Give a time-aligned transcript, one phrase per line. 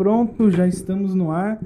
[0.00, 1.60] pronto, já estamos no ar.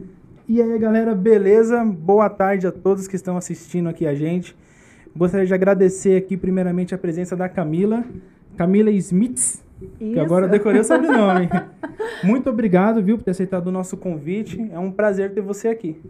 [0.49, 1.85] E aí, galera, beleza?
[1.85, 4.57] Boa tarde a todos que estão assistindo aqui a gente.
[5.14, 8.03] Gostaria de agradecer aqui, primeiramente, a presença da Camila,
[8.57, 9.62] Camila Smith,
[10.00, 11.49] que agora eu decorei o sobrenome.
[12.25, 14.61] Muito obrigado, viu, por ter aceitado o nosso convite.
[14.73, 16.03] É um prazer ter você aqui.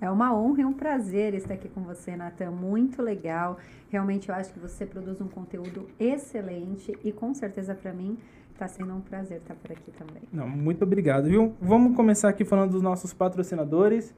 [0.00, 2.52] É uma honra e um prazer estar aqui com você, Natan.
[2.52, 3.58] Muito legal.
[3.90, 8.16] Realmente eu acho que você produz um conteúdo excelente e com certeza para mim
[8.56, 10.22] está sendo um prazer estar por aqui também.
[10.32, 11.54] Não, muito obrigado, viu?
[11.60, 14.14] Vamos começar aqui falando dos nossos patrocinadores.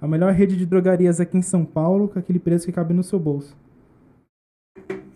[0.00, 3.02] A melhor rede de drogarias aqui em São Paulo, com aquele preço que cabe no
[3.02, 3.54] seu bolso.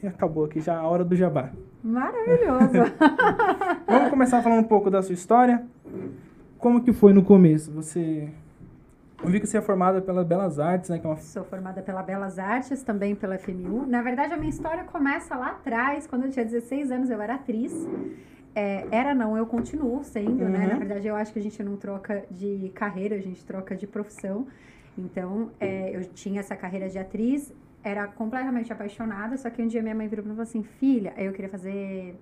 [0.02, 1.52] E acabou aqui já a hora do jabá.
[1.82, 2.92] Maravilhoso!
[3.88, 5.64] Vamos começar falando um pouco da sua história.
[6.58, 7.72] Como que foi no começo?
[7.72, 8.28] Você
[9.24, 11.00] eu vi que você é formada pela Belas Artes, né?
[11.02, 11.16] É uma...
[11.16, 13.86] Sou formada pela Belas Artes, também pela FMU.
[13.86, 17.36] Na verdade, a minha história começa lá atrás, quando eu tinha 16 anos, eu era
[17.36, 17.72] atriz.
[18.54, 20.50] É, era não, eu continuo sendo, uhum.
[20.50, 20.66] né?
[20.66, 23.86] Na verdade, eu acho que a gente não troca de carreira, a gente troca de
[23.86, 24.46] profissão.
[24.96, 27.50] Então, é, eu tinha essa carreira de atriz,
[27.82, 30.62] era completamente apaixonada, só que um dia minha mãe virou pra mim e falou assim,
[30.78, 32.14] filha, eu queria fazer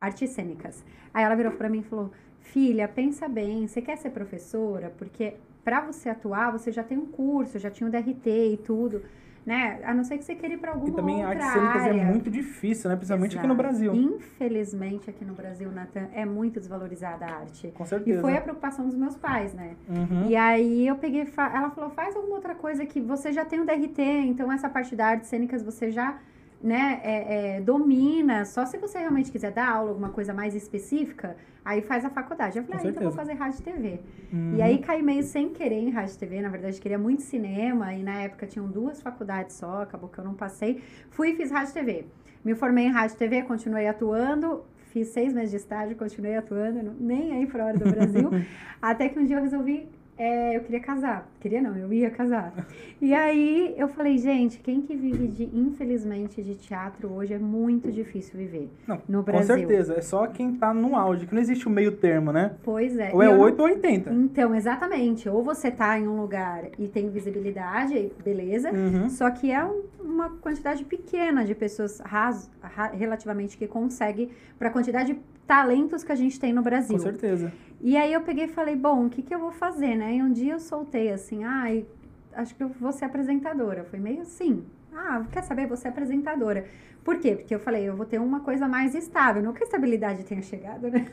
[0.00, 0.84] artes cênicas.
[1.14, 4.92] Aí ela virou pra mim e falou, filha, pensa bem, você quer ser professora?
[4.98, 5.34] Porque
[5.64, 9.02] para você atuar, você já tem um curso, já tinha um DRT e tudo
[9.44, 9.80] né?
[9.84, 11.12] A não ser que você queira ir para alguma outra área.
[11.12, 12.96] E também artes cênicas é muito difícil, né?
[12.96, 13.38] Principalmente Exato.
[13.40, 13.94] aqui no Brasil.
[13.94, 17.70] Infelizmente, aqui no Brasil, Nathan, é muito desvalorizada a arte.
[17.74, 18.18] Com certeza.
[18.18, 19.76] E foi a preocupação dos meus pais, né?
[19.88, 20.30] Uhum.
[20.30, 23.66] E aí eu peguei, ela falou, faz alguma outra coisa que você já tem o
[23.66, 26.18] DRT, então essa parte da artes cênicas você já
[26.64, 31.36] né, é, é, domina, só se você realmente quiser dar aula, alguma coisa mais específica,
[31.62, 32.56] aí faz a faculdade.
[32.56, 34.00] Eu falei, ah, então eu vou fazer rádio e TV.
[34.32, 34.54] Uhum.
[34.56, 37.92] E aí caí meio sem querer em rádio e TV, na verdade queria muito cinema,
[37.92, 40.82] e na época tinham duas faculdades só, acabou que eu não passei.
[41.10, 42.06] Fui e fiz rádio e TV.
[42.42, 46.94] Me formei em rádio e TV, continuei atuando, fiz seis meses de estágio, continuei atuando,
[46.98, 48.30] nem aí fora do Brasil,
[48.80, 49.86] até que um dia eu resolvi
[50.16, 51.28] é, eu queria casar.
[51.40, 52.52] Queria não, eu ia casar.
[53.00, 57.90] E aí eu falei, gente, quem que vive de, infelizmente, de teatro hoje é muito
[57.90, 59.54] difícil viver não, no Brasil.
[59.54, 62.52] Com certeza, é só quem tá no auge, que não existe o meio termo, né?
[62.62, 63.10] Pois é.
[63.12, 64.10] Ou é 8 ou 80.
[64.12, 65.28] Então, exatamente.
[65.28, 69.08] Ou você tá em um lugar e tem visibilidade, beleza, uhum.
[69.10, 72.50] só que é um, uma quantidade pequena de pessoas ras,
[72.92, 76.96] relativamente que consegue, para a quantidade de talentos que a gente tem no Brasil.
[76.96, 77.52] Com certeza.
[77.84, 80.14] E aí eu peguei e falei, bom, o que, que eu vou fazer, né?
[80.14, 81.84] E um dia eu soltei assim, ai,
[82.32, 83.84] ah, acho que eu vou ser apresentadora.
[83.84, 84.64] Foi meio assim,
[84.96, 86.64] ah, quer saber, vou ser apresentadora.
[87.04, 87.36] Por quê?
[87.36, 89.42] Porque eu falei, eu vou ter uma coisa mais estável.
[89.42, 91.06] Não que a estabilidade tenha chegado, né?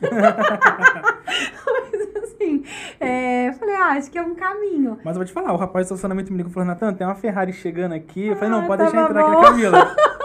[1.66, 2.64] Mas assim,
[2.98, 4.98] é, eu falei, ah, acho que é um caminho.
[5.04, 7.06] Mas eu vou te falar, o rapaz do estacionamento me ligou e falou, Natan, tem
[7.06, 8.28] uma Ferrari chegando aqui.
[8.28, 9.96] Eu falei, não, ah, pode deixar entrar aqui na Camila.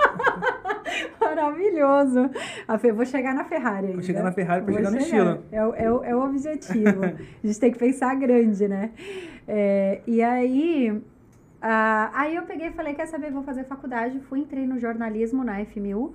[1.42, 2.30] Maravilhoso.
[2.68, 3.94] A Fê, vou chegar na Ferrari ainda.
[3.94, 5.44] Vou chegar na Ferrari para chegar, chegar, no estilo.
[5.52, 7.04] É, é, é o objetivo.
[7.44, 8.92] a gente tem que pensar grande, né?
[9.48, 10.92] É, e aí...
[11.58, 14.20] Uh, aí eu peguei e falei, quer saber, vou fazer faculdade.
[14.22, 16.14] Fui, entrei no jornalismo na FMU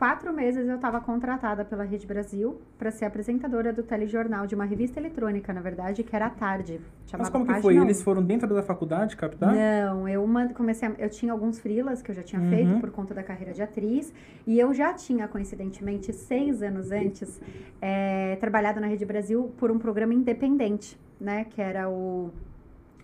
[0.00, 4.64] quatro meses eu estava contratada pela Rede Brasil para ser apresentadora do telejornal de uma
[4.64, 6.80] revista eletrônica, na verdade, que era à tarde.
[7.18, 7.76] Mas como que foi?
[7.76, 9.54] Eles foram dentro da faculdade captar?
[9.54, 12.48] Não, eu comecei a, eu tinha alguns frilas que eu já tinha uhum.
[12.48, 14.10] feito por conta da carreira de atriz
[14.46, 17.38] e eu já tinha coincidentemente seis anos antes
[17.78, 22.30] é, trabalhado na Rede Brasil por um programa independente, né, que era o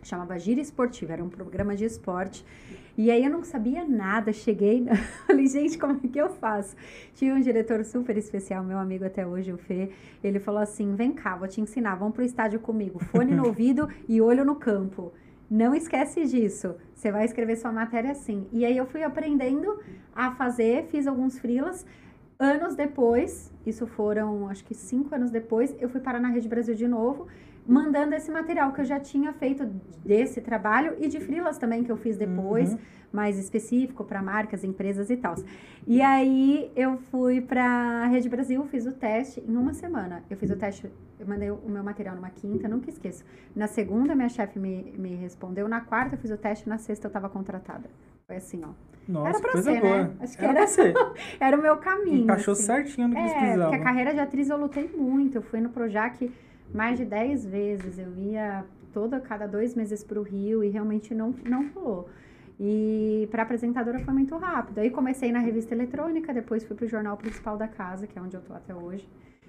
[0.03, 2.43] chamava Gira Esportiva, era um programa de esporte.
[2.99, 4.87] E aí eu não sabia nada, cheguei,
[5.27, 6.75] falei, gente, como é que eu faço?
[7.15, 9.91] Tinha um diretor super especial, meu amigo até hoje, o Fê,
[10.25, 13.87] ele falou assim, vem cá, vou te ensinar, vamos pro estádio comigo, fone no ouvido
[14.09, 15.13] e olho no campo.
[15.49, 16.75] Não esquece disso.
[16.95, 18.49] Você vai escrever sua matéria assim.
[18.51, 19.79] E aí eu fui aprendendo
[20.13, 21.87] a fazer, fiz alguns frilas.
[22.39, 26.75] Anos depois, isso foram acho que cinco anos depois, eu fui parar na Rede Brasil
[26.75, 27.29] de novo
[27.67, 29.65] mandando esse material que eu já tinha feito
[30.05, 32.79] desse trabalho e de frilas também que eu fiz depois, uhum.
[33.13, 35.35] mais específico para marcas, empresas e tal.
[35.87, 40.23] E aí eu fui para a Rede Brasil, fiz o teste em uma semana.
[40.31, 43.25] Eu fiz o teste, eu mandei o meu material numa quinta, nunca esqueço.
[43.55, 47.07] Na segunda minha chefe me, me respondeu, na quarta eu fiz o teste, na sexta
[47.07, 47.89] eu estava contratada.
[48.27, 48.71] Foi assim, ó.
[49.09, 50.03] Nossa, era pra coisa ser, boa.
[50.03, 50.11] né?
[50.19, 50.95] Acho que era, era, ser.
[51.39, 52.25] era o meu caminho.
[52.25, 52.63] Encaixou assim.
[52.65, 53.75] certinho no que eles É, porque precisavam.
[53.81, 55.37] a carreira de atriz eu lutei muito.
[55.37, 56.29] Eu fui no Projac
[56.77, 57.99] mais de 10 vezes.
[57.99, 62.09] Eu ia toda cada dois meses pro Rio e realmente não, não rolou.
[62.59, 64.79] E para apresentadora foi muito rápido.
[64.79, 68.37] Aí comecei na revista eletrônica, depois fui pro jornal principal da casa, que é onde
[68.37, 69.07] eu tô até hoje.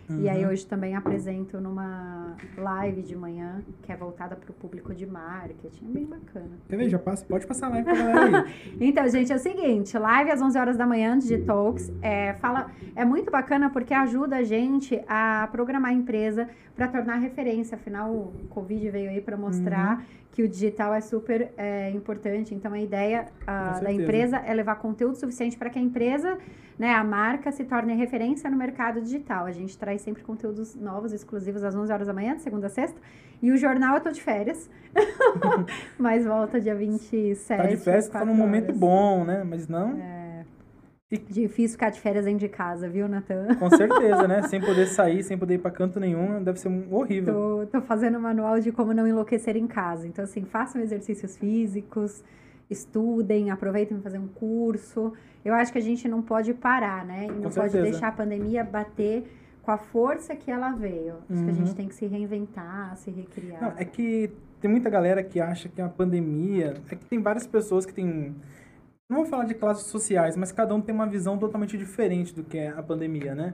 [0.09, 0.51] E aí Uhum.
[0.51, 5.85] hoje também apresento numa live de manhã, que é voltada para o público de marketing.
[5.85, 6.51] É bem bacana.
[6.69, 6.89] Quer ver?
[6.89, 8.53] Já passa, pode passar lá pra galera aí.
[8.79, 13.03] Então, gente, é o seguinte, live às 11 horas da manhã, Digitalks, é, fala, é
[13.03, 17.75] muito bacana porque ajuda a gente a programar a empresa para tornar referência.
[17.75, 22.53] Afinal, o Covid veio aí para mostrar que o digital é super é, importante.
[22.53, 26.37] Então, a ideia ah, da empresa é levar conteúdo suficiente para que a empresa,
[26.77, 29.45] né, a marca, se torne referência no mercado digital.
[29.45, 32.69] A gente traz sempre conteúdos novos, exclusivos, às 11 horas da manhã, de segunda a
[32.69, 32.99] sexta.
[33.41, 34.69] E o jornal eu tô de férias,
[35.97, 37.61] mas volta dia 27.
[37.61, 39.43] Tá de festa, tá num 4 momento bom, né?
[39.43, 39.93] Mas não,
[41.09, 43.55] Difícil ficar de férias dentro de casa, viu, Natan?
[43.55, 44.41] com certeza, né?
[44.49, 47.33] Sem poder sair, sem poder ir pra canto nenhum, deve ser um- horrível.
[47.71, 50.05] Tô, tô fazendo um manual de como não enlouquecer em casa.
[50.05, 52.21] Então, assim, façam exercícios físicos,
[52.69, 55.13] estudem, aproveitem para fazer um curso.
[55.45, 57.27] Eu acho que a gente não pode parar, né?
[57.27, 57.83] E não pode certeza.
[57.83, 59.23] deixar a pandemia bater
[59.61, 61.15] com a força que ela veio.
[61.29, 61.53] Acho que a Uhum.
[61.53, 63.61] gente tem que se reinventar, se recriar.
[63.61, 66.73] Não, é que tem muita galera que acha que a pandemia.
[66.91, 68.35] É que tem várias pessoas que têm.
[69.09, 72.43] Não vou falar de classes sociais, mas cada um tem uma visão totalmente diferente do
[72.43, 73.53] que é a pandemia, né?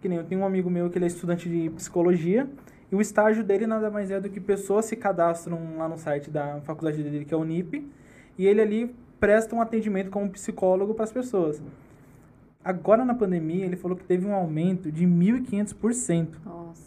[0.00, 2.50] Que nem eu tenho um amigo meu que ele é estudante de psicologia
[2.90, 6.28] e o estágio dele nada mais é do que pessoas se cadastram lá no site
[6.28, 7.88] da faculdade dele, que é o Unip,
[8.36, 11.62] e ele ali presta um atendimento como psicólogo para as pessoas.
[12.64, 16.82] Agora na pandemia, ele falou que teve um aumento de 1.500% Nossa.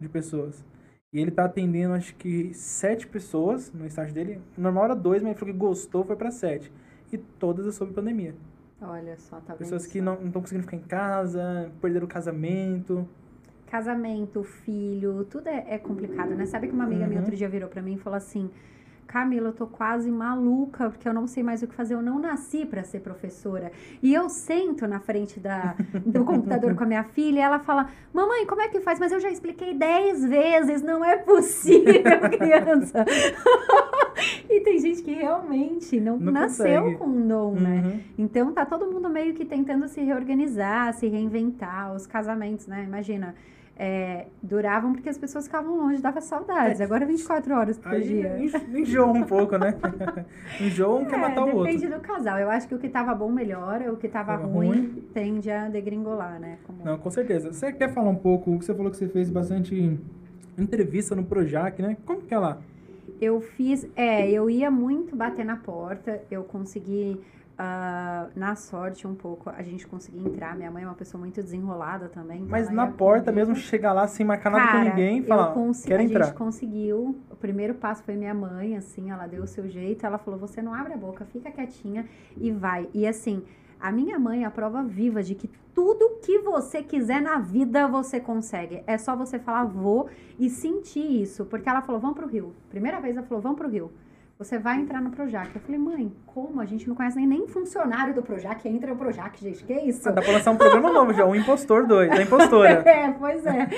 [0.00, 0.64] de pessoas.
[1.12, 4.40] E ele tá atendendo, acho que, sete pessoas no estágio dele.
[4.58, 6.72] Normal era dois, mas ele falou que gostou, foi pra sete.
[7.14, 8.34] E todas é sobre pandemia.
[8.82, 9.54] Olha só, tá?
[9.54, 10.04] Pessoas que só?
[10.04, 13.08] não estão conseguindo ficar em casa, perderam o casamento.
[13.70, 16.44] Casamento, filho, tudo é, é complicado, né?
[16.46, 17.24] Sabe que uma amiga minha Uhum.
[17.24, 18.50] outro dia virou pra mim e falou assim:
[19.06, 21.94] Camila, eu tô quase maluca porque eu não sei mais o que fazer.
[21.94, 23.70] Eu não nasci pra ser professora.
[24.02, 27.88] E eu sento na frente da, do computador com a minha filha e ela fala:
[28.12, 28.98] Mamãe, como é que faz?
[28.98, 33.04] Mas eu já expliquei dez vezes, não é possível, criança.
[34.50, 36.96] e tem gente que realmente não, Não nasceu consegue.
[36.98, 37.82] com um dom, né?
[37.84, 38.00] Uhum.
[38.18, 42.84] Então tá todo mundo meio que tentando se reorganizar, se reinventar, os casamentos, né?
[42.84, 43.34] Imagina,
[43.76, 46.80] é, duravam porque as pessoas ficavam longe, dava saudades.
[46.80, 48.38] Agora 24 horas por Aí dia.
[48.38, 49.74] enjo- enjoa um pouco, né?
[50.60, 51.64] enjoa um quer É, matar o outro.
[51.64, 52.38] depende do casal.
[52.38, 55.04] Eu acho que o que tava bom melhora, o que tava ruim, ruim.
[55.12, 56.58] tende a degringolar, né?
[56.66, 57.52] Como- Não, com certeza.
[57.52, 59.98] Você quer falar um pouco, você falou que você fez bastante
[60.56, 61.96] entrevista no Projac, né?
[62.06, 62.58] Como que é lá?
[63.20, 67.20] Eu fiz, é, eu ia muito bater na porta, eu consegui,
[67.56, 70.56] ah, na sorte um pouco, a gente conseguia entrar.
[70.56, 72.38] Minha mãe é uma pessoa muito desenrolada também.
[72.38, 73.48] então Mas na porta comigo.
[73.50, 76.24] mesmo, chegar lá sem marcar nada com ninguém e falar, consi- quero a entrar.
[76.24, 77.16] gente conseguiu.
[77.30, 80.04] O primeiro passo foi minha mãe, assim, ela deu o seu jeito.
[80.04, 82.06] Ela falou: você não abre a boca, fica quietinha
[82.36, 82.88] e vai.
[82.92, 83.42] E assim,
[83.80, 87.88] a minha mãe é a prova viva de que tudo que você quiser na vida
[87.88, 88.82] você consegue.
[88.86, 91.44] É só você falar vou e sentir isso.
[91.44, 92.54] Porque ela falou: vamos pro Rio.
[92.70, 93.90] Primeira vez ela falou: vamos pro Rio.
[94.36, 95.54] Você vai entrar no Projac.
[95.54, 96.60] Eu falei, mãe, como?
[96.60, 98.68] A gente não conhece nem, nem funcionário do Projac.
[98.68, 99.62] Entra no Projac, gente.
[99.62, 100.08] Que isso?
[100.08, 102.82] Ah, dá pra lançar um programa novo já, o Impostor 2, a impostora.
[102.84, 103.68] É, pois é.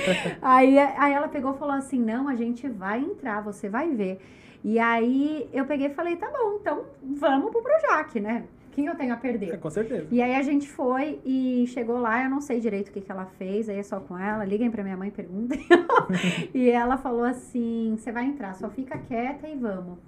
[0.41, 4.19] aí, aí ela pegou e falou assim: não, a gente vai entrar, você vai ver.
[4.65, 8.45] E aí eu peguei e falei: tá bom, então vamos pro Projac, né?
[8.77, 9.59] Quem eu tenho a É, perder?
[9.59, 10.07] com certeza.
[10.11, 13.11] E aí a gente foi e chegou lá, eu não sei direito o que, que
[13.11, 15.65] ela fez, aí é só com ela, liguem pra minha mãe e perguntem.
[16.55, 19.99] e ela falou assim: você vai entrar, só fica quieta e vamos.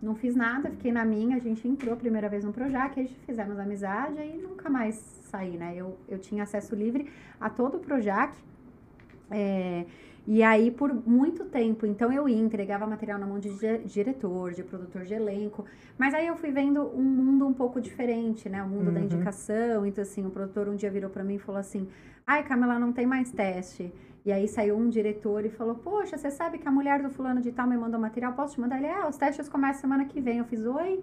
[0.00, 3.02] Não fiz nada, fiquei na minha, a gente entrou a primeira vez no Projac, a
[3.02, 4.94] gente fizemos amizade e nunca mais
[5.30, 5.74] saí, né?
[5.76, 8.32] Eu, eu tinha acesso livre a todo o Projac.
[9.30, 9.84] É,
[10.30, 14.52] e aí, por muito tempo, então eu ia, entregava material na mão de di- diretor,
[14.52, 15.64] de produtor de elenco.
[15.96, 18.62] Mas aí eu fui vendo um mundo um pouco diferente, né?
[18.62, 19.06] O mundo da Uhum.
[19.06, 19.86] indicação.
[19.86, 21.88] Então, assim, o produtor um dia virou pra mim e falou assim:
[22.26, 23.90] Ai, Camila, não tem mais teste.
[24.26, 27.40] E aí saiu um diretor e falou: Poxa, você sabe que a mulher do fulano
[27.40, 28.34] de tal me mandou material?
[28.34, 28.76] Posso te mandar?
[28.78, 30.38] Ele, ah, os testes começam semana que vem.
[30.38, 31.02] Eu fiz, oi.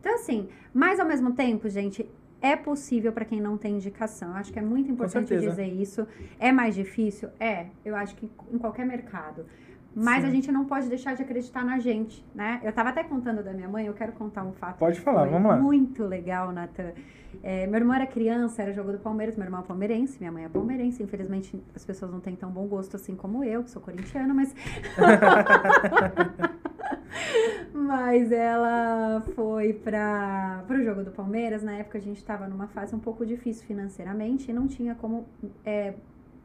[0.00, 2.10] Então, assim, mas ao mesmo tempo, gente,
[2.44, 4.28] é possível para quem não tem indicação.
[4.28, 6.06] Eu acho que é muito importante dizer isso.
[6.38, 7.30] É mais difícil?
[7.40, 7.68] É.
[7.82, 9.46] Eu acho que em qualquer mercado.
[9.94, 10.28] Mas Sim.
[10.28, 12.60] a gente não pode deixar de acreditar na gente, né?
[12.62, 14.76] Eu tava até contando da minha mãe, eu quero contar um fato.
[14.76, 15.56] Pode falar, vamos lá.
[15.56, 16.92] Muito legal, Natan.
[17.42, 20.44] É, meu irmão era criança, era jogo do Palmeiras, meu irmão é palmeirense, minha mãe
[20.44, 21.02] é palmeirense.
[21.02, 24.54] Infelizmente, as pessoas não têm tão bom gosto assim como eu, que sou corintiana, mas.
[27.72, 31.62] Mas ela foi para o jogo do Palmeiras.
[31.62, 35.26] Na época a gente estava numa fase um pouco difícil financeiramente e não tinha como
[35.64, 35.94] é,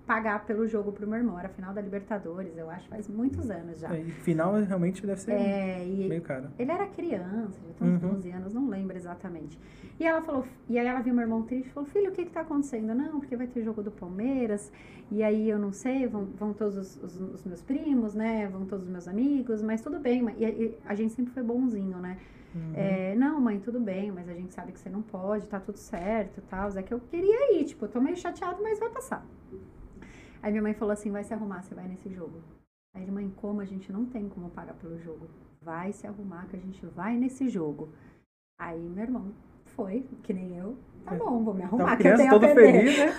[0.10, 1.38] pagar pelo jogo pro meu irmão.
[1.38, 3.96] Era final da Libertadores, eu acho, faz muitos anos já.
[3.96, 6.48] É, final realmente deve ser é, meio caro.
[6.58, 8.10] Ele era criança, já tem uns uhum.
[8.13, 9.60] 12 anos, não lembro exatamente.
[10.00, 12.25] E ela falou, e aí ela viu meu irmão triste e falou, filho, o que
[12.25, 12.96] que tá acontecendo?
[12.96, 14.72] Não, porque vai ter jogo do Palmeiras,
[15.12, 18.48] e aí eu não sei, vão, vão todos os, os, os meus primos, né?
[18.48, 20.25] Vão todos os meus amigos, mas tudo bem.
[20.39, 22.18] E, e a gente sempre foi bonzinho, né?
[22.56, 22.74] Uhum.
[22.74, 25.78] É, não, mãe, tudo bem, mas a gente sabe que você não pode, tá tudo
[25.78, 26.68] certo tal.
[26.75, 29.24] É que eu queria ir, tipo, eu tô meio chateado, mas vai passar.
[30.41, 32.41] Aí minha mãe falou assim: vai se arrumar, você vai nesse jogo.
[32.96, 35.27] Aí ele, mãe, como a gente não tem como pagar pelo jogo?
[35.62, 37.89] Vai se arrumar que a gente vai nesse jogo.
[38.60, 39.34] Aí meu irmão
[39.65, 40.77] foi, que nem eu.
[41.05, 41.17] Tá é.
[41.17, 43.13] bom, vou me arrumar, então, que eu tenho todo a feliz, né?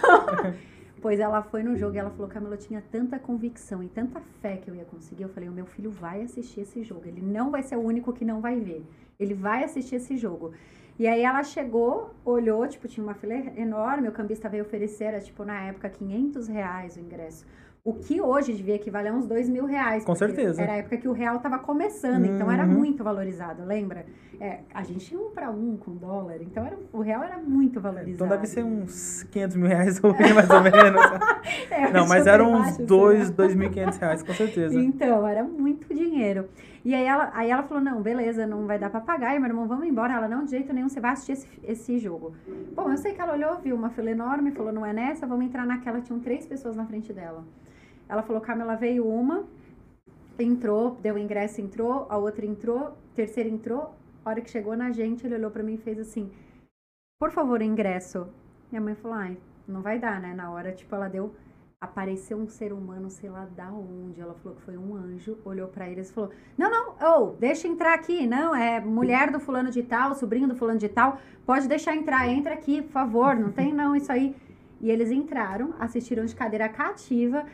[1.00, 4.20] pois ela foi no jogo e ela falou, Camila, eu tinha tanta convicção e tanta
[4.40, 5.22] fé que eu ia conseguir.
[5.22, 7.06] Eu falei, o meu filho vai assistir esse jogo.
[7.06, 8.84] Ele não vai ser o único que não vai ver.
[9.18, 10.52] Ele vai assistir esse jogo.
[11.00, 15.18] E aí ela chegou, olhou, tipo, tinha uma fila enorme, o cambista veio oferecer, era,
[15.18, 17.46] tipo, na época, 500 reais o ingresso.
[17.82, 20.04] O que hoje devia equivaler a uns dois mil reais.
[20.04, 20.60] Com certeza.
[20.60, 22.34] Era a época que o real estava começando, uhum.
[22.34, 22.74] então era uhum.
[22.74, 24.04] muito valorizado, lembra?
[24.38, 27.80] É, a gente tinha um para um com dólar, então era, o real era muito
[27.80, 28.12] valorizado.
[28.12, 30.00] Então deve ser uns 500 mil reais
[30.34, 31.00] mais ou menos.
[31.70, 34.78] é, Não, mas eram uns dois, dois mil quinhentos reais, com certeza.
[34.78, 36.46] Então, era muito dinheiro.
[36.84, 39.34] E aí ela, aí ela falou, não, beleza, não vai dar pra pagar.
[39.34, 40.14] E meu irmão, vamos embora.
[40.14, 42.34] Ela, não, de jeito nenhum, você vai assistir esse, esse jogo.
[42.74, 45.44] Bom, eu sei que ela olhou, viu uma fila enorme, falou, não é nessa, vamos
[45.44, 46.00] entrar naquela.
[46.00, 47.44] Tinham três pessoas na frente dela.
[48.08, 49.44] Ela falou, Camila, veio uma,
[50.38, 53.94] entrou, deu ingresso, entrou, a outra entrou, terceira entrou.
[54.24, 56.30] A hora que chegou na gente, ele olhou para mim e fez assim,
[57.18, 58.26] por favor, ingresso.
[58.70, 59.36] Minha mãe falou, ai,
[59.68, 60.34] não vai dar, né?
[60.34, 61.34] Na hora, tipo, ela deu
[61.80, 64.20] apareceu um ser humano, sei lá da onde.
[64.20, 67.66] Ela falou que foi um anjo, olhou para eles e falou: Não, não, oh, deixa
[67.66, 68.26] entrar aqui.
[68.26, 71.18] Não, é mulher do fulano de tal, sobrinho do fulano de tal.
[71.46, 73.34] Pode deixar entrar, entra aqui, por favor.
[73.34, 74.36] Não tem não isso aí.
[74.80, 77.46] E eles entraram, assistiram de cadeira cativa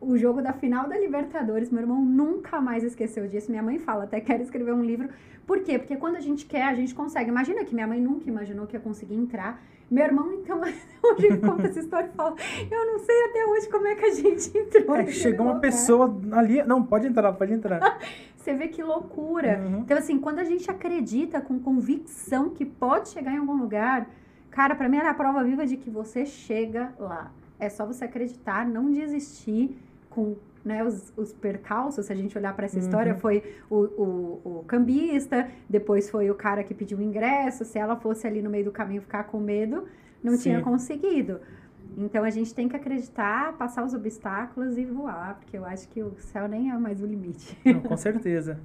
[0.00, 1.70] o jogo da final da Libertadores.
[1.70, 3.50] Meu irmão nunca mais esqueceu disso.
[3.50, 5.08] Minha mãe fala, até quero escrever um livro.
[5.46, 5.78] Por quê?
[5.78, 7.30] Porque quando a gente quer, a gente consegue.
[7.30, 9.62] Imagina que minha mãe nunca imaginou que ia conseguir entrar.
[9.90, 10.60] Meu irmão, então,
[11.18, 12.34] hoje conta essa história e fala:
[12.70, 14.96] Eu não sei até hoje como é que a gente entrou.
[14.96, 16.62] É, chegou uma pessoa ali.
[16.62, 17.98] Não, pode entrar, pode entrar.
[18.36, 19.60] Você vê que loucura.
[19.60, 19.80] Uhum.
[19.80, 24.08] Então, assim, quando a gente acredita com convicção que pode chegar em algum lugar,
[24.50, 27.30] cara, para mim era a prova viva de que você chega lá.
[27.60, 29.78] É só você acreditar, não desistir
[30.10, 32.82] com né, os, os percalços, se a gente olhar para essa uhum.
[32.82, 37.64] história, foi o, o, o, cambista, depois foi o cara que pediu o ingresso.
[37.64, 39.86] Se ela fosse ali no meio do caminho ficar com medo,
[40.22, 40.42] não Sim.
[40.42, 41.40] tinha conseguido.
[41.96, 46.02] Então a gente tem que acreditar, passar os obstáculos e voar, porque eu acho que
[46.02, 47.58] o céu nem é mais o limite.
[47.64, 48.58] Não, com certeza.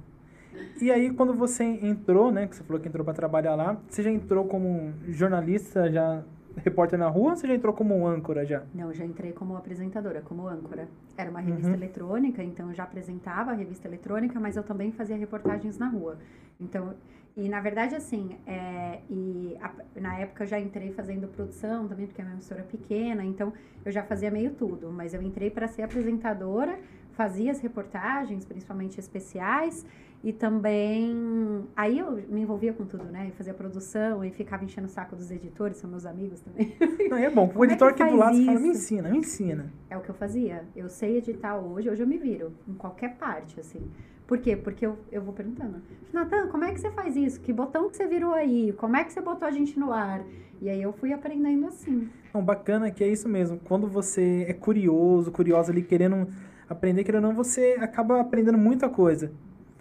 [0.80, 4.02] E aí, quando você entrou, né, que você falou que entrou para trabalhar lá, você
[4.02, 6.22] já entrou como jornalista, já
[6.56, 8.62] repórter na rua ou você já entrou como âncora já?
[8.74, 10.88] Não, já entrei como apresentadora, como âncora.
[11.16, 11.74] Era uma revista uhum.
[11.74, 16.18] eletrônica, então eu já apresentava a revista eletrônica, mas eu também fazia reportagens na rua.
[16.60, 16.94] Então,
[17.38, 22.04] e na verdade, assim, é, e a, na época eu já entrei fazendo produção também,
[22.04, 23.52] porque a minha emissora é pequena, então
[23.84, 24.90] eu já fazia meio tudo.
[24.90, 26.76] Mas eu entrei para ser apresentadora,
[27.12, 29.86] fazia as reportagens, principalmente especiais,
[30.24, 31.64] e também.
[31.76, 33.28] Aí eu me envolvia com tudo, né?
[33.28, 36.76] E fazia produção e ficava enchendo o saco dos editores, são meus amigos também.
[37.08, 37.48] Não, é bom.
[37.54, 38.46] O é editor é aqui do lado isso?
[38.46, 39.72] fala: me ensina, me ensina.
[39.88, 40.64] É o que eu fazia.
[40.74, 43.88] Eu sei editar hoje, hoje eu me viro, em qualquer parte, assim.
[44.28, 44.54] Por quê?
[44.54, 45.80] Porque eu, eu vou perguntando:
[46.12, 47.40] Natan, como é que você faz isso?
[47.40, 48.74] Que botão que você virou aí?
[48.74, 50.22] Como é que você botou a gente no ar?
[50.60, 52.10] E aí eu fui aprendendo assim.
[52.34, 53.58] Não, bacana que é isso mesmo.
[53.64, 56.28] Quando você é curioso, curiosa ali, querendo
[56.68, 59.32] aprender, querendo ou não, você acaba aprendendo muita coisa.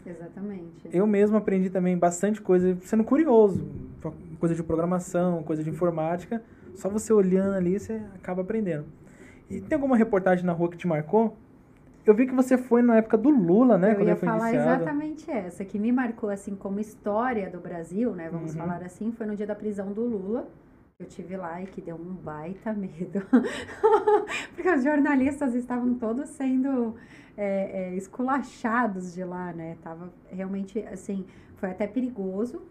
[0.06, 0.88] Exatamente.
[0.94, 3.68] Eu mesmo aprendi também bastante coisa sendo curioso.
[4.40, 6.42] Coisa de programação, coisa de informática.
[6.74, 8.86] Só você olhando ali, você acaba aprendendo.
[9.50, 11.36] E tem alguma reportagem na rua que te marcou?
[12.08, 13.94] Eu vi que você foi na época do Lula, né?
[13.94, 14.82] Eu ia falar iniciado.
[14.82, 18.30] exatamente essa, que me marcou assim como história do Brasil, né?
[18.32, 18.60] Vamos uhum.
[18.60, 20.48] falar assim, foi no dia da prisão do Lula.
[20.98, 23.22] Eu tive lá e que deu um baita medo.
[24.56, 26.96] Porque os jornalistas estavam todos sendo
[27.36, 29.76] é, é, esculachados de lá, né?
[29.84, 31.26] Tava realmente, assim,
[31.58, 32.62] foi até perigoso.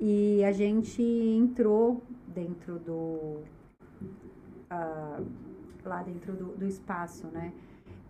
[0.00, 3.42] E a gente entrou dentro do...
[4.72, 5.26] Uh,
[5.84, 7.52] lá dentro do, do espaço, né?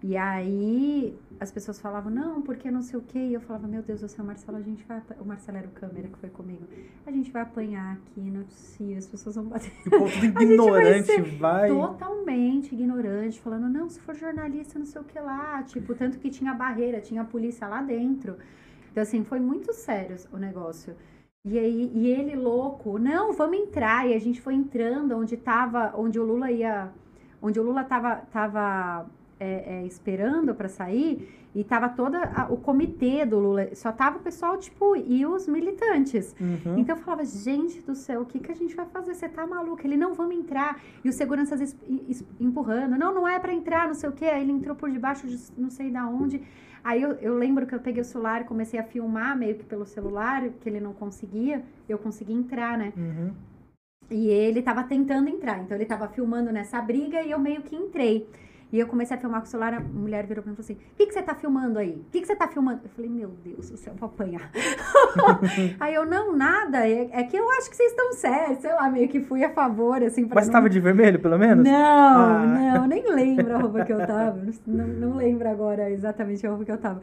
[0.02, 3.18] E aí as pessoas falavam, não, porque não sei o quê.
[3.18, 5.02] E eu falava, meu Deus do céu, Marcelo, a gente vai.
[5.20, 6.66] O Marcelo era o câmera que foi comigo.
[7.06, 9.72] A gente vai apanhar aqui, não é possível, as pessoas vão bater.
[9.86, 10.08] O
[10.42, 11.68] ignorante vai, vai.
[11.68, 15.62] Totalmente ignorante, falando, não, se for jornalista, não sei o que lá.
[15.64, 18.36] Tipo, tanto que tinha barreira, tinha polícia lá dentro.
[18.90, 20.96] Então, assim, foi muito sério o negócio.
[21.44, 24.08] E aí, e ele louco, não, vamos entrar.
[24.08, 26.90] E a gente foi entrando onde tava, onde o Lula ia,
[27.40, 29.06] onde o Lula tava, tava
[29.40, 34.20] é, é, esperando para sair e tava toda o comitê do Lula, só tava o
[34.20, 36.36] pessoal, tipo, e os militantes.
[36.40, 36.78] Uhum.
[36.78, 39.14] Então eu falava, gente do céu, o que, que a gente vai fazer?
[39.14, 39.84] Você tá maluco?
[39.84, 40.80] Ele, não, vamos entrar.
[41.04, 41.74] E os seguranças
[42.38, 44.26] empurrando, não, não é para entrar, não sei o quê.
[44.26, 46.40] Aí ele entrou por debaixo de não sei da onde.
[46.84, 49.64] Aí eu, eu lembro que eu peguei o celular e comecei a filmar meio que
[49.64, 52.92] pelo celular, que ele não conseguia, eu consegui entrar, né?
[52.96, 53.32] Uhum.
[54.10, 57.76] E ele tava tentando entrar, então ele tava filmando nessa briga e eu meio que
[57.76, 58.26] entrei.
[58.72, 60.78] E eu comecei a filmar com o celular, a mulher virou pra mim e falou
[60.78, 62.04] assim: O que, que você tá filmando aí?
[62.06, 62.80] O que, que você tá filmando?
[62.84, 64.48] Eu falei: Meu Deus do céu, vou apanhar.
[65.80, 66.86] aí eu: Não, nada.
[66.88, 68.58] É, é, que eu acho que vocês estão certos.
[68.58, 70.28] Sei lá, meio que fui a favor, assim.
[70.32, 70.52] Mas não...
[70.52, 71.64] tava de vermelho, pelo menos?
[71.64, 72.46] Não, ah.
[72.46, 74.40] não, nem lembro a roupa que eu tava.
[74.64, 77.00] Não, não lembro agora exatamente a roupa que eu tava.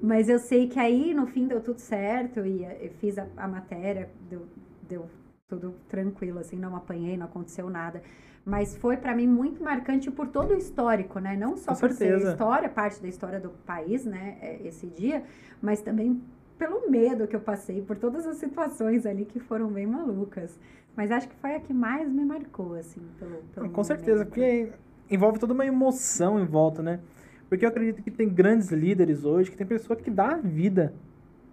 [0.00, 2.46] Mas eu sei que aí, no fim, deu tudo certo.
[2.46, 4.46] E eu fiz a, a matéria, deu,
[4.88, 5.10] deu
[5.48, 8.00] tudo tranquilo, assim, não apanhei, não aconteceu nada
[8.44, 11.36] mas foi para mim muito marcante por todo o histórico, né?
[11.36, 12.24] Não só Com por certeza.
[12.24, 14.38] ser história, parte da história do país, né?
[14.40, 15.22] É, esse dia,
[15.60, 16.20] mas também
[16.58, 20.58] pelo medo que eu passei, por todas as situações ali que foram bem malucas.
[20.94, 24.70] Mas acho que foi a que mais me marcou, assim, pelo, pelo Com certeza, porque
[25.10, 27.00] envolve toda uma emoção em volta, né?
[27.48, 30.92] Porque eu acredito que tem grandes líderes hoje, que tem pessoa que dá a vida.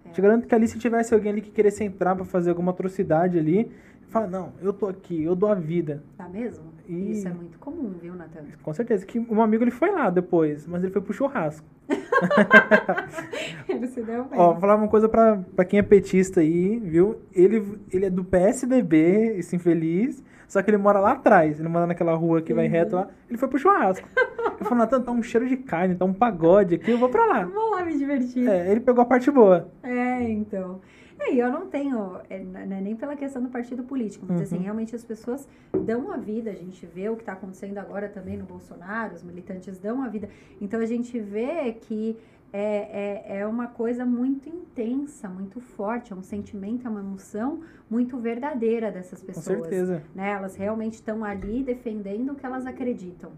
[0.04, 0.10] É.
[0.10, 3.38] Te garanto que ali se tivesse alguém ali que queresse entrar para fazer alguma atrocidade
[3.38, 3.70] ali,
[4.08, 6.02] fala, não, eu tô aqui, eu dou a vida.
[6.16, 6.64] Tá mesmo?
[6.88, 7.12] E...
[7.12, 8.40] Isso é muito comum, viu, Natan?
[8.62, 9.04] Com certeza.
[9.04, 11.66] Que um amigo ele foi lá depois, mas ele foi pro churrasco.
[13.68, 14.38] ele se deu bem.
[14.38, 17.16] Ó, vou falar uma coisa pra, pra quem é petista aí, viu?
[17.32, 21.60] Ele, ele é do PSDB, esse infeliz, só que ele mora lá atrás.
[21.60, 22.56] Ele mora naquela rua que uhum.
[22.56, 23.08] vai reto lá.
[23.28, 24.08] Ele foi pro churrasco.
[24.16, 27.26] Ele falou, Natan, tá um cheiro de carne, tá um pagode aqui, eu vou pra
[27.26, 27.44] lá.
[27.44, 28.48] Vou lá me divertir.
[28.48, 29.70] É, ele pegou a parte boa.
[29.82, 30.80] É, então.
[31.20, 34.56] É, eu não tenho, é, é, nem pela questão do partido político, mas assim, uhum.
[34.56, 35.48] assim, realmente as pessoas
[35.84, 39.22] dão a vida, a gente vê o que está acontecendo agora também no Bolsonaro, os
[39.22, 40.28] militantes dão a vida.
[40.60, 42.16] Então a gente vê que
[42.52, 47.60] é, é, é uma coisa muito intensa, muito forte, é um sentimento, é uma emoção
[47.90, 49.46] muito verdadeira dessas pessoas.
[49.46, 50.02] Com certeza.
[50.14, 50.30] Né?
[50.30, 53.32] Elas realmente estão ali defendendo o que elas acreditam.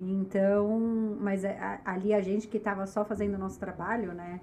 [0.00, 4.40] Então, mas é, ali a gente que estava só fazendo o nosso trabalho, né?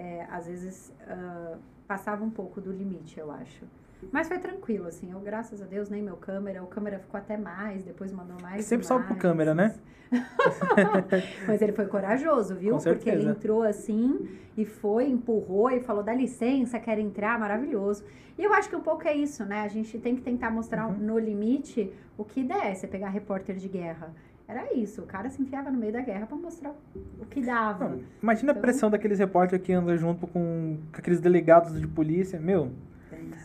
[0.00, 3.66] É, às vezes uh, passava um pouco do limite, eu acho.
[4.10, 5.12] Mas foi tranquilo, assim.
[5.12, 6.62] Eu, graças a Deus, nem meu câmera.
[6.62, 8.64] O câmera ficou até mais, depois mandou mais.
[8.64, 9.74] Sempre sobe pro câmera, né?
[11.46, 12.78] Mas ele foi corajoso, viu?
[12.78, 18.02] Porque ele entrou assim e foi, empurrou e falou: dá licença, quer entrar, maravilhoso.
[18.38, 19.60] E eu acho que um pouco é isso, né?
[19.60, 20.96] A gente tem que tentar mostrar uhum.
[20.96, 22.74] no limite o que der.
[22.74, 24.14] Você pegar repórter de guerra.
[24.50, 26.74] Era isso, o cara se enfiava no meio da guerra para mostrar
[27.20, 27.88] o que dava.
[27.88, 31.86] Não, imagina então, a pressão daqueles repórteres que andam junto com, com aqueles delegados de
[31.86, 32.40] polícia.
[32.40, 32.72] Meu,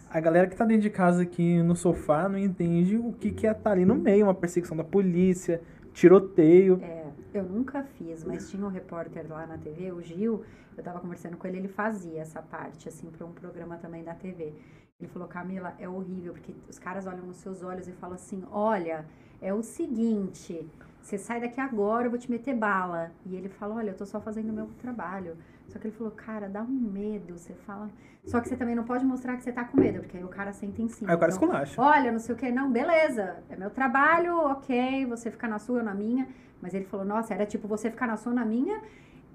[0.10, 3.46] a galera que tá dentro de casa aqui no sofá não entende o que, que
[3.46, 5.62] é estar tá ali no meio, uma perseguição da polícia,
[5.94, 6.80] tiroteio.
[6.82, 10.44] É, eu nunca fiz, mas tinha um repórter lá na TV, o Gil,
[10.76, 14.16] eu tava conversando com ele, ele fazia essa parte, assim, para um programa também da
[14.16, 14.56] TV.
[15.00, 18.44] Ele falou, Camila, é horrível, porque os caras olham nos seus olhos e falam assim,
[18.50, 19.06] olha,
[19.42, 20.68] é o seguinte,
[21.06, 23.12] você sai daqui agora, eu vou te meter bala.
[23.28, 25.38] E ele fala, olha, eu tô só fazendo o meu trabalho.
[25.68, 27.38] Só que ele falou, cara, dá um medo.
[27.38, 27.92] Você fala.
[28.26, 30.30] Só que você também não pode mostrar que você tá com medo, porque aí o
[30.30, 31.12] cara senta em cima.
[31.12, 31.80] Aí o cara então, esculacha.
[31.80, 32.52] Olha, não sei o que.
[32.52, 33.36] Não, beleza.
[33.48, 35.06] É meu trabalho, ok.
[35.06, 36.28] Você fica na sua, eu na minha.
[36.60, 38.82] Mas ele falou, nossa, era tipo você ficar na sua, na minha.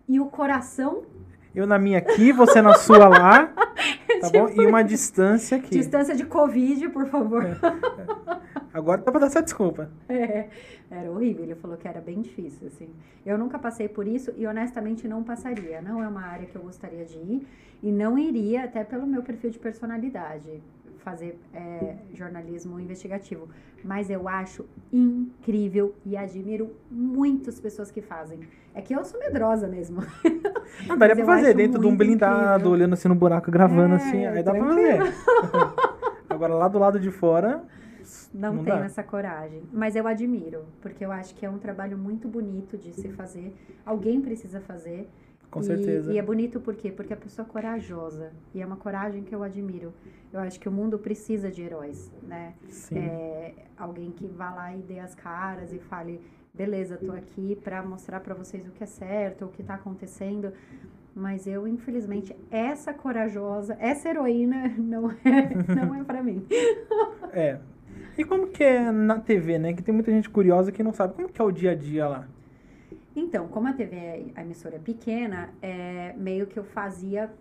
[0.08, 1.04] E o coração
[1.54, 3.46] eu na minha aqui, você na sua lá,
[4.20, 4.48] tá tipo, bom?
[4.50, 5.70] E uma distância aqui.
[5.70, 7.44] Distância de Covid, por favor.
[7.44, 8.59] É, é.
[8.72, 9.90] Agora dá pra dar essa desculpa.
[10.10, 10.48] É,
[10.90, 11.44] era horrível.
[11.44, 12.88] Ele falou que era bem difícil, assim.
[13.24, 15.80] Eu nunca passei por isso e honestamente não passaria.
[15.80, 17.46] Não é uma área que eu gostaria de ir
[17.82, 20.62] e não iria, até pelo meu perfil de personalidade,
[20.98, 23.48] fazer é, jornalismo investigativo.
[23.84, 28.40] Mas eu acho incrível e admiro muitas pessoas que fazem.
[28.74, 30.02] É que eu sou medrosa mesmo.
[30.86, 32.72] Não, daria pra fazer dentro de um blindado, incrível.
[32.72, 34.26] olhando assim no buraco, gravando é, assim.
[34.26, 34.98] Aí dá tranquilo.
[34.98, 35.74] pra fazer.
[36.28, 37.64] Agora lá do lado de fora
[38.32, 39.62] não, não essa coragem.
[39.72, 43.54] Mas eu admiro, porque eu acho que é um trabalho muito bonito de se fazer.
[43.84, 45.08] Alguém precisa fazer.
[45.50, 46.12] Com e, certeza.
[46.12, 46.92] E é bonito por quê?
[46.92, 48.32] Porque a pessoa é corajosa.
[48.54, 49.92] E é uma coragem que eu admiro.
[50.32, 52.54] Eu acho que o mundo precisa de heróis, né?
[52.68, 52.98] Sim.
[52.98, 56.20] É, alguém que vá lá e dê as caras e fale,
[56.54, 60.52] beleza, tô aqui para mostrar para vocês o que é certo, o que tá acontecendo.
[61.14, 66.46] Mas eu, infelizmente, essa corajosa, essa heroína não é, não é para mim.
[67.32, 67.58] É,
[68.20, 69.72] e como que é na TV, né?
[69.72, 72.06] Que tem muita gente curiosa que não sabe como que é o dia a dia
[72.06, 72.28] lá.
[73.16, 77.32] Então, como a TV, a emissora é pequena, é, meio que eu fazia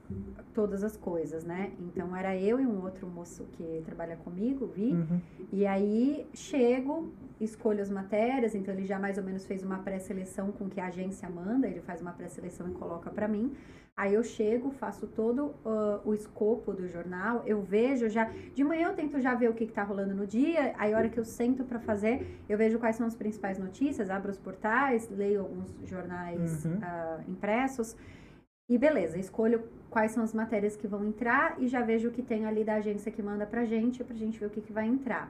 [0.54, 1.72] todas as coisas, né?
[1.80, 4.94] Então, era eu e um outro moço que trabalha comigo, Vi.
[4.94, 5.22] Uhum.
[5.52, 8.56] E aí, chego, escolho as matérias.
[8.56, 11.68] Então, ele já mais ou menos fez uma pré-seleção com que a agência manda.
[11.68, 13.54] Ele faz uma pré-seleção e coloca para mim.
[14.00, 18.32] Aí eu chego, faço todo uh, o escopo do jornal, eu vejo já.
[18.56, 21.10] De manhã eu tento já ver o que, está rolando no dia, aí a hora
[21.10, 25.10] que eu sento para fazer, eu vejo quais são as principais notícias, abro os portais,
[25.10, 26.76] leio alguns jornais uhum.
[26.76, 27.98] uh, impressos.
[28.70, 32.24] E beleza, escolho quais são as matérias que vão entrar e já vejo o que
[32.24, 34.88] tem ali da agência que manda pra gente, pra gente ver o que, que vai
[34.88, 35.30] entrar.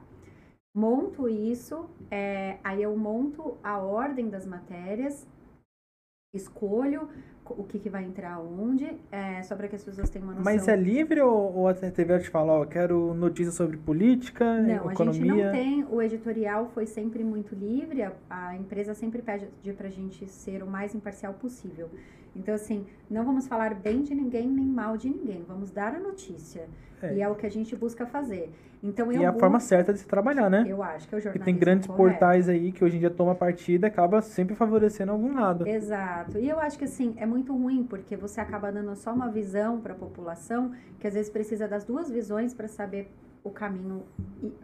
[0.75, 5.25] Monto isso, é, aí eu monto a ordem das matérias,
[6.33, 7.09] escolho
[7.45, 10.53] o que, que vai entrar onde, é, só para que as pessoas tenham uma noção.
[10.53, 14.91] Mas é livre ou, ou a TV te fala, ó, quero notícias sobre política, não,
[14.91, 15.25] economia?
[15.25, 19.23] Não, a gente não tem, o editorial foi sempre muito livre, a, a empresa sempre
[19.23, 21.89] pede para a gente ser o mais imparcial possível.
[22.35, 25.99] Então, assim, não vamos falar bem de ninguém nem mal de ninguém, vamos dar a
[25.99, 26.67] notícia.
[27.01, 27.15] É.
[27.15, 28.51] E é o que a gente busca fazer.
[28.81, 30.65] Então, eu e é a forma certa de se trabalhar, né?
[30.67, 32.11] Eu acho que é o jornalismo E tem grandes correto.
[32.11, 35.67] portais aí que hoje em dia toma partida e acaba sempre favorecendo algum lado.
[35.67, 36.37] Exato.
[36.37, 39.81] E eu acho que, assim, é muito ruim, porque você acaba dando só uma visão
[39.81, 43.11] para a população, que às vezes precisa das duas visões para saber
[43.43, 44.03] o caminho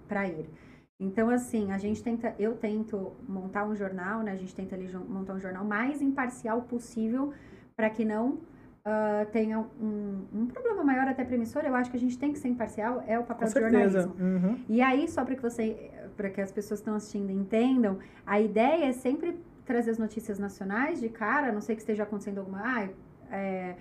[0.07, 0.45] para ir.
[0.97, 4.31] Então, assim, a gente tenta, eu tento montar um jornal, né?
[4.31, 7.33] A gente tenta ali montar um jornal mais imparcial possível
[7.75, 8.29] para que não
[8.85, 12.31] uh, tenha um, um, problema maior até para emissora, eu acho que a gente tem
[12.31, 14.15] que ser imparcial, é o papel do jornalismo.
[14.19, 14.59] Uhum.
[14.69, 18.39] E aí, só para que você, para que as pessoas que estão assistindo entendam, a
[18.39, 22.39] ideia é sempre trazer as notícias nacionais de cara, a não sei que esteja acontecendo
[22.39, 22.61] alguma.
[22.63, 22.87] Ah,
[23.31, 23.75] é,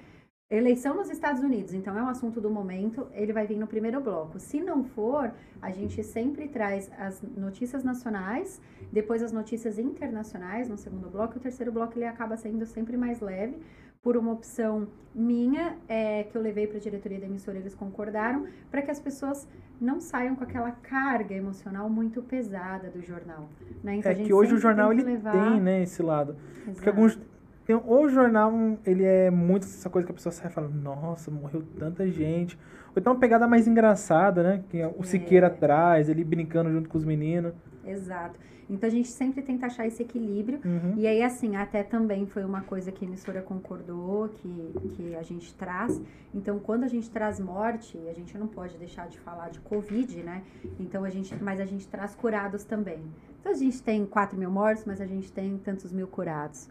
[0.51, 4.01] eleição nos Estados Unidos, então é um assunto do momento, ele vai vir no primeiro
[4.01, 4.39] bloco.
[4.39, 8.61] Se não for, a gente sempre traz as notícias nacionais,
[8.93, 12.97] depois as notícias internacionais no segundo bloco, e o terceiro bloco ele acaba sendo sempre
[12.97, 13.59] mais leve,
[14.05, 18.47] por uma opção minha, é, que eu levei para a diretoria da emissora, eles concordaram,
[18.71, 19.49] para que as pessoas
[19.81, 23.49] não saiam com aquela carga emocional muito pesada do jornal.
[23.83, 23.97] Né?
[23.97, 25.33] Então, é que hoje o jornal ele levar...
[25.33, 26.37] tem né, esse lado.
[26.63, 26.75] Exato.
[26.75, 27.19] Porque alguns
[27.67, 28.53] tem, o jornal,
[28.85, 32.59] ele é muito essa coisa que a pessoa sai falando, nossa, morreu tanta gente.
[32.89, 34.65] Ou então uma pegada mais engraçada, né?
[34.69, 35.05] Que é o é.
[35.05, 37.55] Siqueira atrás, ele brincando junto com os meninos.
[37.87, 38.39] Exato.
[38.69, 40.61] Então a gente sempre tenta achar esse equilíbrio.
[40.65, 40.95] Uhum.
[40.97, 45.23] E aí, assim, até também foi uma coisa que a emissora concordou, que, que a
[45.23, 46.01] gente traz.
[46.35, 50.23] Então, quando a gente traz morte, a gente não pode deixar de falar de Covid,
[50.23, 50.43] né?
[50.81, 51.35] Então a gente.
[51.43, 53.03] Mas a gente traz curados também.
[53.41, 56.69] Então a gente tem 4 mil mortos, mas a gente tem tantos mil curados.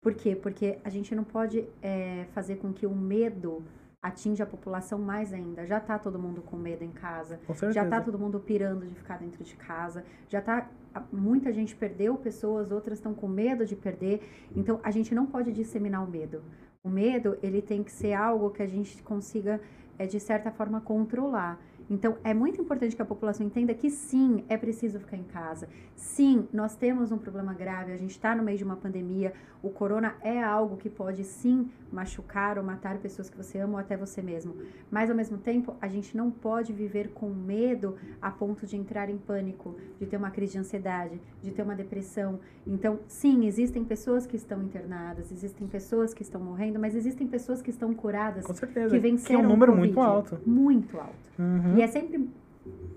[0.00, 0.36] Por quê?
[0.36, 3.64] Porque a gente não pode é, fazer com que o medo
[4.06, 5.66] atinja a população mais ainda.
[5.66, 7.38] Já tá todo mundo com medo em casa.
[7.72, 10.04] Já tá todo mundo pirando de ficar dentro de casa.
[10.28, 10.68] Já tá
[11.12, 14.22] muita gente perdeu pessoas, outras estão com medo de perder.
[14.54, 16.42] Então a gente não pode disseminar o medo.
[16.82, 19.60] O medo, ele tem que ser algo que a gente consiga
[19.98, 21.58] é, de certa forma controlar.
[21.88, 25.68] Então, é muito importante que a população entenda que sim, é preciso ficar em casa.
[25.94, 29.32] Sim, nós temos um problema grave, a gente está no meio de uma pandemia.
[29.62, 33.78] O corona é algo que pode sim machucar ou matar pessoas que você ama ou
[33.78, 34.54] até você mesmo.
[34.90, 39.08] Mas, ao mesmo tempo, a gente não pode viver com medo a ponto de entrar
[39.08, 42.40] em pânico, de ter uma crise de ansiedade, de ter uma depressão.
[42.66, 47.62] Então, sim, existem pessoas que estão internadas, existem pessoas que estão morrendo, mas existem pessoas
[47.62, 48.94] que estão curadas, com certeza.
[48.94, 50.38] que venceram que é um número COVID, muito alto.
[50.44, 51.26] Muito alto.
[51.38, 51.75] Uhum.
[51.76, 52.28] E é sempre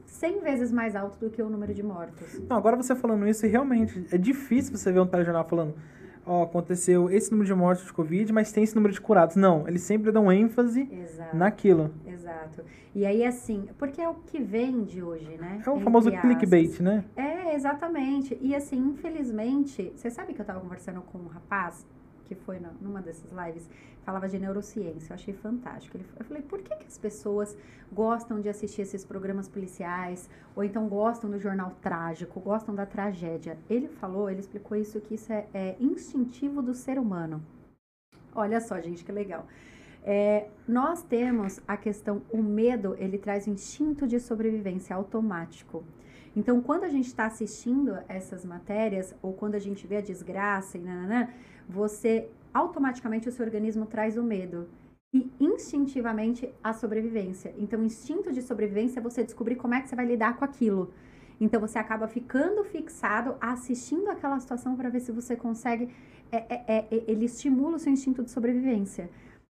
[0.06, 2.42] 100 vezes mais alto do que o número de mortos.
[2.50, 5.76] Não, agora você falando isso, realmente é difícil você ver um telejornal falando
[6.30, 9.36] ó, aconteceu esse número de mortes de Covid, mas tem esse número de curados.
[9.36, 11.36] Não, eles sempre dão ênfase Exato.
[11.36, 11.92] naquilo.
[12.06, 12.64] Exato.
[12.94, 15.62] E aí, assim, porque é o que vende hoje, né?
[15.66, 16.22] É o Entre famoso aspas.
[16.22, 17.04] clickbait, né?
[17.16, 18.38] É, exatamente.
[18.40, 21.86] E assim, infelizmente, você sabe que eu tava conversando com um rapaz
[22.30, 23.68] que foi numa dessas lives,
[24.04, 25.12] falava de neurociência.
[25.12, 25.98] Eu achei fantástico.
[25.98, 27.58] Eu falei, por que, que as pessoas
[27.92, 33.58] gostam de assistir esses programas policiais, ou então gostam do jornal trágico, gostam da tragédia?
[33.68, 37.44] Ele falou, ele explicou isso, que isso é, é instintivo do ser humano.
[38.34, 39.48] Olha só, gente, que legal.
[40.04, 45.84] É, nós temos a questão, o medo, ele traz o instinto de sobrevivência automático.
[46.36, 50.78] Então, quando a gente está assistindo essas matérias, ou quando a gente vê a desgraça
[50.78, 51.28] e nananã,
[51.70, 54.68] você automaticamente o seu organismo traz o medo
[55.14, 57.54] e instintivamente a sobrevivência.
[57.58, 60.44] Então, o instinto de sobrevivência é você descobrir como é que você vai lidar com
[60.44, 60.92] aquilo.
[61.40, 65.90] Então, você acaba ficando fixado, assistindo aquela situação para ver se você consegue.
[66.32, 69.10] É, é, é, ele estimula o seu instinto de sobrevivência.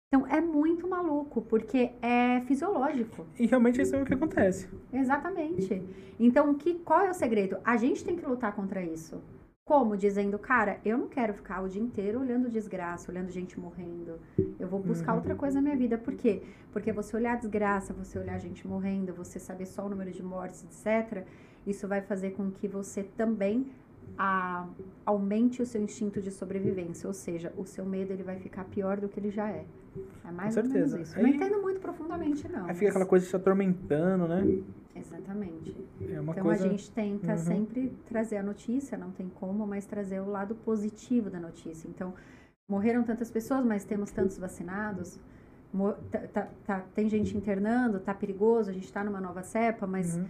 [0.09, 3.26] Então, é muito maluco, porque é fisiológico.
[3.38, 4.68] E realmente isso é o que acontece.
[4.92, 5.83] Exatamente.
[6.18, 7.59] Então, que, qual é o segredo?
[7.64, 9.20] A gente tem que lutar contra isso.
[9.66, 9.96] Como?
[9.96, 14.20] Dizendo, cara, eu não quero ficar o dia inteiro olhando desgraça, olhando gente morrendo.
[14.61, 15.18] Eu vou buscar Uhum.
[15.18, 15.98] outra coisa na minha vida.
[15.98, 16.40] Por quê?
[16.72, 20.62] Porque você olhar desgraça, você olhar gente morrendo, você saber só o número de mortes,
[20.64, 21.24] etc.,
[21.66, 23.66] isso vai fazer com que você também
[24.16, 24.68] a-
[25.05, 27.09] aumente o seu instinto de sobrevivência.
[27.09, 29.64] Ou seja, o seu medo ele vai ficar pior do que ele já é.
[30.24, 31.00] É mais Com ou menos certeza.
[31.02, 31.18] isso.
[31.18, 32.66] Não Aí- entendo muito profundamente, não.
[32.66, 34.44] Aí fica mas- aquela coisa te atormentando, né?
[34.98, 35.76] Exatamente.
[36.00, 36.64] É Então coisa.
[36.64, 37.38] a gente tenta Uhum.
[37.38, 41.88] sempre trazer a notícia, não tem como, mas trazer o lado positivo da notícia.
[41.88, 42.14] Então,
[42.68, 45.18] morreram tantas pessoas, mas temos tantos vacinados.
[46.11, 50.16] Tá- tá- tá- tem gente internando, tá perigoso, a gente tá numa nova cepa, mas
[50.16, 50.24] Uhum.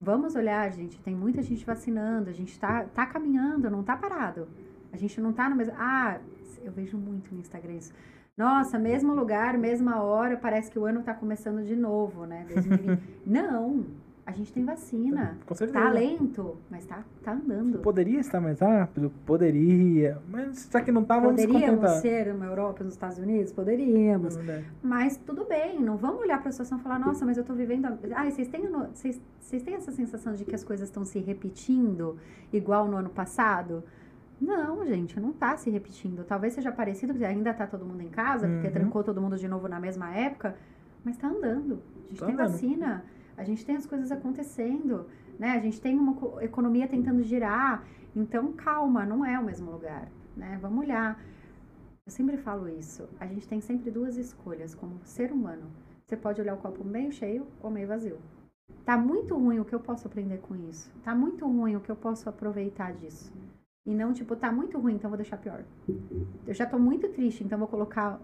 [0.00, 4.48] vamos olhar, gente, tem muita gente vacinando, a gente tá, tá caminhando, não tá parado.
[4.92, 5.74] A gente não tá no mesmo.
[5.78, 6.18] Ah,
[6.62, 7.92] eu vejo muito no Instagram isso.
[8.36, 12.44] Nossa, mesmo lugar, mesma hora, parece que o ano tá começando de novo, né?
[12.52, 13.00] 2020.
[13.24, 13.86] não,
[14.26, 15.38] a gente tem vacina.
[15.46, 15.78] Com certeza.
[15.84, 17.78] Tá lento, mas tá, tá andando.
[17.78, 19.12] Poderia estar mais rápido?
[19.24, 20.18] Poderia.
[20.28, 23.52] Mas já que não tá, vamos Poderíamos ser uma Europa nos Estados Unidos?
[23.52, 24.34] Poderíamos.
[24.38, 24.64] Né?
[24.82, 27.54] Mas tudo bem, não vamos olhar para a situação e falar, nossa, mas eu tô
[27.54, 27.86] vivendo.
[27.86, 31.20] a- Ai, vocês têm, vocês, vocês têm essa sensação de que as coisas estão se
[31.20, 32.18] repetindo
[32.52, 33.84] igual no ano passado?
[34.40, 36.24] Não, gente, não tá se repetindo.
[36.24, 38.72] Talvez seja parecido, porque ainda tá todo mundo em casa, porque Uhum.
[38.72, 40.56] trancou todo mundo de novo na mesma época,
[41.04, 41.80] mas tá andando.
[42.04, 42.50] A gente Tá tem andando.
[42.50, 43.04] vacina,
[43.36, 45.06] a gente tem as coisas acontecendo,
[45.38, 45.52] né?
[45.52, 47.84] A gente tem uma co- economia tentando girar.
[48.14, 50.58] Então, calma, não é o mesmo lugar, né?
[50.60, 51.18] Vamos olhar.
[52.06, 53.08] Eu sempre falo isso.
[53.18, 55.62] A gente tem sempre duas escolhas como ser humano.
[56.04, 58.18] Você pode olhar o copo meio cheio ou meio vazio.
[58.84, 60.92] Tá muito ruim o que eu posso aprender com isso.
[61.02, 63.32] Tá muito ruim o que eu posso aproveitar disso.
[63.86, 65.62] E não, tipo, tá muito ruim, então vou deixar pior.
[66.46, 68.18] Eu já tô muito triste, então vou colocar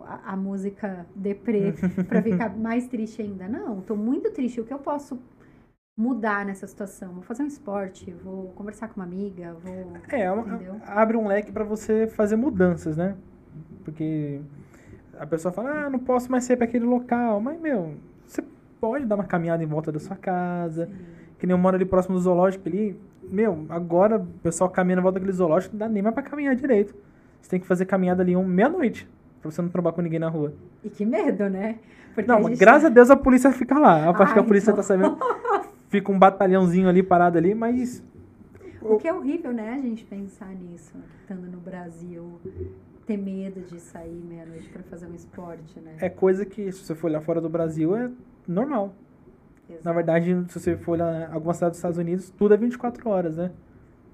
[0.00, 1.72] a, a música deprê
[2.08, 3.48] pra ficar mais triste ainda.
[3.48, 4.60] Não, tô muito triste.
[4.60, 5.18] O que eu posso
[5.96, 7.12] mudar nessa situação?
[7.12, 9.96] Vou fazer um esporte, vou conversar com uma amiga, vou.
[10.08, 10.80] É, é Entendeu?
[10.86, 13.16] abre um leque pra você fazer mudanças, né?
[13.84, 14.42] Porque
[15.18, 17.40] a pessoa fala, ah, não posso mais ser pra aquele local.
[17.40, 17.94] Mas, meu,
[18.26, 18.42] você
[18.80, 20.90] pode dar uma caminhada em volta da sua casa.
[21.38, 22.98] Que nem eu moro ali próximo do zoológico ali.
[23.30, 26.54] Meu, agora o pessoal caminha em volta daquele zoológico, não dá nem mais pra caminhar
[26.54, 26.94] direito.
[27.40, 29.08] Você tem que fazer caminhada ali um meia-noite.
[29.40, 30.54] Pra você não trombar com ninguém na rua.
[30.82, 31.76] E que medo, né?
[32.14, 34.08] Porque Não, a gente graças a Deus a polícia fica lá.
[34.08, 34.76] A parte que a Ai, polícia então.
[34.76, 35.18] tá sabendo.
[35.88, 38.02] Fica um batalhãozinho ali parado ali, mas.
[38.80, 42.38] O que é horrível, né, a gente pensar nisso, estando no Brasil,
[43.06, 45.92] ter medo de sair meia-noite pra fazer um esporte, né?
[46.00, 48.10] É coisa que, se você for olhar fora do Brasil, é
[48.46, 48.94] normal.
[49.68, 49.84] Exato.
[49.84, 53.36] Na verdade, se você for olhar algumas cidades dos Estados Unidos, tudo é 24 horas,
[53.36, 53.50] né?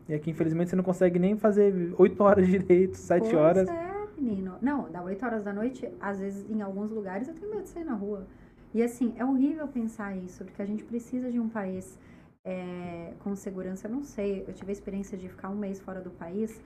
[0.08, 3.68] E aqui, infelizmente, você não consegue nem fazer 8 horas direito, 7 Pois horas.
[3.68, 4.54] é, menino.
[4.60, 7.68] Não, dá 8 horas da noite, às vezes, em alguns lugares, eu tenho medo de
[7.68, 8.26] sair na rua.
[8.72, 11.98] E assim, é horrível pensar isso, porque a gente precisa de um país
[12.44, 13.88] é, com segurança.
[13.88, 16.60] Eu não sei, eu tive a experiência de ficar um mês fora do país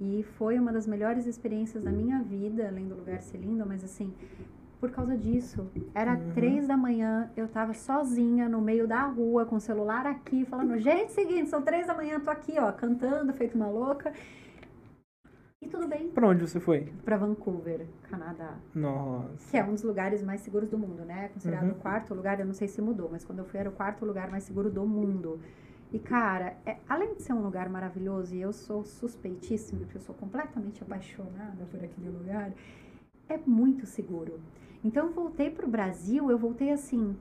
[0.00, 3.82] e foi uma das melhores experiências da minha vida, além do lugar ser lindo, mas
[3.84, 4.12] assim,
[4.80, 5.66] por causa disso.
[5.94, 6.32] Era Uhum.
[6.34, 10.78] três da manhã, eu tava sozinha no meio da rua, com o celular aqui, falando,
[10.78, 14.12] gente, seguinte, são três da manhã, tô aqui, ó, cantando, feito uma louca.
[15.62, 16.92] E tudo bem, Pra onde você foi?
[17.04, 19.50] para Vancouver, Canadá, Nossa.
[19.50, 21.28] que é um dos lugares mais seguros do mundo, né?
[21.32, 21.72] Considerado Uhum.
[21.72, 24.04] o quarto lugar, eu não sei se mudou, mas quando eu fui era o quarto
[24.04, 25.40] lugar mais seguro do mundo.
[25.92, 30.00] E cara, é- além de ser um lugar maravilhoso, e eu sou suspeitíssima, porque eu
[30.02, 32.52] sou completamente apaixonada por aquele lugar,
[33.28, 34.38] é muito seguro.
[34.86, 37.16] Então eu voltei pro Brasil, eu voltei assim,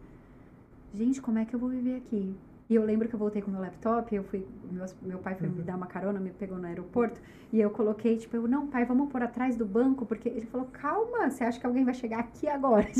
[0.94, 2.36] gente, como é que eu vou viver aqui?
[2.70, 5.48] E eu lembro que eu voltei com meu laptop, eu fui, meus- meu pai foi
[5.50, 7.20] me dar uma carona, me pegou no aeroporto,
[7.52, 10.68] e eu coloquei, tipo, eu, não, pai, vamos por atrás do banco, porque ele falou,
[10.72, 12.88] calma, você acha que alguém vai chegar aqui agora?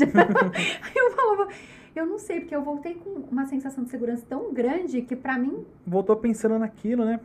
[0.82, 1.48] Aí eu falava,
[1.94, 5.38] eu não sei, porque eu voltei com uma sensação de segurança tão grande que pra
[5.38, 7.20] mim, Voltou pensando naquilo, né?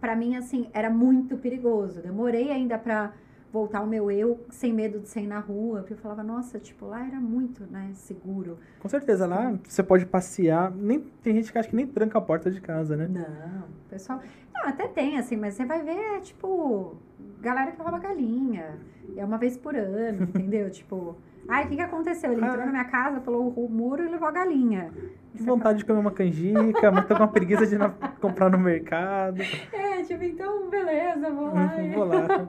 [0.00, 2.00] pra mim, assim, era muito perigoso.
[2.00, 3.12] Demorei ainda pra
[3.52, 6.86] voltar ao meu eu, sem medo de sair na rua, porque eu falava, nossa, tipo,
[6.86, 8.58] lá era muito, né, seguro.
[8.80, 10.70] Com certeza, lá você pode passear.
[10.70, 13.08] Nem, tem gente que acha que nem tranca a porta de casa, né?
[13.08, 14.20] Não, pessoal.
[14.62, 16.96] Não, até tem, assim, mas você vai ver, tipo,
[17.40, 18.78] galera que rouba galinha.
[19.16, 20.68] É uma vez por ano, entendeu?
[20.70, 21.16] tipo,
[21.48, 22.32] ai, o que, que aconteceu?
[22.32, 22.66] Ele entrou Ah.
[22.66, 24.90] na minha casa, pulou o muro e levou a galinha.
[25.34, 27.90] Que vontade de comer uma canjica, mas tô com uma preguiça de na-
[28.20, 29.40] comprar no mercado.
[29.72, 31.82] É, tipo, então, beleza, vou lá.
[31.82, 32.48] e- Vou lá.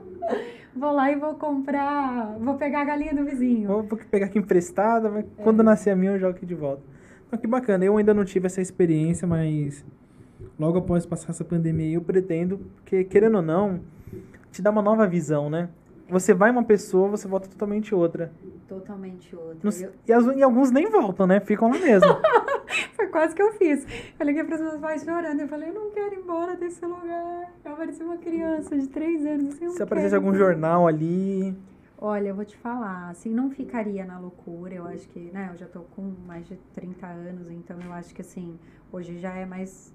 [0.72, 2.36] Vou lá e vou comprar.
[2.38, 3.66] Vou pegar a galinha do vizinho.
[3.66, 5.42] Vou vou pegar aqui emprestada, mas É.
[5.42, 6.80] quando nascer a minha eu jogo aqui de volta.
[7.26, 7.84] Então, que bacana.
[7.84, 9.84] Eu ainda não tive essa experiência, mas
[10.60, 13.80] logo após passar essa pandemia eu pretendo, porque querendo ou não,
[14.52, 15.70] te dá uma nova visão, né?
[16.08, 18.30] Você vai uma pessoa, você volta totalmente outra.
[18.68, 19.58] Totalmente outra.
[19.62, 21.40] Não Eu- e, as- e alguns nem voltam, né?
[21.40, 22.08] Ficam lá mesmo.
[22.94, 23.86] Foi quase que eu fiz.
[24.18, 25.40] Eu liguei para os meus pais chorando.
[25.40, 27.52] Eu falei, eu não quero ir embora desse lugar.
[27.64, 29.54] Eu parecia uma criança de três anos.
[29.54, 31.56] Assim, Se aparecesse algum jornal ali.
[31.96, 34.74] Olha, eu vou te falar, assim, não ficaria na loucura.
[34.74, 38.14] Eu acho que, né, eu já tô com mais de 30 anos, então eu acho
[38.14, 38.58] que, assim,
[38.90, 39.92] hoje já é mais,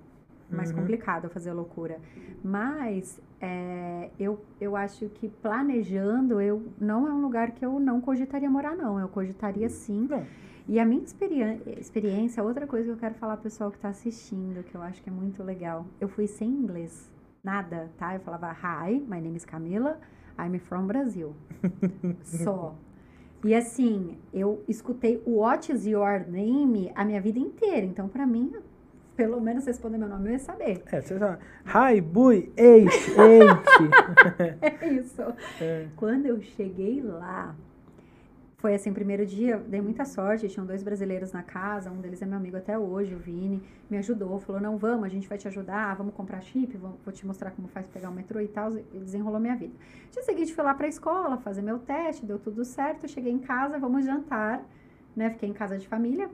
[0.49, 0.77] mais uhum.
[0.77, 1.99] complicado fazer loucura.
[2.43, 8.01] Mas é, eu, eu acho que planejando, eu não é um lugar que eu não
[8.01, 8.99] cogitaria morar, não.
[8.99, 10.07] Eu cogitaria sim.
[10.09, 10.25] Não.
[10.67, 14.63] E a minha experiência, outra coisa que eu quero falar pro pessoal que tá assistindo,
[14.63, 15.85] que eu acho que é muito legal.
[16.01, 17.11] Eu fui sem inglês.
[17.43, 18.15] Nada, tá?
[18.15, 19.99] Eu falava, hi, my name is Camila,
[20.39, 21.35] I'm from Brazil.
[22.23, 22.75] Só.
[23.43, 27.85] E assim, eu escutei What is your name a minha vida inteira.
[27.85, 28.51] Então, para mim,
[29.15, 30.83] pelo menos responder meu nome, eu ia saber.
[30.91, 34.61] É, você fala, hi, bui, eight, eight.
[34.81, 35.21] é isso.
[35.61, 35.87] É.
[35.95, 37.55] Quando eu cheguei lá,
[38.57, 42.25] foi assim, primeiro dia, dei muita sorte, tinham dois brasileiros na casa, um deles é
[42.25, 45.47] meu amigo até hoje, o Vini, me ajudou, falou, não, vamos, a gente vai te
[45.47, 48.75] ajudar, vamos comprar chip, vou, vou te mostrar como faz pegar o metrô e tal,
[48.75, 49.73] e desenrolou minha vida.
[50.11, 53.77] Dia seguinte, fui lá pra escola, fazer meu teste, deu tudo certo, cheguei em casa,
[53.77, 54.63] vamos jantar,
[55.15, 56.27] né, fiquei em casa de família,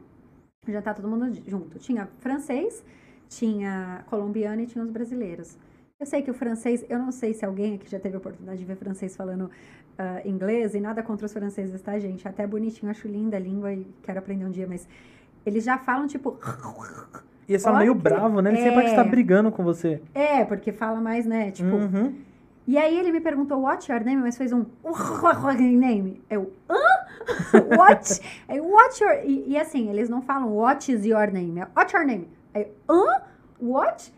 [0.69, 1.80] jantar todo mundo junto.
[1.80, 2.84] Tinha francês,
[3.28, 5.58] tinha colombiano e tinha os brasileiros.
[6.00, 8.60] Eu sei que o francês, eu não sei se alguém aqui já teve a oportunidade
[8.60, 12.28] de ver francês falando uh, inglês, e nada contra os franceses, tá, gente?
[12.28, 14.88] Até bonitinho, acho linda a língua e quero aprender um dia, mas
[15.45, 16.38] eles já falam tipo.
[17.47, 18.52] E eles falam meio bravo, né?
[18.52, 18.62] Ele é...
[18.62, 20.00] sempre parece estar brigando com você.
[20.13, 21.50] É, porque fala mais, né?
[21.52, 21.76] Tipo.
[21.76, 22.15] Uhum.
[22.67, 24.21] E aí ele me perguntou, what's your name?
[24.21, 24.65] Mas fez um
[25.78, 26.21] name.
[26.30, 26.80] Eu, hã?
[27.78, 28.21] What?
[28.47, 29.13] Aí, what's your...
[29.24, 31.60] E, e, assim, eles não falam what is your name?
[31.60, 32.28] É, what's your name?
[32.54, 33.21] Aí, hã?
[33.60, 34.13] What?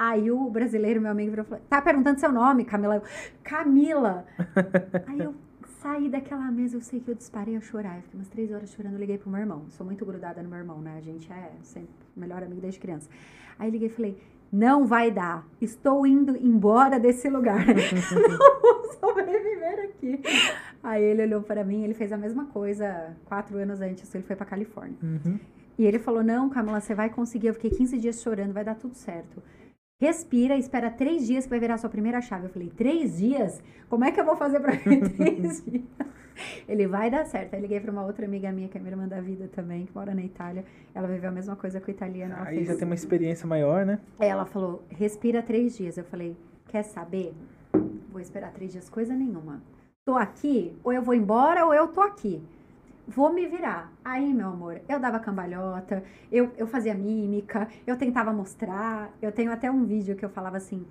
[0.00, 2.96] Aí o brasileiro, meu amigo, falou: tá perguntando seu nome, Camila.
[2.96, 3.02] Eu,
[3.44, 4.24] Camila!
[5.06, 5.34] Aí eu
[5.82, 7.96] saí daquela mesa, eu sei que eu disparei a chorar.
[7.96, 9.66] Eu fiquei umas três horas chorando, liguei pro meu irmão.
[9.68, 10.96] Sou muito grudada no meu irmão, né?
[10.96, 13.10] A gente é sempre melhor amigo desde criança.
[13.58, 14.18] Aí liguei e falei:
[14.52, 15.46] não vai dar.
[15.60, 17.64] Estou indo embora desse lugar.
[17.66, 20.20] não vou sobreviver aqui.
[20.82, 24.36] Aí ele olhou para mim, ele fez a mesma coisa quatro anos antes, ele foi
[24.36, 24.96] para Califórnia.
[25.02, 25.38] Uhum.
[25.78, 27.48] E ele falou: Não, Camila, você vai conseguir.
[27.48, 29.42] Eu fiquei 15 dias chorando, vai dar tudo certo.
[30.00, 32.46] Respira, espera três dias que vai virar a sua primeira chave.
[32.46, 33.62] Eu falei, três dias?
[33.86, 35.84] Como é que eu vou fazer pra vir três dias?
[36.68, 37.54] Ele vai dar certo.
[37.54, 39.94] Aí liguei pra uma outra amiga minha, que é minha irmã da vida também, que
[39.94, 40.64] mora na Itália.
[40.94, 42.34] Ela viveu a mesma coisa com o italiano.
[42.38, 42.68] Aí fez...
[42.68, 43.98] já tem uma experiência maior, né?
[44.18, 45.96] Ela falou, respira três dias.
[45.96, 46.36] Eu falei,
[46.68, 47.34] quer saber?
[48.10, 49.62] Vou esperar três dias, coisa nenhuma.
[50.04, 52.42] Tô aqui, ou eu vou embora, ou eu tô aqui
[53.10, 53.92] vou me virar.
[54.04, 59.12] Aí, meu amor, eu dava cambalhota, eu, eu fazia mímica, eu tentava mostrar.
[59.20, 60.86] Eu tenho até um vídeo que eu falava assim: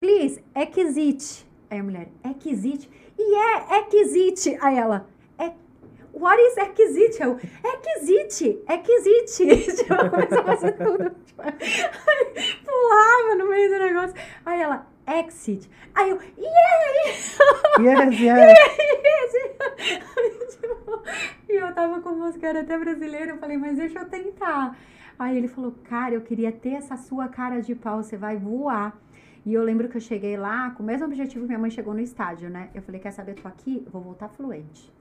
[0.00, 1.46] please, exit.
[1.70, 2.08] Aí a mulher,
[2.44, 2.90] exit.
[3.18, 4.56] E é, exit.
[4.60, 5.52] Aí ela, é,
[6.12, 7.22] what is exit?
[7.22, 7.38] Eu,
[7.96, 9.76] exit, exit.
[9.76, 11.10] tipo, comecei a fazer tudo.
[11.24, 11.42] Tipo,
[12.64, 14.14] pulava no meio do negócio.
[14.44, 15.70] Aí ela, exit.
[15.94, 16.74] Aí eu, yeah!
[17.80, 18.58] Yes, yes.
[19.04, 19.34] yes,
[21.48, 23.32] e eu tava com música, era até brasileiro.
[23.32, 24.76] Eu falei, mas deixa eu tentar.
[25.18, 28.96] Aí ele falou, cara, eu queria ter essa sua cara de pau, você vai voar.
[29.44, 31.92] E eu lembro que eu cheguei lá com o mesmo objetivo que minha mãe chegou
[31.92, 32.70] no estádio, né?
[32.74, 34.92] Eu falei, quer saber, tô aqui, vou voltar fluente.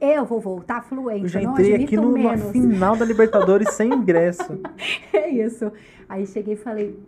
[0.00, 1.24] Eu vou voltar fluente.
[1.24, 2.12] Eu já entrei aqui no,
[2.52, 4.60] final da Libertadores sem ingresso.
[5.12, 5.70] É isso.
[6.08, 6.98] Aí cheguei e falei,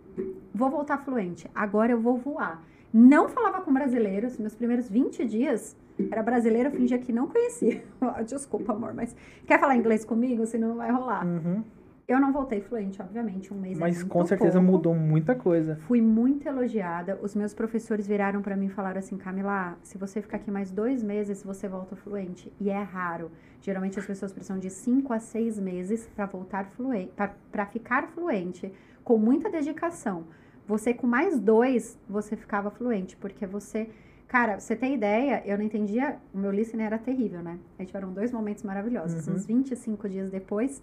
[0.53, 1.49] vou voltar fluente.
[1.55, 2.61] Agora eu vou voar.
[2.93, 4.37] Não falava com brasileiros.
[4.37, 5.75] Meus primeiros 20 dias
[6.11, 7.83] era brasileiro, eu fingia que não conhecia.
[8.25, 10.45] Desculpa, amor, mas quer falar inglês comigo?
[10.45, 11.25] Senão não vai rolar.
[11.25, 11.63] Uhum.
[12.11, 14.71] Eu não voltei fluente, obviamente, um mês é Mas é com certeza pouco.
[14.73, 15.77] mudou muita coisa.
[15.87, 17.17] Fui muito elogiada.
[17.21, 20.71] Os meus professores viraram para mim e falaram assim: Camila, se você ficar aqui mais
[20.71, 22.51] dois meses, você volta fluente.
[22.59, 23.31] E é raro.
[23.61, 27.13] Geralmente as pessoas precisam de cinco a seis meses para voltar fluente,
[27.49, 28.73] para ficar fluente,
[29.05, 30.25] com muita dedicação.
[30.67, 33.89] Você com mais dois, você ficava fluente, porque você
[34.27, 37.59] Cara, você tem ideia, eu não entendia, o meu listening era terrível, né?
[37.77, 39.27] Aí tiveram dois momentos maravilhosos.
[39.27, 39.33] Uhum.
[39.33, 40.81] Uns 25 dias depois,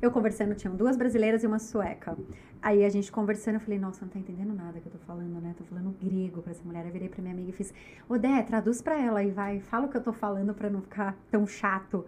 [0.00, 2.16] eu conversando, tinham duas brasileiras e uma sueca.
[2.62, 5.40] Aí a gente conversando, eu falei, nossa, não tá entendendo nada que eu tô falando,
[5.40, 5.54] né?
[5.56, 6.86] Tô falando grego pra essa mulher.
[6.86, 7.72] Eu virei pra minha amiga e fiz,
[8.08, 11.16] Odé, traduz pra ela e vai, fala o que eu tô falando pra não ficar
[11.30, 12.04] tão chato.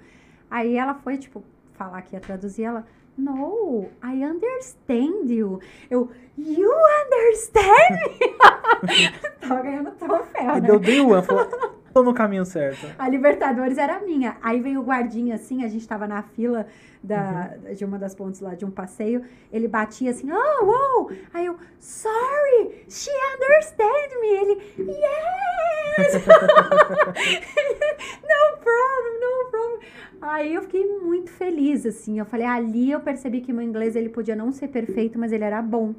[0.50, 2.86] Aí ela foi, tipo, falar que ia traduzir, ela,
[3.16, 5.60] no, I understand you.
[5.90, 6.70] Eu, you
[7.06, 9.10] understand me?
[9.40, 10.60] Tava ganhando troféu, e né?
[10.60, 12.86] Deu dei one, falou, tô no caminho certo.
[12.98, 14.36] A Libertadores era minha.
[14.42, 16.66] Aí veio o guardinha assim, a gente tava na fila
[17.02, 17.74] da, uhum.
[17.74, 19.24] de uma das pontes lá de um passeio.
[19.52, 21.10] Ele batia assim, oh, wow.
[21.32, 24.28] Aí eu, sorry, she understand me.
[24.28, 26.14] Ele, yes!
[28.22, 29.80] no problem, no problem.
[30.20, 32.18] Aí eu fiquei muito feliz, assim.
[32.18, 35.44] Eu falei, ali eu percebi que meu inglês ele podia não ser perfeito, mas ele
[35.44, 35.94] era bom.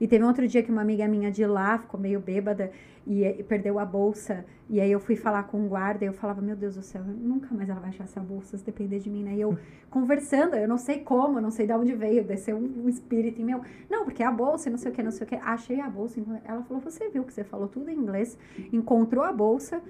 [0.00, 2.70] E teve um outro dia que uma amiga minha de lá ficou meio bêbada
[3.06, 4.44] e, e perdeu a bolsa.
[4.68, 7.02] E aí eu fui falar com o guarda e eu falava, meu Deus do céu,
[7.04, 9.34] nunca mais ela vai achar essa bolsa se depender de mim, né?
[9.34, 9.58] E eu
[9.90, 13.44] conversando, eu não sei como, não sei de onde veio, desceu um, um espírito em
[13.44, 13.60] meu.
[13.90, 15.36] Não, porque é a bolsa não sei o que, não sei o que.
[15.36, 16.20] Achei a bolsa.
[16.44, 18.38] Ela falou, você viu que você falou tudo em inglês,
[18.72, 19.80] encontrou a bolsa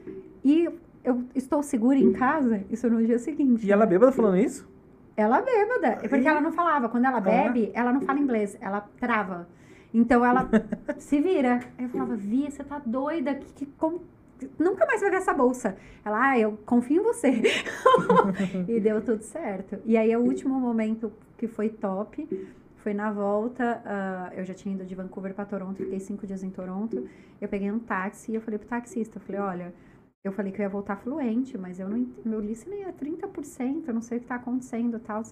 [0.44, 0.68] e
[1.04, 2.64] eu estou segura em casa?
[2.70, 3.66] Isso no dia seguinte.
[3.66, 4.68] E ela bêbada falando isso?
[5.16, 5.98] Ela bêbada.
[6.08, 6.88] Porque ela não falava.
[6.88, 9.46] Quando ela bebe, ela não fala inglês, ela trava.
[9.94, 10.50] Então ela
[10.98, 11.60] se vira.
[11.78, 13.36] Aí eu falava, Via, você tá doida?
[13.36, 14.02] Que, que, como,
[14.58, 15.76] nunca mais vai ver essa bolsa.
[16.04, 17.40] Ela, ah, eu confio em você.
[18.68, 19.78] e deu tudo certo.
[19.84, 22.28] E aí, o último momento que foi top
[22.76, 23.82] foi na volta.
[23.84, 27.08] Uh, eu já tinha ido de Vancouver para Toronto, fiquei cinco dias em Toronto.
[27.40, 29.74] Eu peguei um táxi e eu falei pro taxista: eu falei, olha,
[30.24, 33.94] eu falei que eu ia voltar fluente, mas eu não, meu listening é 30%, eu
[33.94, 35.22] não sei o que tá acontecendo e tal.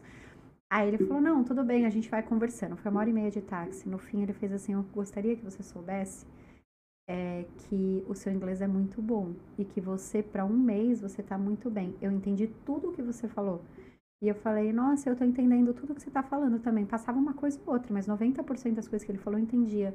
[0.72, 2.78] Aí ele falou: Não, tudo bem, a gente vai conversando.
[2.78, 3.86] Foi uma hora e meia de táxi.
[3.86, 6.26] No fim, ele fez assim: Eu gostaria que você soubesse
[7.06, 11.22] é, que o seu inglês é muito bom e que você, para um mês, você
[11.22, 11.94] tá muito bem.
[12.00, 13.62] Eu entendi tudo o que você falou.
[14.22, 16.86] E eu falei: Nossa, eu tô entendendo tudo o que você tá falando também.
[16.86, 19.94] Passava uma coisa ou outra, mas 90% das coisas que ele falou eu entendia.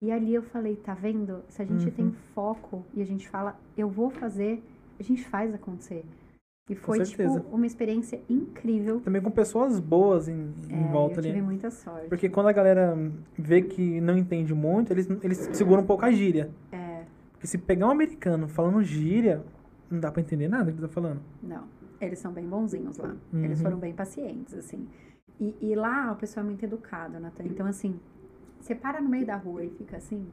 [0.00, 1.42] E ali eu falei: Tá vendo?
[1.48, 1.90] Se a gente uhum.
[1.90, 4.62] tem foco e a gente fala, eu vou fazer,
[5.00, 6.04] a gente faz acontecer.
[6.70, 9.00] E foi, tipo, uma experiência incrível.
[9.00, 11.28] Também com pessoas boas em, é, em volta ali.
[11.28, 12.08] Eu tive muita sorte.
[12.08, 12.96] Porque quando a galera
[13.36, 16.50] vê que não entende muito, eles, eles seguram um pouco a gíria.
[16.70, 17.02] É.
[17.32, 19.44] Porque se pegar um americano falando gíria,
[19.90, 21.20] não dá pra entender nada que ele tá falando.
[21.42, 21.64] Não.
[22.00, 23.14] Eles são bem bonzinhos lá.
[23.32, 23.44] Uhum.
[23.44, 24.88] Eles foram bem pacientes, assim.
[25.40, 27.44] E, e lá o pessoal é muito educado, Nathan.
[27.44, 27.98] Então, assim,
[28.60, 30.26] você para no meio da rua e fica assim.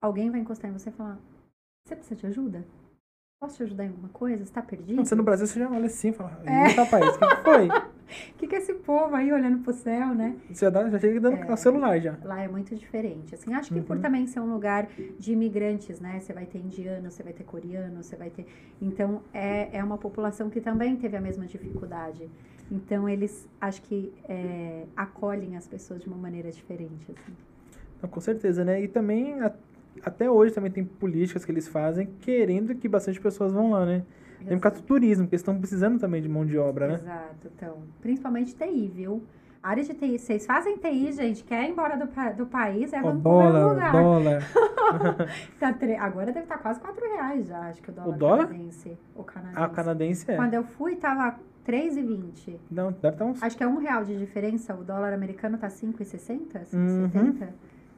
[0.00, 1.18] Alguém vai encostar em você e falar:
[1.84, 2.64] Você precisa de ajuda?
[3.40, 4.44] Posso te ajudar em alguma coisa?
[4.44, 5.02] Você tá perdido?
[5.02, 6.66] Você no Brasil, você já olha assim e fala, é.
[6.72, 7.68] rapaz, o que foi?
[7.68, 10.36] O que, que é esse povo aí olhando pro céu, né?
[10.52, 12.18] Você já, já chega dando é, celular já.
[12.22, 13.34] Lá é muito diferente.
[13.34, 13.86] Assim, acho que uhum.
[13.86, 16.20] por também ser um lugar de imigrantes, né?
[16.20, 18.44] Você vai ter indiano, você vai ter coreano, você vai ter.
[18.78, 22.28] Então, é, é uma população que também teve a mesma dificuldade.
[22.70, 27.10] Então, eles acho que é, acolhem as pessoas de uma maneira diferente.
[27.10, 27.32] Assim.
[28.02, 28.82] Não, com certeza, né?
[28.82, 29.50] E também a
[30.04, 34.02] até hoje também tem políticas que eles fazem querendo que bastante pessoas vão lá, né?
[34.46, 36.94] Tem por causa do turismo, porque eles estão precisando também de mão de obra, né?
[36.94, 37.78] Exato, então.
[38.00, 39.22] Principalmente TI, viu?
[39.62, 43.02] A área de TI, vocês fazem TI, gente, quer ir embora do, do país, é
[43.02, 43.92] oh, dólar, lugar.
[43.92, 44.42] dólar.
[45.60, 45.96] tá tre...
[45.96, 48.46] Agora deve estar tá quase 4 reais já, acho que o dólar, o dólar?
[48.46, 48.98] canadense.
[49.14, 49.58] O canadense.
[49.58, 50.36] Ah, o canadense é.
[50.36, 52.56] Quando eu fui, tava 3,20.
[52.70, 53.42] Não, deve estar tá uns...
[53.42, 56.72] Acho que é um real de diferença, o dólar americano tá 5,60, 5,70.
[56.74, 57.48] Uhum.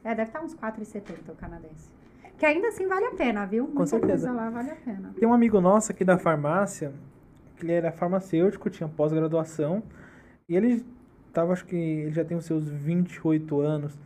[0.03, 1.89] É, deve estar uns 4,70 o canadense.
[2.37, 3.67] Que ainda assim vale a pena, viu?
[3.67, 4.31] Com certeza.
[4.31, 5.13] lá vale a pena.
[5.17, 6.91] Tem um amigo nosso aqui da farmácia,
[7.55, 9.81] que ele era farmacêutico, tinha pós-graduação,
[10.49, 10.85] e ele
[11.31, 13.97] tava, acho que ele já tem os seus 28 anos.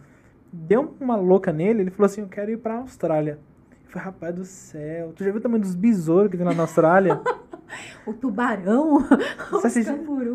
[0.54, 3.40] Deu uma louca nele, ele falou assim: Eu quero ir pra Austrália.
[3.86, 6.54] Eu falei, rapaz do céu, tu já viu o tamanho dos besouros que tem lá
[6.54, 7.20] na Austrália?
[8.06, 8.98] o tubarão,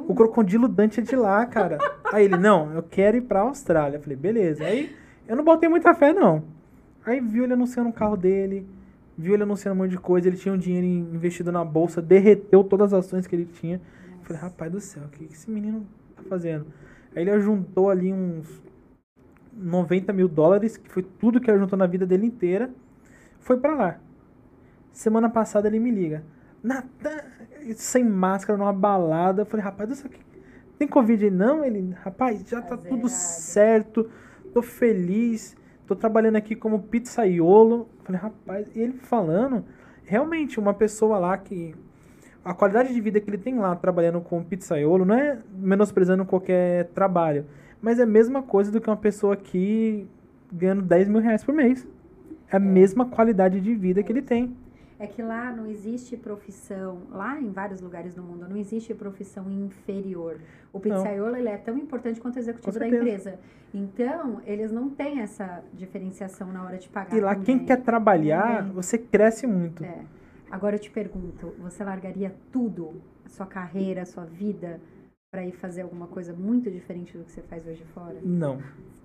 [0.09, 1.79] o, o crocodilo Dante é de lá, cara.
[2.13, 3.99] Aí ele, não, eu quero ir pra Austrália.
[3.99, 4.65] Eu falei, beleza.
[4.65, 4.95] Aí
[5.27, 6.43] eu não botei muita fé, não.
[7.05, 8.67] Aí viu ele anunciando o carro dele,
[9.17, 12.63] viu ele anunciando um monte de coisa, ele tinha um dinheiro investido na bolsa, derreteu
[12.63, 13.81] todas as ações que ele tinha.
[14.21, 16.67] Eu falei, rapaz do céu, o que esse menino tá fazendo?
[17.15, 18.63] Aí ele juntou ali uns
[19.53, 22.71] 90 mil dólares, que foi tudo que ele juntou na vida dele inteira,
[23.41, 23.99] foi para lá.
[24.93, 26.23] Semana passada ele me liga.
[26.63, 27.21] Natan,
[27.77, 29.43] sem máscara, numa balada.
[29.43, 30.11] Eu falei, rapaz, do céu,
[30.79, 31.31] tem Covid aí?
[31.31, 34.09] Não, ele, rapaz, já tá tudo certo,
[34.53, 37.89] tô feliz tô trabalhando aqui como pizzaiolo.
[38.05, 39.65] Falei, rapaz, e ele falando,
[40.05, 41.75] realmente, uma pessoa lá que.
[42.45, 46.87] A qualidade de vida que ele tem lá trabalhando como pizzaiolo não é menosprezando qualquer
[46.87, 47.47] trabalho,
[47.81, 50.09] mas é a mesma coisa do que uma pessoa aqui
[50.53, 51.87] ganhando 10 mil reais por mês.
[52.51, 52.59] É a é.
[52.59, 54.57] mesma qualidade de vida que ele tem
[55.03, 59.51] é que lá não existe profissão, lá em vários lugares do mundo, não existe profissão
[59.51, 60.39] inferior.
[60.73, 63.37] O pizzaiolo ele é tão importante quanto o executivo da empresa.
[63.75, 67.17] Então, eles não têm essa diferenciação na hora de pagar.
[67.17, 67.45] E lá, também.
[67.45, 69.85] quem quer trabalhar, você cresce muito.
[69.85, 70.05] É.
[70.49, 74.81] Agora eu te pergunto, você largaria tudo, a sua carreira, a sua vida,
[75.33, 78.19] para ir fazer alguma coisa muito diferente do que você faz hoje fora?
[78.23, 78.63] Não.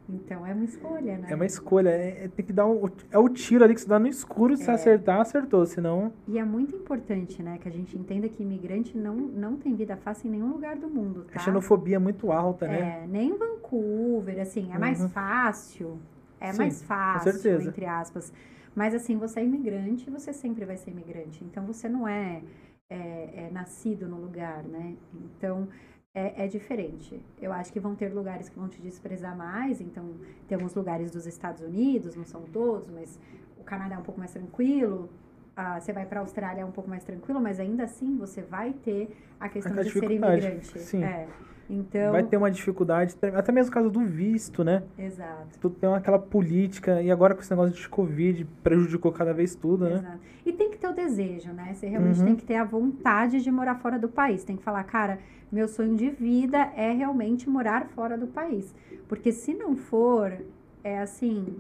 [0.10, 1.28] Então é uma escolha, né?
[1.30, 1.89] É uma escolha.
[1.89, 4.55] É, é tem que dar um, é o tiro ali que se dá no escuro.
[4.55, 4.74] Se é.
[4.74, 5.66] acertar, acertou.
[5.66, 6.14] Senão.
[6.28, 7.58] E é muito importante, né?
[7.58, 10.89] Que a gente entenda que imigrante não, não tem vida fácil em nenhum lugar do
[10.89, 11.26] mundo.
[11.26, 11.39] Tá?
[11.39, 13.03] A xenofobia é muito alta, né?
[13.03, 14.80] É, nem em Vancouver, assim, é uhum.
[14.80, 15.99] mais fácil.
[16.39, 18.32] É Sim, mais fácil, entre aspas.
[18.76, 21.43] Mas assim, você é imigrante, você sempre vai ser imigrante.
[21.43, 22.41] Então você não é
[22.89, 24.95] é, é nascido no lugar, né?
[25.14, 25.68] Então,
[26.14, 27.22] é, é, diferente.
[27.41, 30.16] Eu acho que vão ter lugares que vão te desprezar mais, então
[30.47, 33.20] temos lugares dos Estados Unidos, não são todos, mas
[33.60, 35.10] o Canadá é um pouco mais tranquilo,
[35.55, 38.43] ah, você vai para a Austrália é um pouco mais tranquilo, mas ainda assim você
[38.43, 40.80] vai ter a questão de ser imigrante.
[40.80, 41.03] Sim.
[41.03, 41.28] É.
[41.70, 42.12] Então...
[42.12, 44.84] Vai ter uma dificuldade, até mesmo por causa do visto, né?
[44.97, 45.60] Exato.
[45.60, 49.86] Tu tem aquela política, e agora com esse negócio de Covid, prejudicou cada vez tudo,
[49.86, 49.95] né?
[49.95, 50.20] Exato.
[50.45, 51.74] E tem que ter o desejo, né?
[51.74, 52.26] Você realmente uhum.
[52.26, 54.43] tem que ter a vontade de morar fora do país.
[54.43, 55.20] Tem que falar, cara,
[55.52, 58.74] meu sonho de vida é realmente morar fora do país.
[59.08, 60.38] Porque se não for,
[60.84, 61.58] é assim,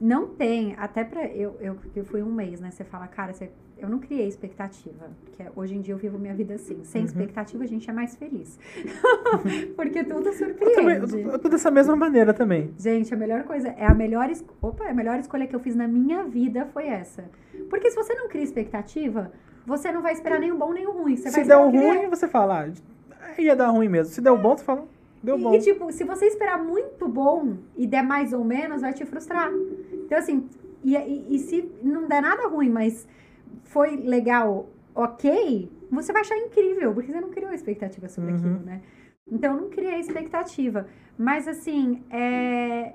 [0.00, 1.26] não tem, até pra.
[1.26, 2.70] Eu, eu, eu fui um mês, né?
[2.70, 3.50] Você fala, cara, você
[3.82, 5.10] eu não criei expectativa.
[5.24, 6.84] Porque hoje em dia eu vivo minha vida assim.
[6.84, 7.06] Sem uhum.
[7.06, 8.58] expectativa a gente é mais feliz.
[9.74, 10.78] porque tudo surpreende.
[10.78, 12.72] Eu, também, eu tô dessa mesma maneira também.
[12.78, 14.30] Gente, a melhor coisa, é a melhor,
[14.60, 17.24] opa, a melhor escolha que eu fiz na minha vida foi essa.
[17.68, 19.32] Porque se você não cria expectativa,
[19.66, 21.16] você não vai esperar nem o bom nem o ruim.
[21.16, 22.70] Você se der o ruim, você fala, ah,
[23.38, 24.12] ia dar ruim mesmo.
[24.12, 24.86] Se der o bom, você fala,
[25.22, 25.54] deu bom.
[25.54, 29.50] E, tipo, se você esperar muito bom e der mais ou menos, vai te frustrar.
[30.04, 30.48] Então, assim,
[30.84, 33.06] e, e, e se não der nada ruim, mas
[33.64, 38.36] foi legal, ok, você vai achar incrível, porque você não criou expectativa sobre uhum.
[38.36, 38.80] aquilo, né?
[39.30, 40.86] Então, não criei expectativa.
[41.16, 42.94] Mas, assim, é...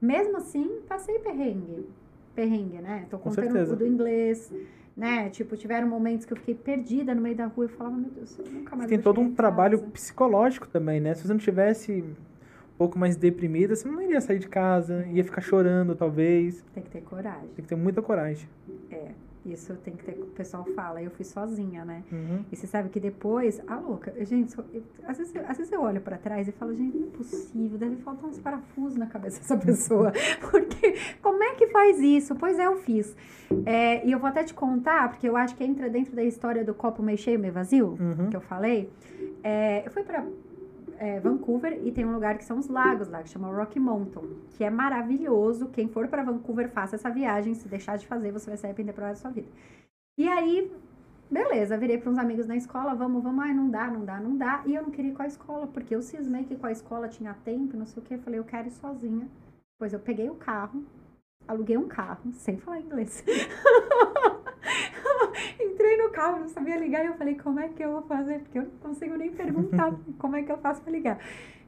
[0.00, 1.86] mesmo assim, passei perrengue.
[2.34, 3.06] Perrengue, né?
[3.10, 4.52] Tô contando o do inglês,
[4.98, 5.30] né?
[5.30, 8.36] Tipo, tiveram momentos que eu fiquei perdida no meio da rua e falava, meu Deus,
[8.36, 11.14] eu nunca mais Tem todo um trabalho psicológico também, né?
[11.14, 15.22] Se você não tivesse um pouco mais deprimida, você não iria sair de casa, ia
[15.22, 16.64] ficar chorando, talvez.
[16.74, 17.48] Tem que ter coragem.
[17.54, 18.48] Tem que ter muita coragem.
[18.90, 19.12] É.
[19.52, 22.02] Isso tem que ter, o pessoal fala, eu fui sozinha, né?
[22.10, 22.44] Uhum.
[22.50, 26.00] E você sabe que depois, a louca, gente, eu, às, vezes, às vezes eu olho
[26.00, 29.56] para trás e falo, gente, não é possível, deve faltar uns parafusos na cabeça dessa
[29.58, 30.12] pessoa.
[30.50, 32.34] porque como é que faz isso?
[32.36, 33.16] Pois é, eu fiz.
[33.64, 36.64] É, e eu vou até te contar, porque eu acho que entra dentro da história
[36.64, 38.28] do copo meio cheio, meio vazio, uhum.
[38.30, 38.90] que eu falei.
[39.42, 40.24] É, eu fui para
[40.98, 44.36] é, Vancouver e tem um lugar que são os lagos lá, que chama Rocky Mountain,
[44.50, 45.68] que é maravilhoso.
[45.68, 47.54] Quem for para Vancouver, faça essa viagem.
[47.54, 49.48] Se deixar de fazer, você vai se arrepender resto da sua vida.
[50.18, 50.72] E aí,
[51.30, 54.36] beleza, virei para uns amigos na escola, vamos, vamos, ai, não dá, não dá, não
[54.36, 54.62] dá.
[54.66, 57.08] E eu não queria ir com a escola, porque eu cismei que com a escola
[57.08, 58.14] tinha tempo, não sei o que.
[58.14, 59.28] Eu falei, eu quero ir sozinha.
[59.78, 60.84] Pois eu peguei o carro,
[61.48, 63.24] aluguei um carro, sem falar inglês.
[65.58, 68.40] Entrei no carro, não sabia ligar, e eu falei, como é que eu vou fazer?
[68.40, 71.18] Porque eu não consigo nem perguntar como é que eu faço para ligar.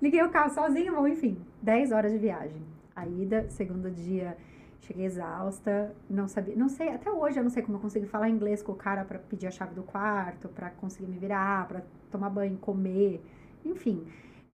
[0.01, 2.63] Liguei o carro sozinho, bom, enfim, 10 horas de viagem.
[2.95, 4.37] A ida, segundo dia,
[4.81, 8.29] cheguei exausta, não sabia, não sei, até hoje eu não sei como eu consegui falar
[8.29, 11.83] inglês com o cara para pedir a chave do quarto, para conseguir me virar, para
[12.11, 13.23] tomar banho, comer,
[13.65, 14.07] enfim.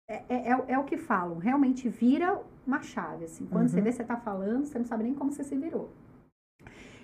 [0.07, 3.45] É, é, é, é, o que falam, realmente vira uma chave, assim.
[3.45, 3.70] Quando uhum.
[3.70, 5.89] você vê você tá falando, você não sabe nem como você se virou.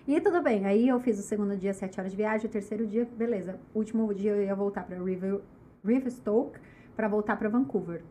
[0.08, 2.88] E tudo bem, aí eu fiz o segundo dia, sete horas de viagem, o terceiro
[2.88, 3.60] dia, beleza.
[3.74, 5.42] O último dia eu ia voltar para River,
[5.84, 6.60] Riverstoke
[6.96, 8.02] para voltar para Vancouver.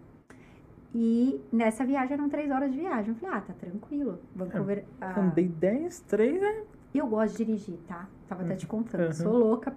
[0.94, 3.08] E nessa viagem eram três horas de viagem.
[3.08, 4.18] Eu falei, ah, tá tranquilo.
[4.34, 4.78] Vancouver.
[4.78, 6.64] Eu ah, andei dez, três, né?
[6.94, 8.08] E eu gosto de dirigir, tá?
[8.28, 9.06] Tava até te contando.
[9.06, 9.12] Uhum.
[9.12, 9.74] Sou louca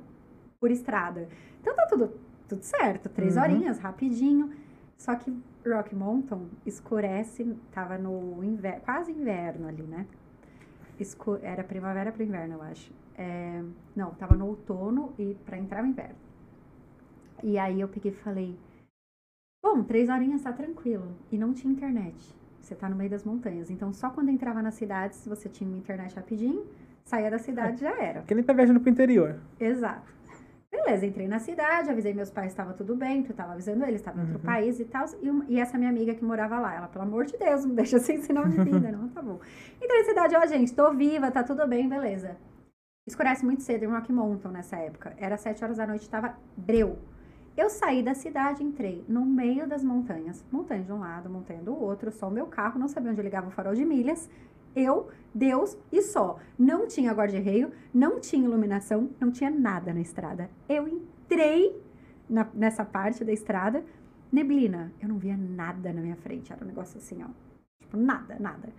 [0.60, 1.28] por estrada.
[1.62, 2.14] Então tá tudo,
[2.48, 3.10] tudo certo.
[3.10, 3.44] Três uhum.
[3.44, 4.52] horinhas, rapidinho.
[4.98, 5.34] Só que
[5.66, 10.06] Rock Mountain escurece, tava no inverno, quase inverno ali, né?
[11.00, 12.92] esco era primavera para inverno, eu acho.
[13.18, 13.64] É,
[13.96, 16.16] não, tava no outono e para entrar no inverno.
[17.44, 18.58] E aí eu peguei e falei:
[19.62, 21.16] Bom, três horinhas tá tranquilo.
[21.32, 22.36] E não tinha internet.
[22.60, 23.70] Você tá no meio das montanhas.
[23.70, 26.66] Então, só quando entrava nas cidades, você tinha uma internet rapidinho,
[27.04, 28.22] saía da cidade já era.
[28.22, 29.40] Que nem tá viajando pro interior.
[29.60, 30.19] Exato.
[30.84, 34.18] Beleza, entrei na cidade, avisei meus pais estava tudo bem, tu estava avisando eles, estava
[34.18, 34.46] em outro uhum.
[34.46, 35.06] país e tal.
[35.22, 38.00] E, e, essa minha amiga que morava lá, ela, pelo amor de Deus, não deixa
[38.00, 39.40] sem sinal de vida, não, tá bom.
[39.82, 42.38] Entrei na cidade, ó, gente, tô viva, tá tudo bem, beleza.
[43.06, 45.14] Escurece muito cedo em Rock Mountain nessa época.
[45.18, 46.98] Era sete horas da noite, estava breu.
[47.58, 50.46] Eu saí da cidade, entrei no meio das montanhas.
[50.50, 53.48] Montanha de um lado, montanha do outro, só o meu carro, não sabia onde ligava
[53.48, 54.30] o farol de milhas
[54.76, 56.40] eu, Deus e só.
[56.58, 60.50] Não tinha guarda-reio, não tinha iluminação, não tinha nada na estrada.
[60.68, 61.80] Eu entrei
[62.30, 63.84] na, nessa parte da estrada,
[64.32, 64.92] neblina.
[65.02, 66.52] Eu não via nada na minha frente.
[66.52, 67.28] Era um negócio assim, ó.
[67.80, 68.70] Tipo, nada, nada.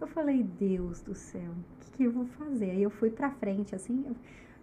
[0.00, 2.70] Eu falei, Deus do céu, o que, que, eu vou fazer?
[2.70, 4.04] Aí eu fui pra frente, assim.
[4.08, 4.14] O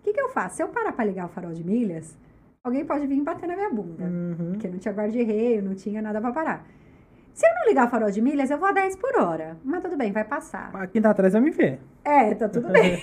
[0.02, 0.58] que, que eu faço?
[0.58, 2.18] Se eu parar pra ligar o farol de milhas,
[2.64, 4.06] alguém pode vir bater na minha bunda.
[4.06, 4.52] Uhum.
[4.52, 6.66] Porque não tinha guarda-reio, não tinha nada pra parar.
[7.36, 9.58] Se eu não ligar o farol de milhas, eu vou a 10 por hora.
[9.62, 10.72] Mas tudo bem, vai passar.
[10.72, 11.82] Mas quem tá atrás vai me ver.
[12.02, 12.98] É, tá tudo bem.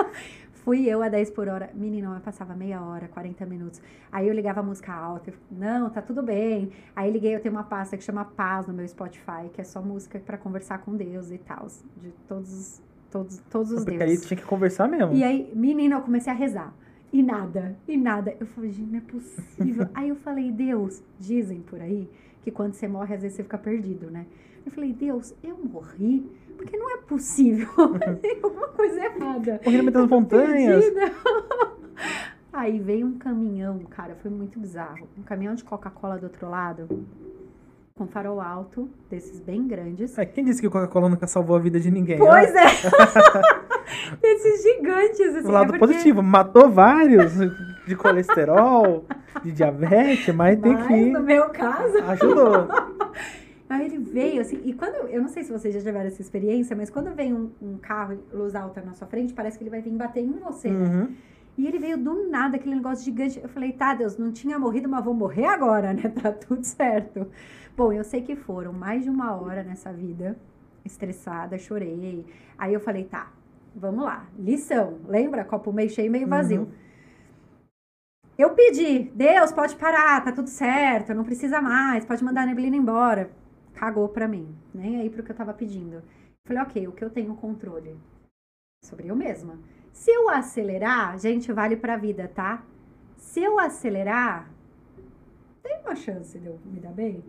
[0.64, 1.68] Fui eu a 10 por hora.
[1.74, 3.82] Menino, eu passava meia hora, 40 minutos.
[4.10, 5.28] Aí eu ligava a música alta.
[5.30, 6.72] Eu, não, tá tudo bem.
[6.96, 9.82] Aí liguei, eu tenho uma pasta que chama Paz no meu Spotify, que é só
[9.82, 11.66] música para conversar com Deus e tal.
[11.98, 14.16] De todos, todos, todos os Porque deuses.
[14.16, 15.12] aí tu tinha que conversar mesmo.
[15.12, 16.72] E aí, menina, eu comecei a rezar.
[17.12, 18.34] E nada, e nada.
[18.40, 19.86] Eu falei, gente, não é possível.
[19.94, 22.08] aí eu falei, Deus, dizem por aí
[22.46, 24.24] que quando você morre, às vezes você fica perdido, né?
[24.64, 26.24] Eu falei, Deus, eu morri?
[26.56, 27.68] Porque não é possível.
[28.40, 29.60] Alguma coisa errada.
[29.64, 30.84] Morri no meio das montanhas.
[32.52, 35.08] Aí veio um caminhão, cara, foi muito bizarro.
[35.18, 36.88] Um caminhão de Coca-Cola do outro lado,
[37.96, 40.18] com farol alto, desses bem grandes.
[40.18, 42.18] É, quem disse que Coca-Cola nunca salvou a vida de ninguém?
[42.18, 42.66] Pois é!
[44.22, 45.48] Esses gigantes, assim.
[45.48, 45.94] O lado é porque...
[45.94, 47.32] positivo, matou vários
[47.86, 49.06] de colesterol,
[49.42, 51.10] de diabetes, mas, mas tem que.
[51.10, 51.96] No meu caso.
[52.06, 52.68] Ajudou.
[53.66, 55.08] Aí ele veio, assim, e quando.
[55.08, 58.18] Eu não sei se vocês já tiveram essa experiência, mas quando vem um, um carro
[58.30, 60.86] luz alta na sua frente, parece que ele vai vir bater em você, né?
[60.86, 61.00] uhum.
[61.04, 61.08] né?
[61.58, 63.40] E ele veio do nada, aquele negócio gigante.
[63.42, 66.02] Eu falei, tá, Deus, não tinha morrido, mas vou morrer agora, né?
[66.22, 67.26] Tá tudo certo.
[67.76, 70.34] Bom, eu sei que foram mais de uma hora nessa vida,
[70.82, 72.24] estressada, chorei.
[72.56, 73.30] Aí eu falei, tá,
[73.74, 74.26] vamos lá.
[74.38, 75.44] Lição, lembra?
[75.44, 76.62] Copo meio cheio, meio vazio.
[76.62, 76.72] Uhum.
[78.38, 82.76] Eu pedi, Deus, pode parar, tá tudo certo, não precisa mais, pode mandar a neblina
[82.76, 83.30] embora.
[83.74, 86.02] Cagou pra mim, nem aí pro que eu tava pedindo.
[86.46, 87.94] Falei, ok, o que eu tenho controle?
[88.82, 89.58] Sobre eu mesma.
[89.92, 92.64] Se eu acelerar, gente, vale pra vida, tá?
[93.18, 94.50] Se eu acelerar,
[95.62, 97.22] tem uma chance de eu me dar bem?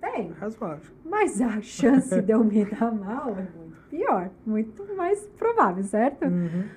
[0.00, 0.30] Tem.
[0.32, 0.94] Razoável.
[1.04, 6.24] Mas a chance de eu me dar mal é muito pior, muito mais provável, certo?
[6.26, 6.68] Uhum.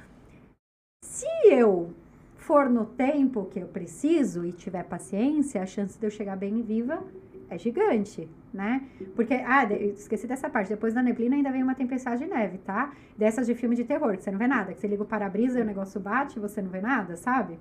[1.03, 1.93] Se eu
[2.37, 6.61] for no tempo que eu preciso e tiver paciência, a chance de eu chegar bem
[6.61, 7.03] viva
[7.49, 8.87] é gigante né?
[9.15, 10.69] Porque, ah, esqueci dessa parte.
[10.69, 12.93] Depois da neblina ainda vem uma tempestade de neve, tá?
[13.17, 14.73] Dessas de filme de terror, que você não vê nada.
[14.73, 17.59] Que você liga o para-brisa e o negócio bate e você não vê nada, sabe?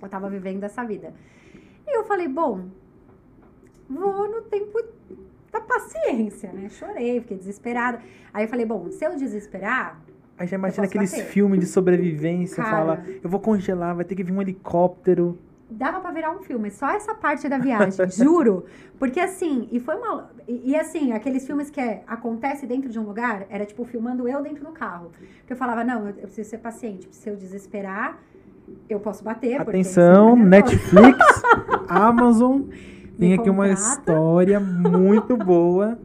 [0.00, 1.14] Eu tava vivendo essa vida.
[1.86, 2.68] E eu falei, bom,
[3.88, 4.78] vou no tempo
[5.52, 6.68] da paciência, né?
[6.68, 8.00] Chorei, fiquei desesperada.
[8.32, 10.00] Aí eu falei, bom, se eu desesperar.
[10.38, 14.22] Aí já imagina aqueles filmes de sobrevivência, Cara, fala, eu vou congelar, vai ter que
[14.22, 15.38] vir um helicóptero
[15.70, 18.64] dava para virar um filme, só essa parte da viagem, juro.
[18.98, 20.30] Porque assim, e foi uma.
[20.46, 24.26] E, e, assim, aqueles filmes que é, acontece dentro de um lugar, era tipo filmando
[24.26, 25.10] eu dentro do carro.
[25.38, 28.18] Porque eu falava, não, eu, eu preciso ser paciente, se eu desesperar,
[28.88, 29.60] eu posso bater.
[29.60, 31.18] Atenção, Netflix,
[31.88, 32.62] Amazon.
[33.18, 35.98] Tem aqui uma história muito boa.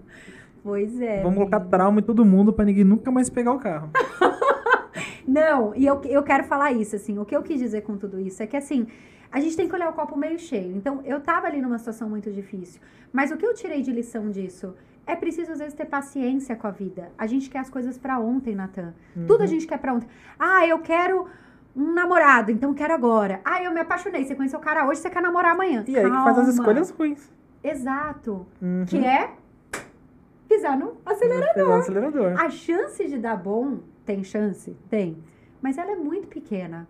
[0.64, 1.22] Pois é.
[1.22, 3.90] Vamos colocar trauma em todo mundo para ninguém nunca mais pegar o carro.
[5.28, 7.18] Não, e eu, eu quero falar isso, assim.
[7.20, 8.88] O que eu quis dizer com tudo isso é que, assim,
[9.32, 10.76] a gente tem que olhar o copo meio cheio.
[10.76, 12.82] Então, eu tava ali numa situação muito difícil.
[13.12, 14.74] Mas o que eu tirei de lição disso?
[15.06, 17.12] É preciso, às vezes, ter paciência com a vida.
[17.18, 18.94] A gente quer as coisas para ontem, Natan.
[19.16, 19.26] Uhum.
[19.26, 20.08] Tudo a gente quer pra ontem.
[20.40, 21.28] Ah, eu quero
[21.76, 23.42] um namorado, então quero agora.
[23.44, 24.24] Ah, eu me apaixonei.
[24.26, 25.84] Você conheceu o cara hoje, você quer namorar amanhã.
[25.88, 26.08] E Calma.
[26.08, 27.32] aí que faz as escolhas ruins.
[27.64, 28.46] Exato.
[28.62, 28.86] Uhum.
[28.86, 29.32] Que é
[30.48, 31.54] pisar no acelerador.
[31.54, 32.42] Pisar no acelerador.
[32.42, 34.76] A chance de dar bom, tem chance?
[34.90, 35.18] Tem.
[35.62, 36.88] Mas ela é muito pequena.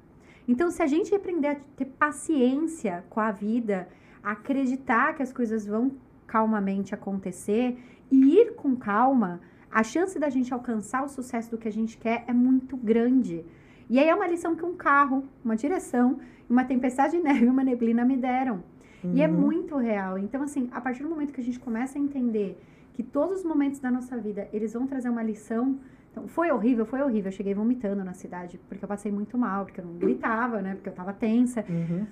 [0.48, 3.88] Então, se a gente aprender a ter paciência com a vida,
[4.22, 5.92] acreditar que as coisas vão
[6.28, 7.78] calmamente acontecer
[8.12, 9.40] e ir com calma,
[9.72, 13.46] a chance da gente alcançar o sucesso do que a gente quer é muito grande.
[13.90, 16.20] E aí é uma lição que um carro, uma direção,
[16.50, 18.64] uma tempestade de neve e uma neblina me deram.
[19.04, 19.14] Uhum.
[19.16, 19.34] E é uhum.
[19.34, 20.18] muito real.
[20.18, 22.60] Então, assim, a partir do momento que a gente começa a entender
[22.94, 25.80] que todos os momentos da nossa vida, eles vão trazer uma lição,
[26.12, 27.32] então, foi horrível, foi horrível.
[27.32, 30.76] Eu cheguei vomitando na cidade, porque eu passei muito mal, porque eu não gritava, né?
[30.76, 31.66] Porque eu tava tensa.
[31.68, 32.06] Uhum.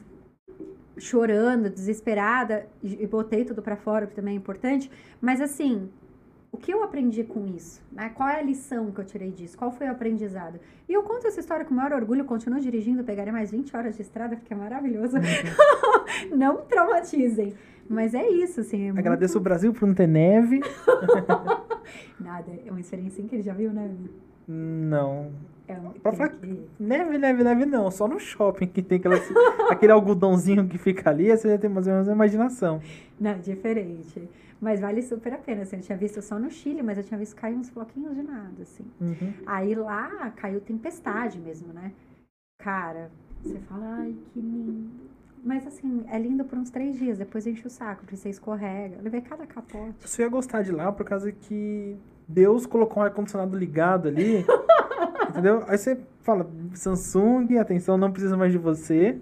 [0.98, 4.92] Chorando, desesperada, e, e botei tudo para fora, que também é importante.
[5.22, 5.88] Mas assim,
[6.52, 7.82] o que eu aprendi com isso?
[7.92, 8.10] Né?
[8.10, 9.58] Qual é a lição que eu tirei disso?
[9.58, 10.60] Qual foi o aprendizado?
[10.88, 13.96] E eu conto essa história com o maior orgulho, continuo dirigindo, pegarei mais 20 horas
[13.96, 15.18] de estrada, porque é maravilhoso.
[16.36, 17.54] Não traumatizem.
[17.90, 18.88] Mas é isso, assim.
[18.88, 19.42] É Agradeço muito...
[19.42, 20.62] o Brasil por não ter neve.
[22.20, 23.44] Nada, é uma experiência incrível.
[23.44, 24.10] Já viu neve?
[24.48, 25.32] Não.
[25.68, 26.66] É um, pra falar que...
[26.80, 27.92] neve, neve, neve não.
[27.92, 29.16] Só no shopping que tem aquela,
[29.70, 32.82] aquele algodãozinho que fica ali, você já tem mais ou menos a imaginação.
[33.20, 34.30] Não, diferente.
[34.62, 35.64] Mas vale super a pena.
[35.64, 38.22] Assim, eu tinha visto só no Chile, mas eu tinha visto cair uns floquinhos de
[38.22, 38.86] nada, assim.
[39.02, 39.34] Uhum.
[39.46, 41.92] Aí lá caiu tempestade mesmo, né?
[42.60, 43.10] Cara,
[43.42, 44.90] você fala, ai, que lindo.
[45.44, 48.98] Mas assim, é lindo por uns três dias, depois enche o saco, porque você escorrega.
[48.98, 49.96] Eu levei cada capote.
[50.00, 51.98] Você ia gostar de lá por causa que
[52.28, 54.46] Deus colocou um ar-condicionado ligado ali.
[55.30, 55.64] entendeu?
[55.68, 59.20] Aí você fala, Samsung, atenção, não precisa mais de você.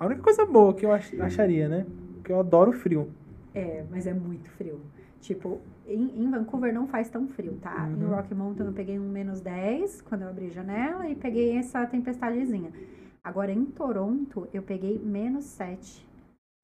[0.00, 1.86] A única coisa boa que eu acharia, né?
[2.14, 3.08] Porque eu adoro frio.
[3.54, 4.80] É, mas é muito frio.
[5.20, 7.86] Tipo, em, em Vancouver não faz tão frio, tá?
[7.86, 8.02] Uhum.
[8.02, 11.56] Em Rocky Mountain eu peguei um menos 10 quando eu abri a janela e peguei
[11.56, 12.72] essa tempestadezinha.
[13.22, 16.04] Agora, em Toronto, eu peguei menos 7,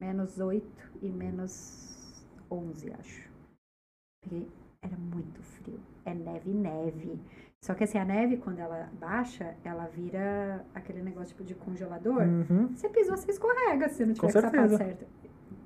[0.00, 0.66] menos 8
[1.00, 3.28] e menos 11, acho.
[4.24, 4.48] Peguei,
[4.82, 5.78] era muito frio.
[6.04, 7.20] É neve, neve.
[7.64, 12.22] Só que assim, a neve, quando ela baixa, ela vira aquele negócio tipo de congelador.
[12.22, 12.68] Uhum.
[12.74, 14.76] Você pisou, você escorrega se não tiver Com com o sapato certeza.
[14.76, 15.06] certo.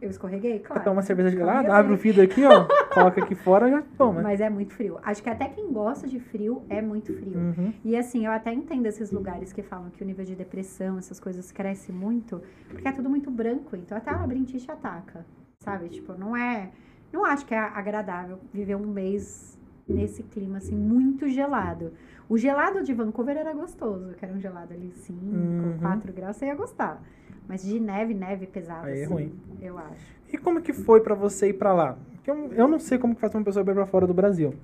[0.02, 0.58] Eu escorreguei?
[0.58, 0.82] Claro.
[0.82, 2.66] Toma uma cerveja gelada, abre o vidro aqui, ó.
[2.92, 4.20] coloca aqui fora já toma.
[4.20, 4.98] Mas é muito frio.
[5.00, 7.38] Acho que até quem gosta de frio é muito frio.
[7.38, 7.72] Uhum.
[7.84, 11.20] E assim, eu até entendo esses lugares que falam que o nível de depressão, essas
[11.20, 15.24] coisas cresce muito, porque é tudo muito branco, então até a labirintite ataca,
[15.60, 15.88] sabe?
[15.88, 16.70] Tipo, não é.
[17.12, 19.56] Não acho que é agradável viver um mês
[19.88, 21.92] nesse clima assim, muito gelado.
[22.28, 25.78] O gelado de Vancouver era gostoso, que era um gelado ali 5, Uhum.
[25.80, 27.02] 4 graus, você ia gostar.
[27.48, 29.32] Mas de neve, neve pesada, Aí é assim, ruim.
[29.60, 30.12] eu acho.
[30.32, 31.98] E como que foi pra você ir pra lá?
[32.14, 34.54] Porque eu, eu não sei como que faz uma pessoa ir pra fora do Brasil.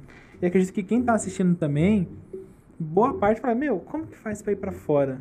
[0.41, 2.09] E acredito que quem tá assistindo também,
[2.79, 5.21] boa parte fala, meu, como que faz pra ir pra fora?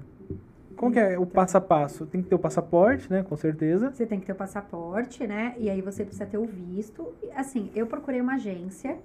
[0.78, 2.06] Como que é o passo a passo?
[2.06, 3.24] Tem que ter o passaporte, né?
[3.24, 3.92] Com certeza.
[3.92, 5.56] Você tem que ter o passaporte, né?
[5.58, 7.12] E aí você precisa ter o visto.
[7.36, 8.96] Assim, eu procurei uma agência,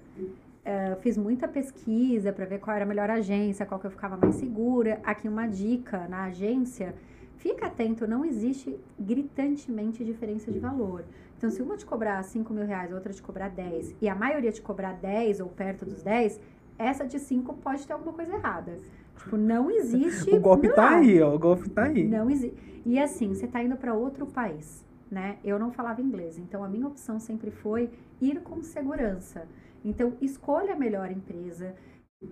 [0.65, 4.17] eh, fiz muita pesquisa para ver qual era a melhor agência, qual que eu ficava
[4.17, 5.01] mais segura.
[5.03, 6.95] Aqui uma dica na agência,
[7.37, 11.05] fica atento, não existe gritantemente diferença de valor.
[11.37, 14.53] Então, se uma te cobrar 5 mil reais, outra te cobrar 10, e a maioria
[14.53, 16.41] te cobrar 10 ou perto dos 10,
[16.79, 18.79] essa de 5 pode ter alguma coisa errada.
[19.17, 20.31] Tipo, não existe.
[20.35, 21.11] O golpe tá milagre.
[21.11, 21.35] aí, ó.
[21.35, 22.07] O golpe tá aí.
[22.07, 22.57] Não existe.
[22.87, 25.39] E assim, você tá indo para outro país, né?
[25.45, 27.91] Eu não falava inglês, então a minha opção sempre foi
[28.21, 29.47] ir com segurança.
[29.85, 31.74] Então, escolha a melhor empresa,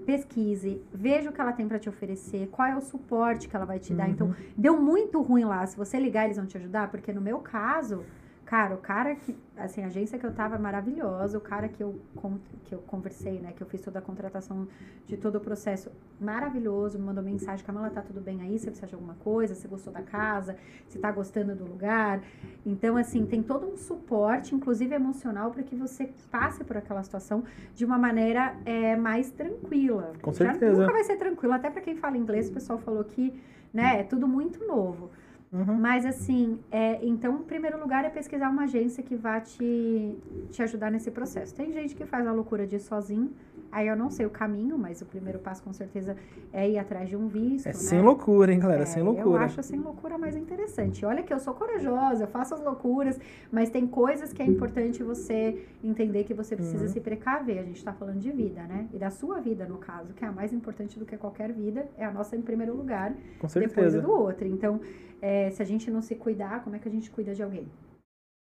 [0.06, 3.64] pesquise, veja o que ela tem para te oferecer, qual é o suporte que ela
[3.64, 4.06] vai te dar.
[4.06, 4.12] Uhum.
[4.12, 5.66] Então, deu muito ruim lá.
[5.66, 8.04] Se você ligar, eles vão te ajudar, porque no meu caso,
[8.50, 11.80] cara, o cara que, assim, a agência que eu tava é maravilhosa, o cara que
[11.80, 12.00] eu,
[12.64, 14.66] que eu conversei, né, que eu fiz toda a contratação
[15.06, 15.88] de todo o processo,
[16.20, 18.58] maravilhoso, me mandou mensagem, Camila, tá tudo bem aí?
[18.58, 19.54] Você precisa de alguma coisa?
[19.54, 20.56] Você gostou da casa?
[20.88, 22.22] Você tá gostando do lugar?
[22.66, 27.44] Então, assim, tem todo um suporte, inclusive emocional, para que você passe por aquela situação
[27.76, 30.12] de uma maneira é, mais tranquila.
[30.20, 30.80] Com Já certeza.
[30.80, 33.32] nunca vai ser tranquilo, até para quem fala inglês, o pessoal falou que,
[33.72, 35.08] né, é tudo muito novo.
[35.52, 35.74] Uhum.
[35.80, 40.16] Mas assim, é, então, em primeiro lugar, é pesquisar uma agência que vá te,
[40.50, 41.52] te ajudar nesse processo.
[41.54, 43.32] Tem gente que faz a loucura de sozinho,
[43.72, 46.16] aí eu não sei o caminho, mas o primeiro passo com certeza
[46.52, 47.66] é ir atrás de um visto.
[47.66, 47.74] É né?
[47.74, 48.82] sem loucura, hein, galera?
[48.82, 49.44] É, sem Eu loucura.
[49.44, 51.04] acho sem loucura mais interessante.
[51.04, 53.18] Olha que eu sou corajosa, eu faço as loucuras,
[53.50, 56.88] mas tem coisas que é importante você entender que você precisa Uhum.
[56.90, 57.58] se precaver.
[57.58, 58.86] A gente tá falando de vida, né?
[58.94, 61.88] E da sua vida, no caso, que é a mais importante do que qualquer vida,
[61.98, 64.00] é a nossa em primeiro lugar Com depois certeza.
[64.00, 64.46] do outro.
[64.46, 64.80] Então,
[65.20, 67.68] é, se a gente não se cuidar, como é que a gente cuida de alguém?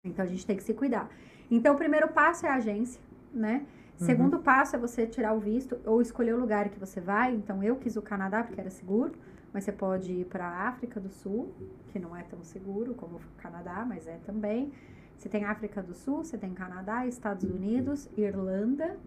[0.05, 1.09] Então, a gente tem que se cuidar.
[1.51, 3.01] Então, o primeiro passo é a agência,
[3.33, 3.67] né?
[4.01, 4.07] Uhum.
[4.07, 7.35] Segundo passo é você tirar o visto ou escolher o lugar que você vai.
[7.35, 9.15] Então, eu quis o Canadá porque era seguro,
[9.53, 11.55] mas você pode ir para a África do Sul,
[11.89, 14.73] que não é tão seguro como o Canadá, mas é também.
[15.17, 18.99] Você tem África do Sul, você tem Canadá, Estados Unidos, Irlanda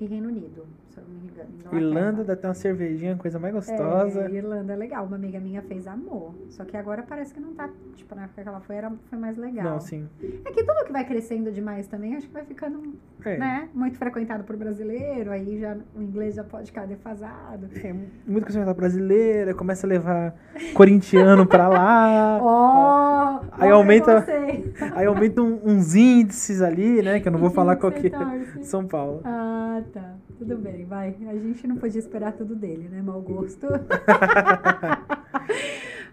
[0.00, 1.48] e Reino Unido, se eu não me engano.
[1.58, 1.80] Inglaterra.
[1.82, 4.26] Irlanda deve ter uma cervejinha, coisa mais gostosa.
[4.26, 5.06] É, Irlanda é legal.
[5.06, 6.34] Uma amiga minha fez amor.
[6.50, 7.68] Só que agora parece que não tá.
[7.94, 9.64] Tipo, na época que ela foi, era, foi mais legal.
[9.64, 10.06] Não, sim.
[10.44, 12.94] É que tudo que vai crescendo demais também, acho que vai ficando,
[13.24, 13.68] É, né?
[13.74, 17.68] Muito frequentado por brasileiro, aí já o inglês já pode ficar defasado.
[17.82, 17.92] é
[18.26, 20.34] muito conservador brasileira, começa a levar
[20.74, 22.38] corintiano pra lá.
[22.42, 23.40] Ó!
[23.52, 24.24] Aí ó o aumenta-.
[24.94, 27.18] Aí aumenta um- uns índices ali, né?
[27.20, 28.62] Que eu não vou falar qual que é.
[28.62, 29.20] São Paulo.
[29.24, 30.14] Ah, tá.
[30.38, 31.16] Tudo bem, vai.
[31.28, 33.02] A gente não podia esperar tudo dele, né?
[33.02, 33.66] Mau gosto.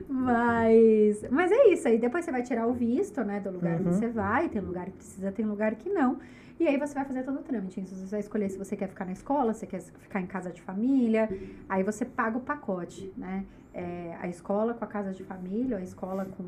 [0.07, 1.97] mas, mas é isso aí.
[1.97, 3.39] Depois você vai tirar o visto, né?
[3.39, 3.86] Do lugar Uhum.
[3.86, 4.49] que você vai.
[4.49, 6.18] Tem lugar que precisa, tem lugar que não.
[6.59, 7.80] E aí você vai fazer todo o trâmite.
[7.82, 10.51] Então, você vai escolher se você quer ficar na escola, se quer ficar em casa
[10.51, 11.30] de família.
[11.68, 13.43] Aí você paga o pacote, né?
[13.74, 16.43] É, a escola com a casa de família, a escola com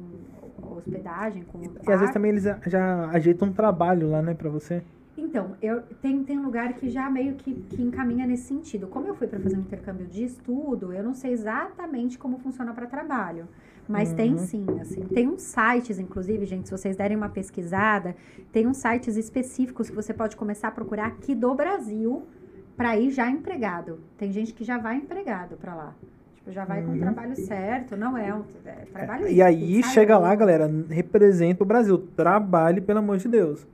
[0.76, 4.48] hospedagem, com o E às vezes também eles já ajeitam um trabalho lá, né, pra
[4.48, 4.84] você.
[5.18, 8.88] Então, eu, tem, tem lugar que já meio que, que encaminha nesse sentido.
[8.88, 12.74] Como eu fui para fazer um intercâmbio de estudo, eu não sei exatamente como funciona
[12.74, 13.48] para trabalho.
[13.88, 14.38] Mas tem Uhum.
[14.40, 15.02] sim, assim.
[15.02, 18.16] Tem uns sites, inclusive, gente, se vocês derem uma pesquisada,
[18.52, 22.24] tem uns sites específicos que você pode começar a procurar aqui do Brasil
[22.76, 24.00] para ir já empregado.
[24.18, 25.94] Tem gente que já vai empregado para lá.
[26.36, 27.00] Tipo, já vai com o Uhum.
[27.00, 31.98] trabalho certo, não é um é trabalho E aí chega lá, galera, representa o Brasil.
[32.16, 33.66] Trabalhe, pelo amor de Deus.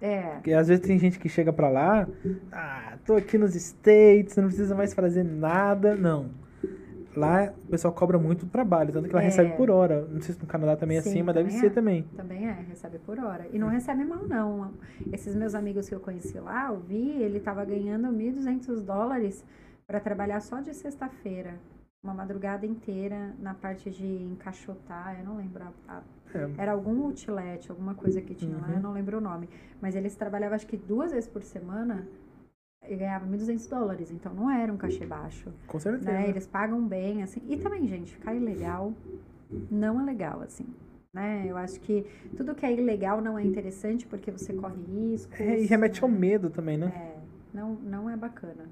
[0.00, 0.20] É.
[0.34, 2.06] Porque às vezes tem gente que chega pra lá,
[2.52, 5.94] ah, tô aqui nos States, não precisa mais fazer nada.
[5.96, 6.30] Não.
[7.16, 9.26] Lá o pessoal cobra muito trabalho, tanto que ela É.
[9.26, 10.06] recebe por hora.
[10.08, 11.70] Não sei se no Canadá também é Sim, assim, mas deve também ser é.
[11.70, 12.02] também.
[12.16, 13.46] Também é, recebe por hora.
[13.52, 14.72] E não recebe mal, não.
[15.12, 19.44] Esses meus amigos que eu conheci lá, eu vi, ele tava ganhando 1.200 dólares
[19.86, 21.54] para trabalhar só de sexta-feira.
[22.04, 25.64] Uma madrugada inteira na parte de encaixotar, eu não lembro.
[25.64, 26.02] a- a-
[26.34, 28.74] É, era algum outlet, alguma coisa que tinha lá, Uhum.
[28.74, 29.48] eu não lembro o nome.
[29.80, 32.06] Mas eles trabalhavam acho que duas vezes por semana
[32.88, 35.52] e ganhava 1.200 dólares, então não era um cachê baixo.
[35.66, 36.10] Com certeza.
[36.10, 36.28] Né?
[36.28, 37.42] Eles pagam bem, assim.
[37.48, 38.92] E também, gente, ficar ilegal
[39.70, 40.66] não é legal, assim.
[41.12, 41.44] Né?
[41.46, 42.04] Eu acho que
[42.36, 45.38] tudo que é ilegal não é interessante porque você corre riscos.
[45.40, 46.18] É, e remete ao né?
[46.18, 46.92] medo também, né?
[46.94, 47.16] É,
[47.52, 48.66] não, não é bacana.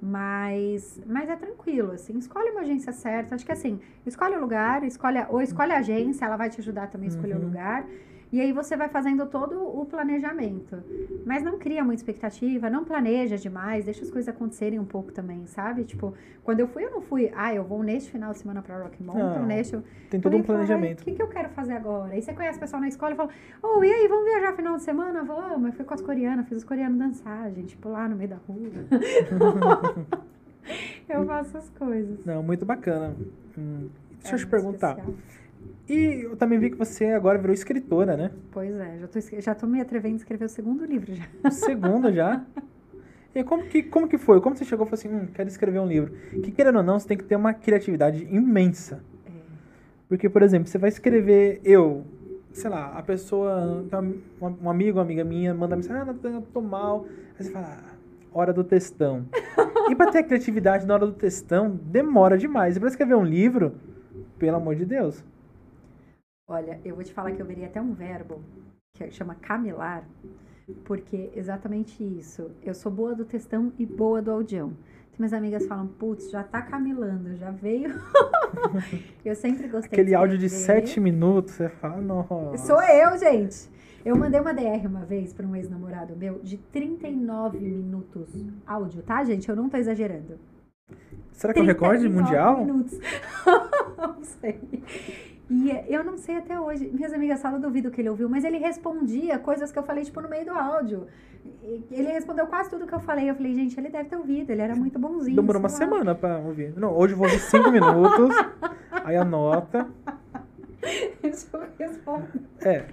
[0.00, 3.34] Mas, mas é tranquilo, assim, escolhe uma agência certa.
[3.34, 6.88] Acho que assim, escolhe o lugar, escolhe, ou escolhe a agência, ela vai te ajudar
[6.88, 7.44] também a escolher o Uhum.
[7.44, 7.86] lugar.
[8.36, 10.76] E aí você vai fazendo todo o planejamento.
[11.24, 15.46] Mas não cria muita expectativa, não planeja demais, deixa as coisas acontecerem um pouco também,
[15.46, 15.84] sabe?
[15.84, 16.12] Tipo,
[16.44, 19.02] quando eu fui, eu não fui, ah, eu vou neste final de semana pra Rock
[19.02, 19.78] Mountain, Não, neste.
[20.10, 21.00] Tem todo um eu falei, "Ai, planejamento.
[21.00, 22.12] O que, que eu quero fazer agora?
[22.12, 23.30] Aí você conhece o pessoal na escola e fala,
[23.62, 25.24] oh, e aí, vamos viajar final de semana?
[25.24, 25.68] Vamos.
[25.68, 28.60] Eu fui com as coreanas, fiz os coreanos dançar, gente, pular no meio da rua.
[31.08, 32.22] eu faço as coisas.
[32.26, 33.16] Não, muito bacana.
[33.56, 33.88] Hum,
[34.20, 34.90] deixa É eu te perguntar.
[34.98, 35.14] especial.
[35.88, 38.30] E eu também vi que você agora virou escritora, né?
[38.50, 41.24] Pois é, já tô, já tô me atrevendo a escrever o segundo livro já.
[41.44, 42.44] O segundo já.
[43.34, 44.40] E como que, como que foi?
[44.40, 46.12] Como você chegou e falou assim, hum, quero escrever um livro?
[46.42, 49.04] Que querendo ou não, você tem que ter uma criatividade imensa.
[49.26, 49.30] É.
[50.08, 52.04] Porque, por exemplo, você vai escrever, eu,
[52.52, 53.84] sei lá, a pessoa,
[54.40, 57.06] um amigo, uma amiga minha, manda mensagem, ah, Natan, tô mal.
[57.38, 57.96] Aí você fala, ah,
[58.32, 59.26] hora do textão.
[59.90, 62.76] e pra ter a criatividade na hora do textão, demora demais.
[62.76, 63.74] E pra escrever um livro,
[64.38, 65.22] pelo amor de Deus.
[66.48, 68.40] Olha, eu vou te falar que eu veria até um verbo
[68.94, 70.04] que chama camilar,
[70.84, 72.52] porque exatamente isso.
[72.62, 74.72] Eu sou boa do textão e boa do audião.
[75.18, 77.90] Minhas amigas falam, putz, já tá camilando, já veio.
[79.24, 82.58] eu sempre gostei Aquele áudio de sete minutos, você fala, nossa.
[82.58, 83.68] Sou eu, gente.
[84.04, 88.28] Eu mandei uma DR uma vez para um ex-namorado meu de 39 minutos
[88.64, 89.48] áudio, tá, gente?
[89.48, 90.38] Eu não tô exagerando.
[91.32, 92.64] Será que é o recorde 39 mundial?
[92.64, 93.00] Minutos.
[93.98, 94.60] não sei.
[95.48, 96.90] E eh, eu não sei até hoje.
[96.92, 100.20] Minhas amigas falam, duvido que ele ouviu, mas ele respondia coisas que eu falei, tipo,
[100.20, 101.06] no meio do áudio.
[101.90, 103.30] Ele respondeu quase tudo que eu falei.
[103.30, 105.36] Eu falei, gente, ele deve ter ouvido, ele era muito bonzinho.
[105.36, 105.74] Demorou uma lá.
[105.74, 106.72] semana pra ouvir.
[106.76, 108.34] Não, hoje eu vou ouvir cinco minutos,
[109.04, 109.88] aí anota.
[111.22, 112.40] Deixa eu responder.
[112.60, 112.84] É.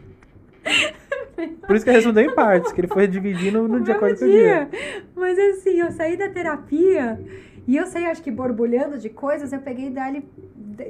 [1.65, 3.99] Por isso que ele respondeu em partes, que ele foi dividindo no O dia mesmo
[3.99, 4.69] 40 dia.
[5.15, 7.19] Mas assim, eu saí da terapia
[7.67, 10.25] e eu saí, acho que borbulhando de coisas, eu peguei dali,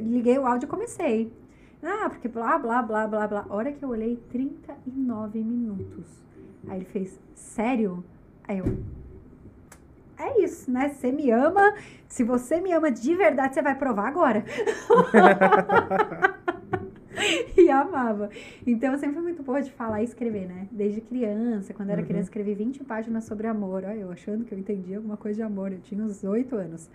[0.02, 1.32] liguei o áudio e comecei.
[1.84, 3.46] Ah, porque blá, blá, blá, blá, blá.
[3.50, 6.06] A hora que eu olhei, 39 minutos.
[6.68, 8.04] Aí ele fez, sério?
[8.48, 8.78] Aí eu.
[10.18, 10.90] É isso, né?
[10.90, 11.74] Você me ama.
[12.08, 14.46] Se você me ama de verdade, você vai provar agora.
[17.58, 18.30] e amava.
[18.66, 20.68] Então eu sempre fui muito boa de falar e escrever, né?
[20.72, 21.74] Desde criança.
[21.74, 22.08] Quando eu era Uhum.
[22.08, 23.84] criança, escrevi 20 páginas sobre amor.
[23.84, 25.72] Olha, eu achando que eu entendia alguma coisa de amor.
[25.72, 26.90] Eu tinha uns 8 anos.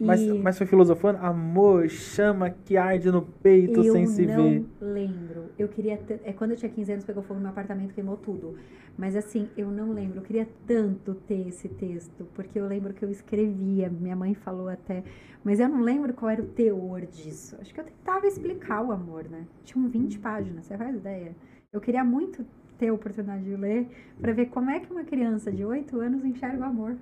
[0.00, 1.18] Mas, mas foi filosofando?
[1.18, 4.64] Amor, chama que arde no peito eu sem se não ver.
[4.80, 5.50] lembro.
[5.58, 5.96] Eu queria.
[5.98, 8.56] t- É quando eu tinha 15 anos, pegou fogo no meu apartamento, queimou tudo.
[8.96, 10.18] Mas assim, eu não lembro.
[10.18, 13.88] Eu queria tanto ter esse texto, porque eu lembro que eu escrevia.
[13.88, 15.02] Minha mãe falou até.
[15.44, 17.56] Mas eu não lembro qual era o teor disso.
[17.60, 19.46] Acho que eu tentava explicar o amor, né?
[19.64, 21.34] Tinham 20 páginas, você faz ideia?
[21.72, 22.44] Eu queria muito
[22.78, 23.88] ter a oportunidade de ler
[24.20, 26.96] para ver como é que uma criança de 8 anos enxerga o amor.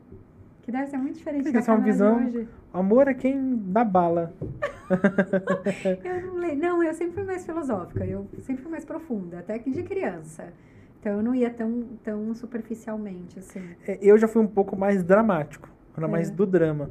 [0.66, 2.48] Que deve ser muito diferente Tem da uma visão- de hoje.
[2.74, 4.34] Amor é quem dá bala.
[6.04, 6.58] Eu não leio.
[6.58, 10.52] Não, eu sempre fui mais filosófica, eu sempre fui mais profunda, até que de criança.
[11.00, 13.60] Então eu não ia tão, tão superficialmente, assim.
[13.86, 16.32] É, Eu já fui um pouco mais dramático, era mais É.
[16.32, 16.90] do drama.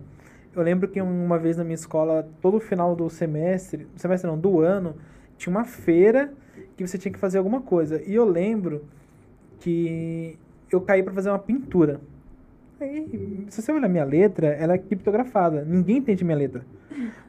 [0.55, 4.61] Eu lembro que uma vez na minha escola, todo final do semestre, semestre não, do
[4.61, 4.95] ano,
[5.37, 6.33] tinha uma feira
[6.77, 8.01] que você tinha que fazer alguma coisa.
[8.03, 8.85] E eu lembro
[9.59, 10.37] que
[10.71, 11.99] eu caí pra fazer uma pintura.
[12.79, 15.63] Aí, se você olhar minha letra, ela é criptografada.
[15.63, 16.65] Ninguém entende minha letra.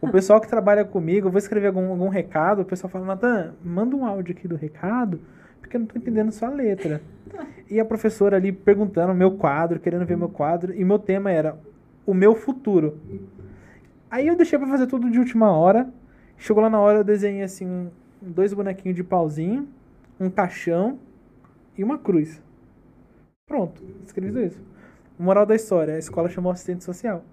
[0.00, 3.54] O pessoal que trabalha comigo, eu vou escrever algum, algum recado, o pessoal fala, Natan,
[3.64, 5.20] manda um áudio aqui do recado,
[5.60, 7.00] porque eu não tô entendendo sua letra.
[7.68, 11.58] E a professora ali perguntando meu quadro, querendo ver meu quadro, e meu tema era
[12.04, 13.00] o meu futuro.
[14.10, 15.88] Aí eu deixei pra fazer tudo de última hora.
[16.36, 17.90] Chegou lá na hora, eu desenhei assim,
[18.20, 19.68] dois bonequinhos de pauzinho,
[20.18, 20.98] um caixão
[21.76, 22.42] e uma cruz.
[23.46, 24.60] Pronto, escrevi isso.
[25.18, 27.24] Moral da história, a escola chamou assistente social.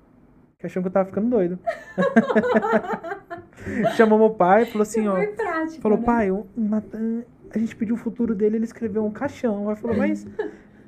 [0.58, 1.60] Que achou que eu tava ficando doido.
[3.96, 5.16] Chamou meu pai e falou assim, ó.
[5.16, 6.04] Foi prático, Falou, né?
[6.06, 7.24] pai, o Natan,
[7.54, 9.70] a gente pediu o futuro dele, ele escreveu um caixão.
[9.70, 10.26] Aí falou, mas.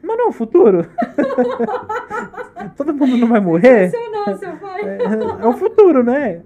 [0.02, 0.86] Mas não é o futuro?
[2.78, 3.90] Todo mundo não vai morrer?
[3.90, 4.82] Sensacional, seu pai.
[4.84, 6.42] É, é o futuro, né?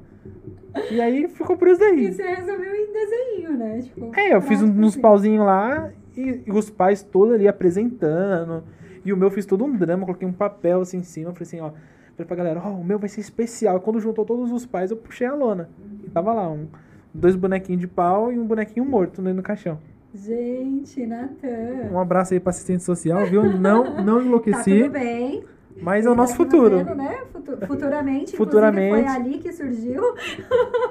[0.91, 2.14] E aí ficou por isso E daí.
[2.14, 3.82] você resolveu em desenho, né?
[3.82, 5.02] Tipo, É, eu fiz uns assim.
[5.02, 8.64] pauzinhos lá e, e os pais todos ali apresentando.
[9.10, 11.32] E o meu fiz todo um drama, coloquei um papel assim em cima.
[11.34, 11.72] Falei assim, ó.
[12.16, 13.80] Falei pra galera, ó, o meu vai ser especial.
[13.82, 15.68] Quando juntou todos os pais, eu puxei a lona.
[16.03, 16.68] E tava lá, um,
[17.14, 19.80] dois bonequinhos de pau e um bonequinho morto dentro do caixão.
[20.14, 21.89] Gente, Natan.
[21.91, 23.43] Um abraço aí pra assistente social, viu?
[23.57, 24.80] Não, não Tá enlouqueci.
[24.84, 25.43] tudo bem.
[25.82, 26.78] Mas é o nosso futuro.
[26.78, 27.20] Vendo, né?
[27.66, 29.03] Futuramente, Futuramente.
[29.05, 30.03] foi ali que surgiu.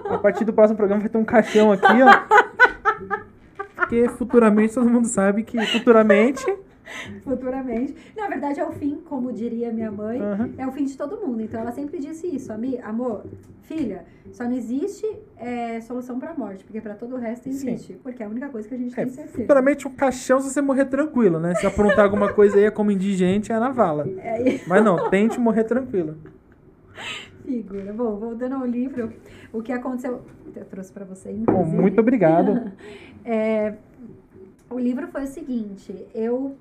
[0.09, 3.19] A partir do próximo programa vai ter um caixão aqui, ó.
[3.77, 6.45] Porque futuramente todo mundo sabe que futuramente
[7.23, 7.95] futuramente.
[8.17, 10.55] Na verdade, é o fim, como diria minha mãe, uhum.
[10.57, 11.43] é o fim de todo mundo.
[11.43, 13.25] Então, ela sempre disse isso, amor,
[13.63, 17.93] filha, só não existe é, solução para a morte, porque para todo o resto existe,
[17.93, 18.01] Sim.
[18.03, 19.39] porque é a única coisa que a gente é, tem certeza.
[19.39, 21.55] Futuramente, o um caixão, se você morrer tranquilo, né?
[21.55, 24.09] Se aprontar alguma coisa aí, é como indigente, é na vala.
[24.19, 24.61] É.
[24.67, 26.17] Mas não, tente morrer tranquilo.
[27.45, 27.93] Figura.
[27.93, 29.13] Bom, voltando ao livro,
[29.53, 30.23] o que aconteceu...
[30.55, 32.73] Eu trouxe para você, Bom, muito obrigado.
[33.25, 33.75] é,
[34.69, 36.57] o livro foi o seguinte, eu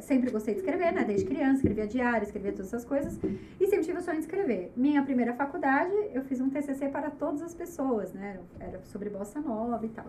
[0.00, 1.04] sempre gostei de escrever, né?
[1.04, 3.18] Desde criança, escrevia diário, escrevia todas essas coisas.
[3.58, 4.72] E sempre tive o sonho de escrever.
[4.76, 8.38] Minha primeira faculdade, eu fiz um TCC para todas as pessoas, né?
[8.58, 10.06] Era sobre bossa nova e tal.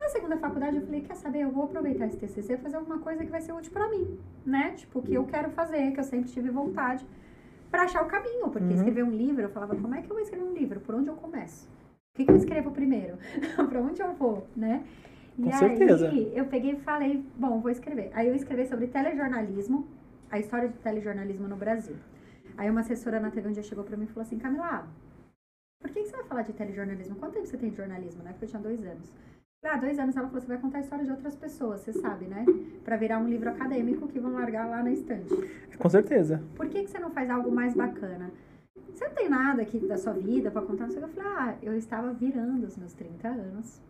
[0.00, 2.98] Na segunda faculdade, eu falei, quer saber, eu vou aproveitar esse TCC e fazer alguma
[2.98, 4.72] coisa que vai ser útil para mim, né?
[4.72, 7.06] Tipo, que eu quero fazer, que eu sempre tive vontade
[7.70, 8.50] para achar o caminho.
[8.50, 8.74] Porque uhum.
[8.74, 10.80] escrever um livro, eu falava, como é que eu vou escrever um livro?
[10.80, 11.66] Por onde eu começo?
[12.14, 13.16] O que, que eu escrevo primeiro?
[13.68, 14.84] para onde eu vou, né?
[15.36, 16.08] Com e certeza.
[16.08, 18.10] aí eu peguei e falei, bom, vou escrever.
[18.14, 19.86] Aí eu escrevi sobre telejornalismo,
[20.30, 21.96] a história do telejornalismo no Brasil.
[22.56, 24.86] Aí uma assessora na TV um dia chegou pra mim e falou assim, Camila,
[25.80, 27.16] por que, que você vai falar de telejornalismo?
[27.16, 28.22] Quanto tempo você tem de jornalismo?
[28.22, 29.12] Na época eu tinha dois anos.
[29.64, 32.26] Ah, dois anos ela falou, você vai contar a história de outras pessoas, você sabe,
[32.26, 32.44] né?
[32.84, 35.34] Pra virar um livro acadêmico que vão largar lá na estante.
[35.78, 36.42] Com certeza.
[36.54, 38.30] Por que, que você não faz algo mais bacana?
[38.92, 40.84] Você não tem nada aqui da sua vida para contar?
[40.84, 43.82] Eu falei, ah, eu estava virando os meus 30 anos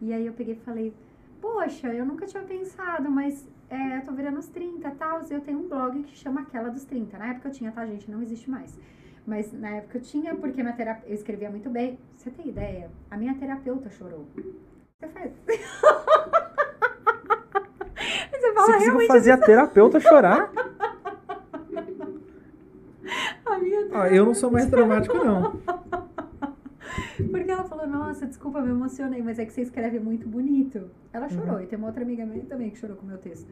[0.00, 0.94] e aí eu peguei e falei,
[1.40, 5.40] poxa, eu nunca tinha pensado, mas é, eu tô virando os 30 e tal, eu
[5.40, 7.18] tenho um blog que chama Aquela dos 30.
[7.18, 8.10] Na época eu tinha, tá, gente?
[8.10, 8.78] Não existe mais.
[9.26, 11.02] Mas na época eu tinha, porque minha terap...
[11.06, 11.98] eu escrevia muito bem.
[12.16, 12.90] Você tem ideia?
[13.10, 14.26] A minha terapeuta chorou.
[15.00, 15.32] Você faz.
[18.30, 19.08] Você fala, Você realmente...
[19.08, 20.50] fazer a terapeuta chorar?
[23.46, 24.02] a minha terapeuta...
[24.02, 25.60] ah, eu não sou mais dramático, não.
[27.30, 30.90] Porque ela falou, nossa, desculpa, me emocionei, mas é que você escreve muito bonito.
[31.12, 31.62] Ela chorou, uhum.
[31.62, 33.48] e tem uma outra amiga minha também que chorou com o meu texto.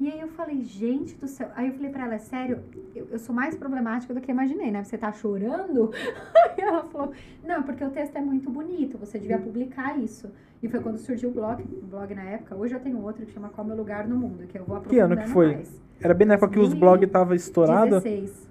[0.00, 1.50] E aí eu falei, gente do céu.
[1.54, 2.60] Aí eu falei pra ela, é sério,
[2.94, 4.82] eu, eu sou mais problemática do que imaginei, né?
[4.82, 5.90] Você tá chorando?
[6.56, 7.12] Aí ela falou,
[7.44, 10.30] não, porque o texto é muito bonito, você devia publicar isso.
[10.62, 12.56] E foi quando surgiu o blog, o blog na época.
[12.56, 15.14] Hoje eu tenho outro que chama Qual Meu Lugar no Mundo, que eu vou aprofundando
[15.14, 15.54] Que ano que foi?
[15.54, 15.82] Mais.
[16.00, 18.02] Era bem na época que os blogs estavam estourados?
[18.02, 18.48] 16.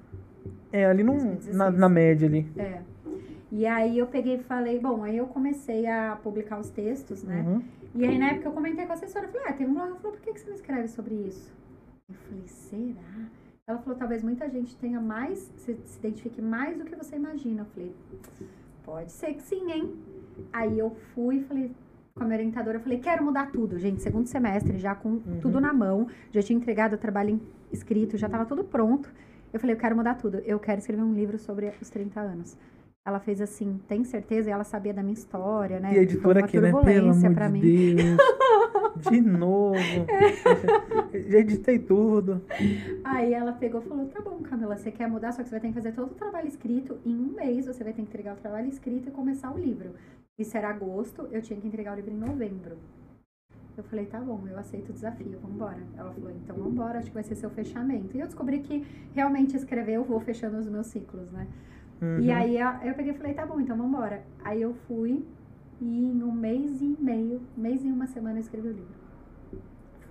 [0.71, 2.47] É, ali num, na, na média ali.
[2.55, 2.81] É.
[3.51, 7.41] E aí eu peguei e falei, bom, aí eu comecei a publicar os textos, né?
[7.41, 7.63] Uhum.
[7.95, 9.87] E aí na época eu comentei com a assessora, falei, ah, tem um blog.
[9.87, 11.51] Ela falou, por que, que você não escreve sobre isso?
[12.07, 13.29] Eu falei, será?
[13.65, 17.61] Ela falou, talvez muita gente tenha mais, se, se identifique mais do que você imagina.
[17.61, 17.95] Eu falei,
[18.83, 19.95] pode ser que sim, hein?
[20.53, 21.71] Aí eu fui e falei,
[22.13, 24.03] com a minha orientadora, eu falei, quero mudar tudo, gente.
[24.03, 25.39] Segundo semestre, já com uhum.
[25.41, 27.41] tudo na mão, já tinha entregado o trabalho
[27.71, 29.11] escrito, já estava tudo pronto.
[29.51, 30.37] Eu falei, eu quero mudar tudo.
[30.39, 32.55] Eu quero escrever um livro sobre os 30 anos
[33.05, 34.49] ela fez assim, tem certeza?
[34.49, 35.93] E ela sabia da minha história, né?
[35.93, 36.71] E a editora aqui, né?
[36.71, 37.61] Pelo amor pra de mim.
[37.95, 38.17] Deus.
[39.09, 39.77] De novo.
[39.79, 41.29] É.
[41.29, 42.41] Já editei tudo.
[43.03, 45.61] Aí ela pegou e falou: tá bom, Camila, você quer mudar, só que você vai
[45.61, 47.65] ter que fazer todo o trabalho escrito em um mês.
[47.65, 49.91] Você vai ter que entregar o trabalho escrito e começar o livro.
[50.37, 52.77] Isso era agosto, eu tinha que entregar o livro em novembro.
[53.77, 55.79] Eu falei, tá bom, eu aceito o desafio, vamos embora.
[55.97, 58.15] Ela falou, então vamos embora, acho que vai ser seu fechamento.
[58.15, 61.47] E eu descobri que realmente escrever eu vou fechando os meus ciclos, né?
[62.01, 62.19] Uhum.
[62.21, 64.23] E aí eu peguei e falei, tá bom, então vamos embora.
[64.43, 65.25] Aí eu fui
[65.81, 68.99] e em um mês e meio, mês e uma semana eu escrevi o livro.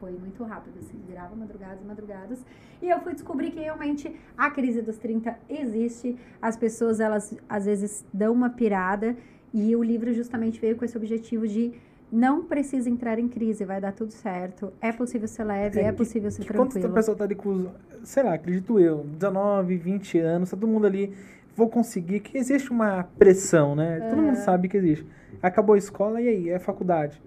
[0.01, 2.45] Foi muito rápido, assim, virava madrugadas e madrugadas.
[2.81, 6.17] E eu fui descobrir que realmente a crise dos 30 existe.
[6.41, 9.17] As pessoas, elas às vezes dão uma pirada.
[9.53, 11.73] E o livro justamente veio com esse objetivo de
[12.13, 14.73] não precisa entrar em crise, vai dar tudo certo.
[14.81, 16.81] É possível ser leve, é, é possível ser que, tranquilo.
[16.81, 17.71] Quando a pessoa tá ali com,
[18.05, 21.13] sei lá, acredito eu, 19, 20 anos, tá todo mundo ali
[21.59, 23.99] vou conseguir, que existe uma pressão, né?
[24.09, 25.05] Todo mundo sabe que existe.
[25.43, 27.21] Acabou a escola e aí, é faculdade.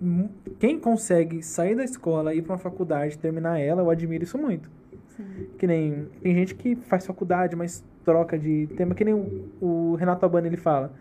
[0.00, 0.28] Hum,
[0.60, 4.70] quem consegue sair da escola, ir para uma faculdade, terminar ela, eu admiro isso muito.
[5.16, 5.24] Sim.
[5.58, 9.94] Que nem tem gente que faz faculdade, mas troca de tema, que nem o, o
[9.96, 10.92] Renato Abani ele fala.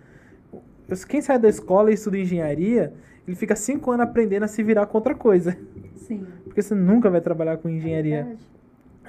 [1.08, 2.92] Quem sai da escola e estuda engenharia,
[3.28, 5.56] ele fica cinco anos aprendendo a se virar com outra coisa.
[5.96, 6.26] Sim.
[6.44, 8.36] Porque você nunca vai trabalhar com engenharia.
[8.50, 8.54] É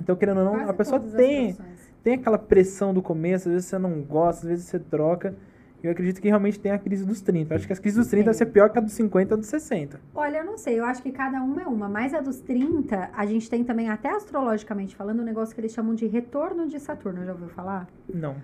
[0.01, 1.57] então, querendo ou não, Quase a pessoa tem
[2.05, 5.34] tem aquela pressão do começo, às vezes você não gosta, às vezes você troca.
[5.82, 7.55] Eu acredito que realmente tem a crise dos 30.
[7.55, 9.48] acho que a crise dos 30 vai ser pior que a dos 50 ou dos
[9.48, 10.00] 60.
[10.14, 10.78] Olha, eu não sei.
[10.78, 11.88] Eu acho que cada uma é uma.
[11.90, 15.72] Mas a dos 30, a gente tem também, até astrologicamente falando, um negócio que eles
[15.72, 17.24] chamam de retorno de Saturno.
[17.24, 17.86] Já ouviu falar?
[18.12, 18.36] Não.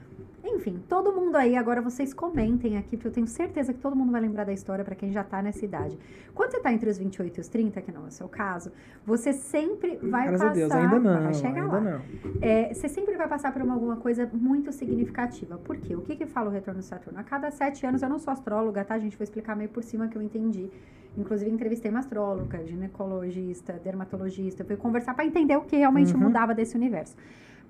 [0.52, 4.10] Enfim, todo mundo aí, agora vocês comentem aqui, porque eu tenho certeza que todo mundo
[4.12, 5.98] vai lembrar da história para quem já tá nessa idade.
[6.34, 8.70] Quando você tá entre os 28 e os 30, que não é o seu caso,
[9.06, 10.50] você sempre vai Graças passar.
[10.50, 11.22] a Deus, ainda não.
[11.22, 11.80] Vai chegar ainda lá.
[11.80, 12.00] não.
[12.40, 15.56] É, você sempre vai passar por uma, alguma coisa muito significativa.
[15.58, 15.94] Por quê?
[15.94, 17.18] O que que fala o retorno de Saturno?
[17.18, 18.98] A cada sete anos, eu não sou astróloga, tá?
[18.98, 20.68] Gente vai explicar meio por cima que eu entendi.
[21.16, 24.62] Inclusive, entrevistei uma astróloga, ginecologista, dermatologista.
[24.62, 26.20] Eu fui conversar para entender o que realmente Uhum.
[26.20, 27.16] mudava desse universo.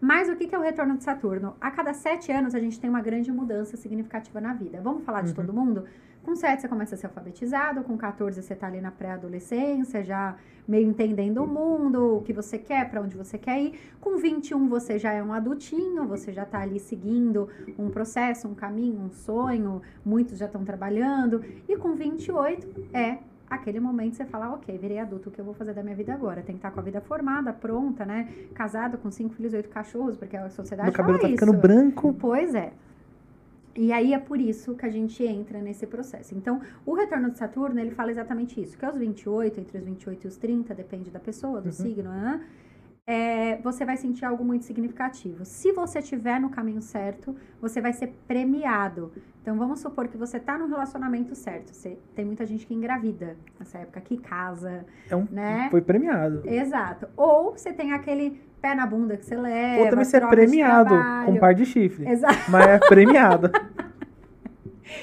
[0.01, 1.55] Mas o que é o retorno de Saturno?
[1.61, 4.81] A cada sete anos, a gente tem uma grande mudança significativa na vida.
[4.81, 5.35] Vamos falar de Uhum.
[5.35, 5.85] todo mundo?
[6.23, 10.37] Com 7 você começa a ser alfabetizado, com 14 você tá ali na pré-adolescência, já
[10.69, 13.81] meio entendendo o mundo, o que você quer, para onde você quer ir.
[14.01, 17.49] Com 21 você já é um adultinho, você já tá ali seguindo
[17.79, 21.43] um processo, um caminho, um sonho, muitos já estão trabalhando.
[21.67, 23.19] E com 28 é
[23.51, 26.15] aquele momento você fala, ok, virei adulto, o que eu vou fazer da minha vida
[26.15, 26.41] agora?
[26.41, 28.29] Tem que estar com a vida formada, pronta, né?
[28.55, 31.61] Casado com cinco filhos, oito cachorros, porque a sociedade Meu cabelo tá ficando isso.
[31.61, 32.15] branco.
[32.15, 32.73] Pois é.
[33.77, 36.35] E aí é por isso que a gente entra nesse processo.
[36.35, 40.25] Então, o retorno de Saturno, ele fala exatamente isso, que aos 28, entre os 28
[40.25, 41.73] e os 30, depende da pessoa, do Uhum.
[41.73, 42.41] signo, né?
[43.07, 45.45] É, você vai sentir algo muito significativo.
[45.45, 49.13] Se você estiver no caminho certo, você vai ser premiado.
[49.43, 51.75] Então, vamos supor que você está no relacionamento certo.
[51.75, 55.69] Você, tem muita gente que engravida nessa época, que casa, É um, né?
[55.71, 56.43] Foi premiado.
[56.45, 57.09] Exato.
[57.17, 59.83] Ou você tem aquele pé na bunda que você leva.
[59.83, 60.95] Ou também ser troca de premiado
[61.25, 62.09] com um par de chifre.
[62.09, 62.51] Exato.
[62.51, 63.51] Mas é premiado.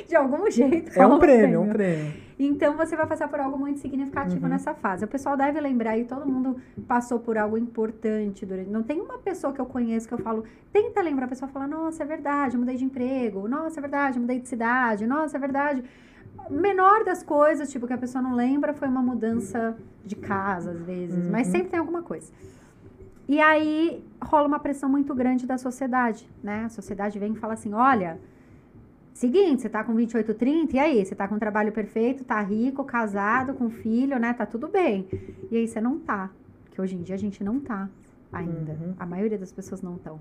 [0.08, 0.92] De algum jeito.
[1.00, 2.27] é um rola prêmio, é um prêmio.
[2.40, 4.50] Então você vai passar por algo muito significativo Uhum.
[4.52, 5.04] nessa fase.
[5.04, 6.58] O pessoal deve lembrar aí, todo mundo
[6.88, 8.70] passou por algo importante durante.
[8.70, 11.66] Não tem uma pessoa que eu conheço que eu falo, tenta lembrar, a pessoa fala,
[11.66, 15.36] nossa, é verdade, eu mudei de emprego, nossa, é verdade, eu mudei de cidade, nossa,
[15.38, 15.84] é verdade.
[16.50, 19.76] Menor das coisas, tipo, que a pessoa não lembra, foi uma mudança
[20.06, 21.52] de casa, às vezes, mas Uhum.
[21.54, 22.32] sempre tem alguma coisa.
[23.28, 26.66] E aí rola uma pressão muito grande da sociedade, né?
[26.66, 28.18] A sociedade vem e fala assim: olha,
[29.18, 31.06] seguinte, você tá com 28, 30, e aí?
[31.06, 34.34] Você tá com um trabalho perfeito, tá rico, casado, com filho, né?
[34.34, 35.08] Tá tudo bem.
[35.52, 36.30] E aí você não tá.
[36.66, 37.90] Porque hoje em dia a gente não tá
[38.32, 38.74] ainda.
[38.74, 38.94] Uhum.
[39.00, 40.20] A maioria das pessoas não estão.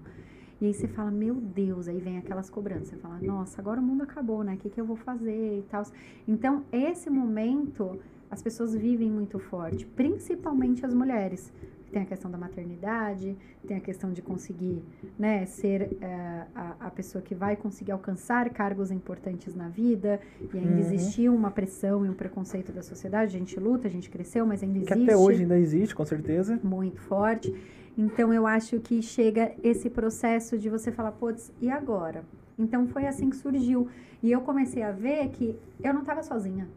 [0.61, 2.89] E aí você fala, meu Deus, aí vem aquelas cobranças.
[2.89, 4.55] Você fala, nossa, agora o mundo acabou, né?
[4.55, 5.83] O que, que eu vou fazer e tal.
[6.27, 11.53] Então, esse momento, as pessoas vivem muito forte, principalmente as mulheres.
[11.97, 13.35] Tem a questão da maternidade,
[13.67, 14.85] tem a questão de conseguir
[15.19, 20.21] né, ser eh, a, a pessoa que vai conseguir alcançar cargos importantes na vida,
[20.53, 20.79] e ainda Uhum.
[20.79, 23.35] existiu uma pressão e um preconceito da sociedade.
[23.35, 26.05] A gente luta, a gente cresceu, mas ainda Que existe até hoje ainda existe, com
[26.05, 26.61] certeza.
[26.63, 27.51] muito forte.
[27.97, 32.25] Então eu acho que chega esse processo de você falar, putz, e agora?
[32.59, 33.89] Então foi assim que surgiu.
[34.23, 36.69] E eu comecei a ver que eu não estava sozinha.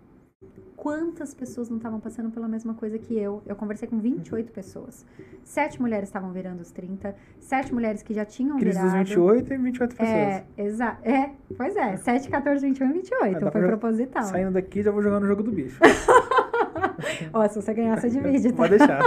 [0.79, 3.43] Quantas pessoas não estavam passando pela mesma coisa que eu?
[3.45, 5.05] Eu conversei com 28 pessoas.
[5.43, 9.05] Sete mulheres estavam virando os 30, sete mulheres que já tinham Crise dos virado.
[9.09, 10.09] 28 e 28 pessoas.
[10.09, 11.09] É, exato.
[11.09, 13.15] É, pois é, 7, 14, 21 e 28.
[13.21, 14.23] Ah, dá pra foi proposital.
[14.23, 15.77] Saindo daqui, já vou jogar no jogo do bicho.
[17.33, 18.55] Ó, se você ganhar, você divide, tá?
[18.55, 19.01] Pode deixar.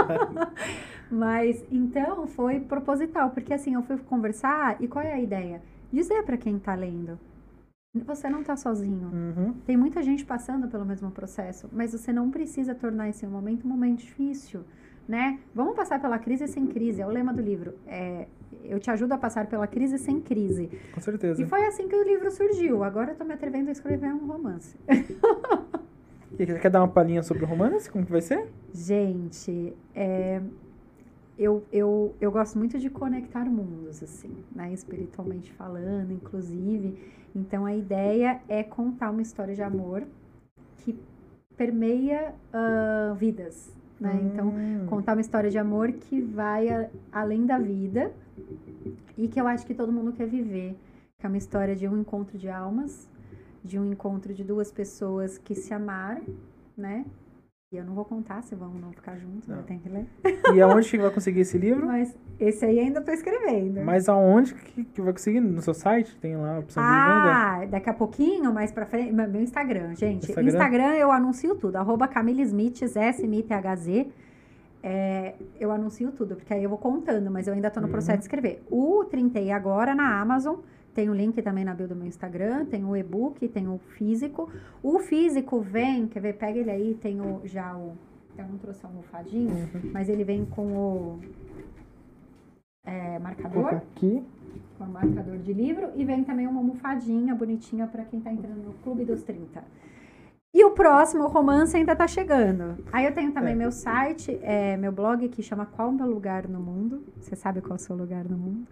[1.09, 5.59] Mas então foi proposital, porque assim, eu fui conversar e qual é a ideia?
[5.91, 7.19] Dizer pra quem tá lendo.
[7.93, 9.11] Você não tá sozinho.
[9.13, 9.53] Uhum.
[9.67, 13.69] Tem muita gente passando pelo mesmo processo, mas você não precisa tornar esse momento um
[13.69, 14.61] momento difícil,
[15.07, 15.39] né?
[15.53, 17.75] Vamos passar pela crise sem crise, é o lema do livro.
[17.85, 18.25] É,
[18.63, 20.71] eu te ajudo a passar pela crise sem crise.
[20.91, 21.39] Com certeza.
[21.39, 22.83] E foi assim que o livro surgiu.
[22.83, 24.75] Agora eu tô me atrevendo a escrever um romance.
[26.39, 27.87] E Quer dar uma palhinha sobre o romance?
[27.91, 28.47] Como que vai ser?
[28.73, 30.41] Gente, é,
[31.37, 34.73] eu, eu, eu gosto muito de conectar mundos, assim, né?
[34.73, 36.97] Espiritualmente falando, inclusive.
[37.35, 40.03] Então, a ideia é contar uma história de amor
[40.77, 40.97] que
[41.57, 44.19] permeia ah, vidas, né?
[44.23, 44.85] Então, Hum.
[44.87, 48.11] contar uma história de amor que vai a- além da vida
[49.17, 50.75] e que eu acho que todo mundo quer viver.
[51.17, 53.07] Que é uma história de um encontro de almas,
[53.63, 56.23] de um encontro de duas pessoas que se amaram,
[56.77, 57.05] né?
[57.73, 59.57] E eu não vou contar se vão ou não ficar juntos, Não.
[59.57, 60.05] eu tenho que ler.
[60.53, 61.87] E aonde que vai conseguir esse livro?
[61.87, 63.81] Mas esse aí ainda tô escrevendo.
[63.83, 65.39] Mas aonde que, que vai conseguir?
[65.39, 66.15] No seu site?
[66.17, 67.01] Tem lá a opção de venda?
[67.01, 70.29] Ah, daqui a pouquinho, mais pra frente, meu Instagram, gente.
[70.29, 70.47] Instagram?
[70.51, 74.07] Instagram, eu anuncio tudo, arroba Camille Smith, S-M-I-T-H-Z.
[74.83, 77.91] É, eu anuncio tudo, porque aí eu vou contando, mas eu ainda tô no Uhum.
[77.93, 78.61] processo de escrever.
[78.69, 80.57] O 30 agora na Amazon,
[80.93, 84.49] tem o link também na bio do meu Instagram, tem o e-book, tem o físico.
[84.81, 87.93] O físico vem, quer ver, pega ele aí, tem o, já o...
[88.37, 89.91] Eu não trouxe a almofadinha, Uhum.
[89.93, 91.19] mas ele vem com o
[92.85, 94.23] é, marcador aqui.
[94.77, 98.73] com marcador de livro e vem também uma almofadinha bonitinha para quem tá entrando no
[98.83, 99.63] Clube dos 30.
[100.55, 102.77] E o próximo romance ainda tá chegando.
[102.91, 103.55] Aí eu tenho também É.
[103.55, 107.03] meu site, é, meu blog que chama Qual o meu lugar no mundo?
[107.19, 108.67] Você sabe qual é o seu lugar no mundo?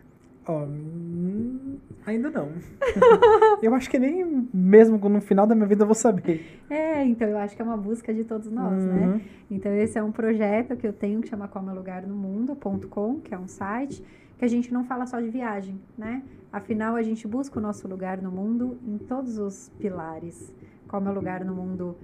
[0.47, 2.49] Ó, hum, ainda não.
[3.61, 6.59] eu acho que nem mesmo no final da minha vida eu vou saber.
[6.69, 9.07] É, então eu acho que é uma busca de todos nós, né?
[9.07, 9.21] Uhum.
[9.51, 12.15] Então esse é um projeto que eu tenho que chama Qual é Meu Lugar no
[12.15, 14.03] Mundo.com, que é um site
[14.37, 16.23] que a gente não fala só de viagem, né?
[16.51, 20.51] Afinal, a gente busca o nosso lugar no mundo em todos os pilares.
[20.87, 21.95] Qual é o meu lugar no mundo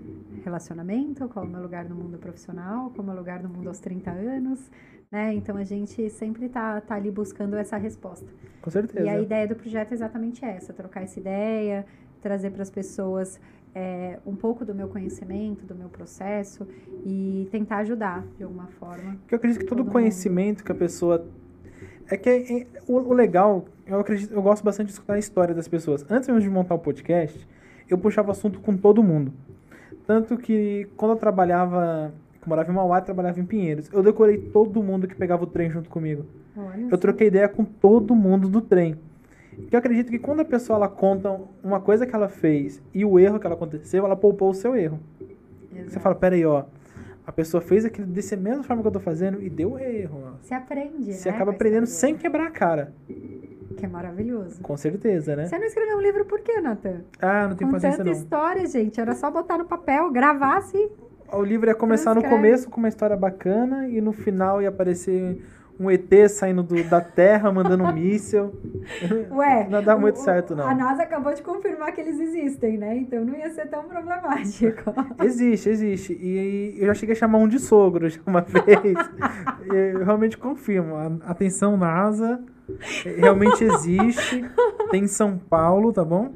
[0.45, 1.27] relacionamento?
[1.27, 2.91] Qual é o meu lugar no mundo profissional?
[2.91, 4.72] Qual é o meu lugar no mundo aos 30 anos?
[5.12, 5.34] Né?
[5.34, 8.28] Então a gente sempre tá, tá ali buscando essa resposta.
[8.62, 9.06] Com certeza.
[9.06, 11.86] E a ideia do projeto é exatamente essa: trocar essa ideia,
[12.22, 13.40] trazer para as pessoas
[13.74, 16.68] é, um pouco do meu conhecimento, do meu processo
[17.06, 19.16] e tentar ajudar de alguma forma.
[19.22, 20.66] Porque eu acredito que todo, todo conhecimento mundo.
[20.66, 21.26] que a pessoa.
[22.10, 25.20] É que é, é, o, o, legal, eu acredito, eu gosto bastante de escutar a
[25.20, 26.06] história das pessoas.
[26.10, 27.48] Antes mesmo de montar o podcast,
[27.88, 29.32] eu puxava assunto com todo mundo.
[30.06, 32.14] Tanto que quando eu trabalhava
[32.48, 33.90] que morava em Mauá e trabalhava em Pinheiros.
[33.91, 36.26] Eu decorei todo mundo que pegava o trem junto comigo.
[36.56, 38.95] Olha eu troquei ideia com todo mundo do trem.
[39.69, 43.03] Que eu acredito que quando a pessoa ela conta uma coisa que ela fez e
[43.03, 44.99] o erro que ela aconteceu, ela poupou o seu erro.
[45.74, 45.91] Exato.
[45.91, 46.64] Você fala, peraí, ó.
[47.26, 50.24] A pessoa fez aquilo dessa mesma forma que eu tô fazendo e deu erro.
[50.26, 50.32] Ó.
[50.41, 52.94] Você aprende, Você né, acaba aprendendo sem quebrar a cara.
[53.76, 54.61] Que é maravilhoso.
[54.61, 55.45] Com certeza, né?
[55.48, 57.02] Você não escreveu um livro por quê, Nathan?
[57.22, 58.18] Ah, não tem Com paciência tanta não.
[58.18, 59.02] história, gente.
[59.02, 60.90] Era só botar no papel, gravar assim.
[61.32, 65.41] O livro ia começar no começo com uma história bacana e no final ia aparecer
[65.80, 68.52] um ET saindo do- da Terra, mandando um míssil.
[69.32, 70.68] Ué, Não dá muito o- certo, não.
[70.68, 72.95] A NASA acabou de confirmar que eles existem, né?
[72.98, 74.91] Então não ia ser tão problemático.
[75.24, 76.14] Existe, existe.
[76.14, 78.98] E eu já cheguei a chamar um de sogro já uma vez.
[79.72, 80.95] E eu realmente confirmo.
[81.26, 82.40] Atenção, NASA.
[83.18, 84.44] Realmente existe.
[84.90, 86.32] Tem em São Paulo, tá bom?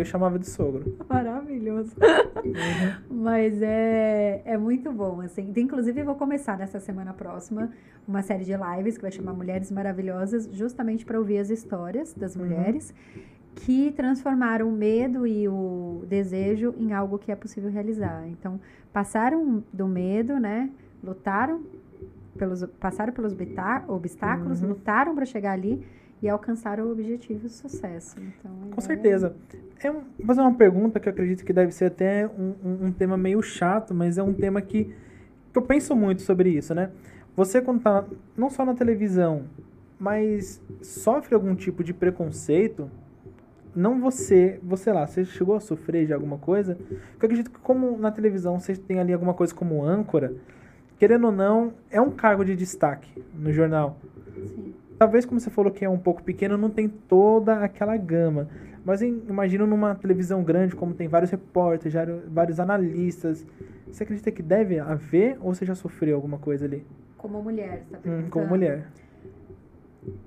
[0.00, 0.96] Eu chamava de sogro.
[1.08, 1.92] Maravilhoso.
[3.10, 5.52] Mas é, é muito bom, assim.
[5.56, 7.70] Inclusive, eu vou começar nessa semana próxima
[8.06, 12.36] uma série de lives que vai chamar Mulheres Maravilhosas, justamente para ouvir as histórias das
[12.36, 12.42] Uhum.
[12.44, 12.94] mulheres
[13.54, 18.24] que transformaram o medo e o desejo em algo que é possível realizar.
[18.28, 18.60] Então,
[18.92, 20.70] passaram do medo, né?
[21.02, 21.62] Lutaram
[22.38, 23.34] pelos, passaram pelos
[23.88, 24.68] obstáculos, Uhum.
[24.68, 25.84] lutaram para chegar ali
[26.20, 28.16] e alcançaram o objetivo de sucesso.
[28.20, 29.34] Então, Com é certeza.
[29.80, 32.86] É um, vou fazer uma pergunta que eu acredito que deve ser até um, um,
[32.86, 34.84] um tema meio chato, mas é um tema que,
[35.52, 36.90] que eu penso muito sobre isso, né?
[37.36, 38.04] Você quando tá
[38.36, 39.44] não só na televisão,
[39.98, 42.90] mas sofre algum tipo de preconceito,
[43.74, 46.74] não você, você lá, você chegou a sofrer de alguma coisa?
[46.74, 50.34] Porque eu acredito que como na televisão você tem ali alguma coisa como âncora,
[50.98, 53.96] querendo ou não, é um cargo de destaque no jornal.
[54.98, 58.48] Talvez, como você falou que é um pouco pequeno, não tem toda aquela gama.
[58.84, 61.94] Mas em- imagino numa televisão grande, como tem vários repórteres,
[62.26, 63.46] vários analistas.
[63.86, 66.84] Você acredita que deve haver ou você já sofreu alguma coisa ali?
[67.16, 68.86] Como mulher, você tá Hum, como mulher.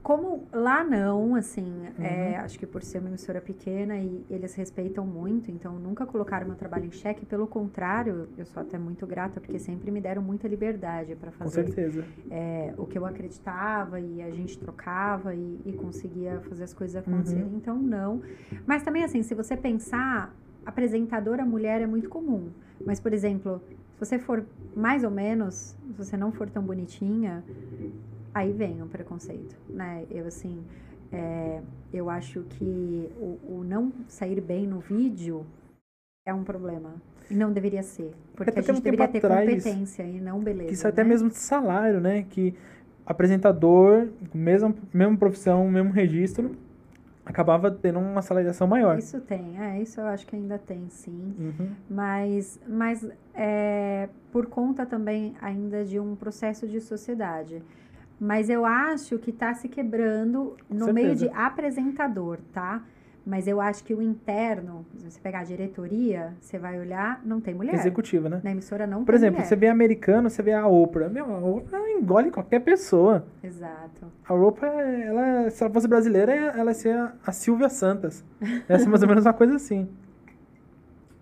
[0.03, 1.63] Como lá não, assim,
[1.97, 2.03] Uhum.
[2.05, 6.47] é, acho que por ser uma emissora pequena e eles respeitam muito, então nunca colocaram
[6.47, 7.25] meu trabalho em xeque.
[7.25, 11.37] Pelo contrário, eu sou até muito grata porque sempre me deram muita liberdade para Com
[11.37, 12.03] fazer certeza.
[12.29, 16.95] é, o que eu acreditava e a gente trocava e, e conseguia fazer as coisas
[16.95, 17.43] acontecerem.
[17.43, 17.57] Uhum.
[17.57, 18.21] Então, não.
[18.65, 20.35] Mas também, assim, se você pensar,
[20.65, 22.49] apresentadora mulher é muito comum.
[22.85, 23.61] Mas, por exemplo,
[23.93, 24.43] se você for
[24.75, 27.43] mais ou menos, se você não for tão bonitinha,
[28.33, 30.05] aí vem o preconceito, né?
[30.09, 30.63] Eu, assim,
[31.11, 31.61] é,
[31.93, 35.45] eu acho que o, o não sair bem no vídeo
[36.25, 36.93] é um problema.
[37.29, 38.13] E não deveria ser.
[38.35, 40.71] Porque Até a gente deveria ter competência e não beleza.
[40.71, 41.09] Isso é até né?
[41.09, 42.25] mesmo de salário, né?
[42.29, 42.55] Que
[43.05, 46.55] apresentador, mesma, mesma profissão, mesmo registro,
[47.25, 48.97] acabava tendo uma salariação maior.
[48.97, 51.35] Isso tem, é, isso eu acho que ainda tem, sim.
[51.39, 51.71] Uhum.
[51.89, 57.61] Mas, mas é, por conta também ainda de um processo de sociedade.
[58.23, 62.83] Mas eu acho que está se quebrando no meio de apresentador, tá?
[63.25, 67.39] Mas eu acho que o interno, se você pegar a diretoria, você vai olhar, não
[67.41, 67.73] tem mulher.
[67.75, 68.41] Executiva, né?
[68.43, 69.47] Na emissora não Por tem exemplo, mulher.
[69.47, 71.07] você vê americano, você vê a Oprah.
[71.09, 73.25] Meu, a Oprah engole qualquer pessoa.
[73.43, 74.07] Exato.
[74.27, 78.23] A Oprah, ela, se ela fosse brasileira, ela ia ser a- a Silvia Santos.
[78.69, 79.87] Ia ser mais ou menos uma coisa assim.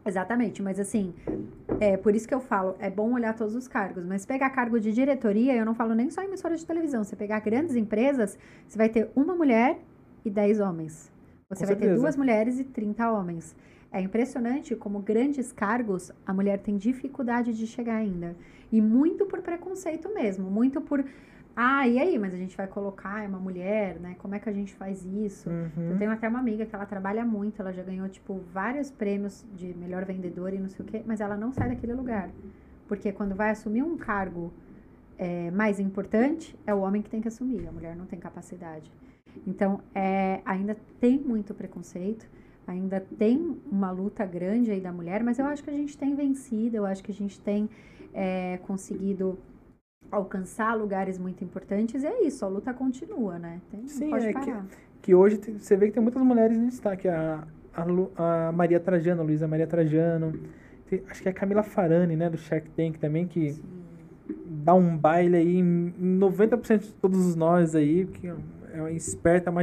[0.05, 1.13] Exatamente, mas assim,
[1.79, 4.79] é por isso que eu falo, é bom olhar todos os cargos, mas pegar cargo
[4.79, 8.37] de diretoria, eu não falo nem só em emissora de televisão, você pegar grandes empresas,
[8.67, 9.79] você vai ter uma mulher
[10.23, 11.11] e 10 homens.
[11.49, 12.01] Você Com vai ter certeza.
[12.01, 13.55] duas mulheres e 30 homens.
[13.91, 18.35] É impressionante como grandes cargos a mulher tem dificuldade de chegar ainda.
[18.71, 21.03] E muito por preconceito mesmo, muito por
[21.55, 24.15] ah, e aí, mas a gente vai colocar é uma mulher, né?
[24.19, 25.49] Como é que a gente faz isso?
[25.49, 25.91] Uhum.
[25.91, 29.45] Eu tenho até uma amiga que ela trabalha muito, ela já ganhou, tipo, vários prêmios
[29.53, 32.29] de melhor vendedora e não sei o quê, mas ela não sai daquele lugar.
[32.87, 34.53] Porque quando vai assumir um cargo
[35.17, 38.89] é, mais importante, é o homem que tem que assumir, a mulher não tem capacidade.
[39.45, 42.25] Então, é, ainda tem muito preconceito,
[42.65, 46.15] ainda tem uma luta grande aí da mulher, mas eu acho que a gente tem
[46.15, 47.69] vencido, eu acho que a gente tem
[48.13, 49.37] é, conseguido
[50.11, 53.61] alcançar lugares muito importantes e é isso, a luta continua, né?
[53.69, 54.53] Tem, Sim, é que,
[55.01, 58.79] que, hoje tem, você vê que tem muitas mulheres em destaque, a, a, a Maria
[58.79, 60.33] Trajano, a Luísa Maria Trajano,
[60.89, 63.63] tem, acho que é a Camila Farani, né, do Shark Tank também, que Sim.
[64.63, 68.27] dá um baile aí em 90% de todos nós aí, que
[68.73, 69.61] é uma esperta, uma,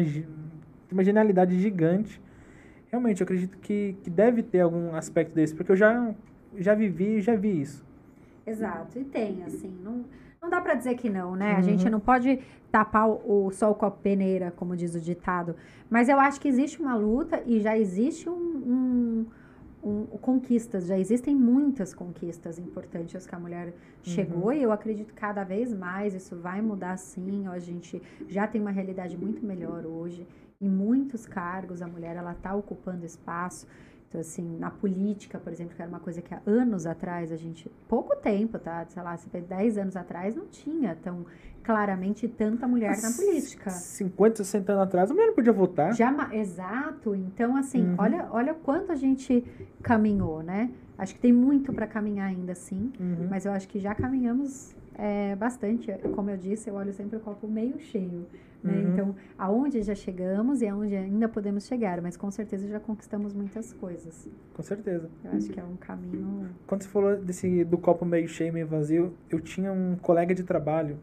[0.91, 2.21] uma genialidade gigante.
[2.89, 6.15] Realmente, eu acredito que, que deve ter algum aspecto desse, porque eu já,
[6.57, 7.85] já vivi e já vi isso.
[8.47, 10.05] Exato, e tem, assim, não,
[10.41, 11.53] não dá para dizer que não, né?
[11.53, 11.59] Uhum.
[11.59, 12.39] A gente não pode
[12.71, 15.57] tapar o, o sol com a peneira, como diz o ditado,
[15.89, 19.27] mas eu acho que existe uma luta e já existe um, um,
[19.83, 23.73] um conquistas, já existem muitas conquistas importantes que a mulher
[24.03, 24.53] chegou uhum.
[24.53, 28.61] e eu acredito que cada vez mais isso vai mudar sim, a gente já tem
[28.61, 30.27] uma realidade muito melhor hoje,
[30.61, 33.67] em muitos cargos a mulher ela está ocupando espaço,
[34.17, 37.37] então, assim, na política, por exemplo, que era uma coisa que há anos atrás a
[37.37, 38.87] gente, pouco tempo, tá?
[38.89, 41.27] Sei lá, se 10 anos atrás não tinha tão
[41.63, 43.71] claramente tanta mulher na política.
[43.71, 45.93] 50, 60 anos atrás a mulher não podia votar.
[45.93, 47.15] Já, exato.
[47.15, 47.97] Então, assim, uhum.
[47.99, 49.45] olha, olha quanto a gente
[49.83, 50.71] caminhou, né?
[50.97, 52.93] Acho que tem muito para caminhar ainda, sim.
[52.99, 53.27] Uhum.
[53.29, 55.93] Mas eu acho que já caminhamos é, bastante.
[56.15, 58.27] Como eu disse, eu olho sempre o copo meio cheio.
[58.67, 58.75] Né?
[58.75, 58.93] Uhum.
[58.93, 63.73] Então, aonde já chegamos e aonde ainda podemos chegar, mas com certeza já conquistamos muitas
[63.73, 64.29] coisas.
[64.55, 65.09] Com certeza.
[65.25, 66.49] Eu acho que é um caminho.
[66.67, 70.43] Quando você falou desse do copo meio cheio, meio vazio, eu tinha um colega de
[70.43, 70.99] trabalho.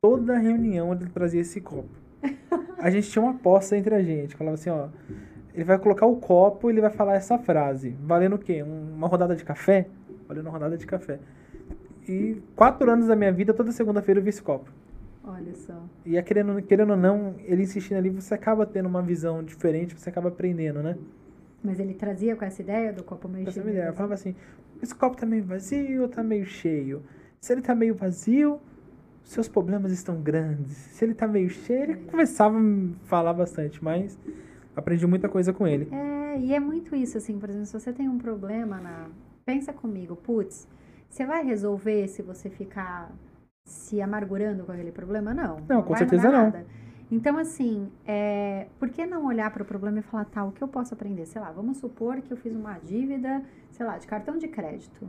[0.00, 1.90] Toda reunião ele trazia esse copo.
[2.78, 4.36] A gente tinha uma aposta entre a gente.
[4.36, 4.88] Falava assim, ó,
[5.54, 7.96] ele vai colocar o copo e ele vai falar essa frase.
[8.02, 8.62] Valendo o quê?
[8.62, 9.88] Uma rodada de café?
[10.28, 11.18] Valendo uma rodada de café.
[12.06, 14.70] E quatro anos da minha vida, toda segunda-feira eu vi esse copo.
[15.26, 15.84] Olha só.
[16.04, 20.08] E querendo, querendo ou não, ele insistindo ali, você acaba tendo uma visão diferente, você
[20.08, 20.96] acaba aprendendo, né?
[21.62, 23.68] Mas ele trazia com essa ideia do copo meio cheio?
[23.68, 23.86] Ideia.
[23.86, 24.36] Eu falava assim,
[24.80, 27.02] esse copo tá meio vazio ou tá meio cheio?
[27.40, 28.60] Se ele tá meio vazio,
[29.24, 30.76] seus problemas estão grandes.
[30.76, 31.96] Se ele tá meio cheio, ele é.
[31.96, 34.16] começava a falar bastante, mas
[34.76, 35.88] aprendi muita coisa com ele.
[35.90, 39.08] É, e é muito isso, assim, por exemplo, se você tem um problema na...
[39.44, 40.68] Pensa comigo, putz,
[41.08, 43.12] você vai resolver se você ficar
[43.66, 45.34] se amargurando com aquele problema?
[45.34, 45.58] Não.
[45.68, 46.44] Não, com certeza não.
[46.44, 46.64] Nada.
[47.10, 50.62] Então, assim, é, por que não olhar para o problema e falar, tá, o que
[50.62, 51.26] eu posso aprender?
[51.26, 55.08] Sei lá, vamos supor que eu fiz uma dívida, sei lá, de cartão de crédito.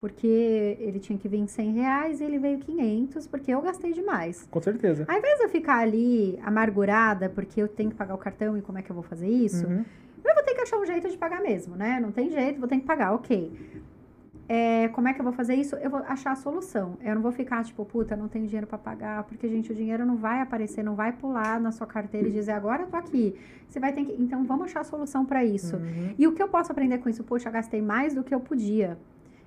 [0.00, 4.46] Porque ele tinha que vir 100 reais e ele veio 500, porque eu gastei demais.
[4.50, 5.06] Com certeza.
[5.08, 8.62] Ao invés de eu ficar ali amargurada porque eu tenho que pagar o cartão e
[8.62, 9.84] como é que eu vou fazer isso, uhum.
[10.22, 12.00] eu vou ter que achar um jeito de pagar mesmo, né?
[12.00, 13.50] Não tem jeito, vou ter que pagar, ok.
[14.48, 15.74] É, como é que eu vou fazer isso?
[15.76, 16.98] Eu vou achar a solução.
[17.00, 20.04] Eu não vou ficar tipo, puta, não tenho dinheiro para pagar, porque, gente, o dinheiro
[20.04, 23.34] não vai aparecer, não vai pular na sua carteira e dizer, agora eu tô aqui.
[23.68, 24.12] Você vai ter que.
[24.20, 25.76] Então, vamos achar a solução para isso.
[25.76, 26.14] Uhum.
[26.18, 27.24] E o que eu posso aprender com isso?
[27.24, 28.98] Poxa, gastei mais do que eu podia.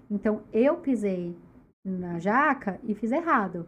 [0.10, 1.36] Então, eu pisei
[1.86, 3.66] na jaca e fiz errado.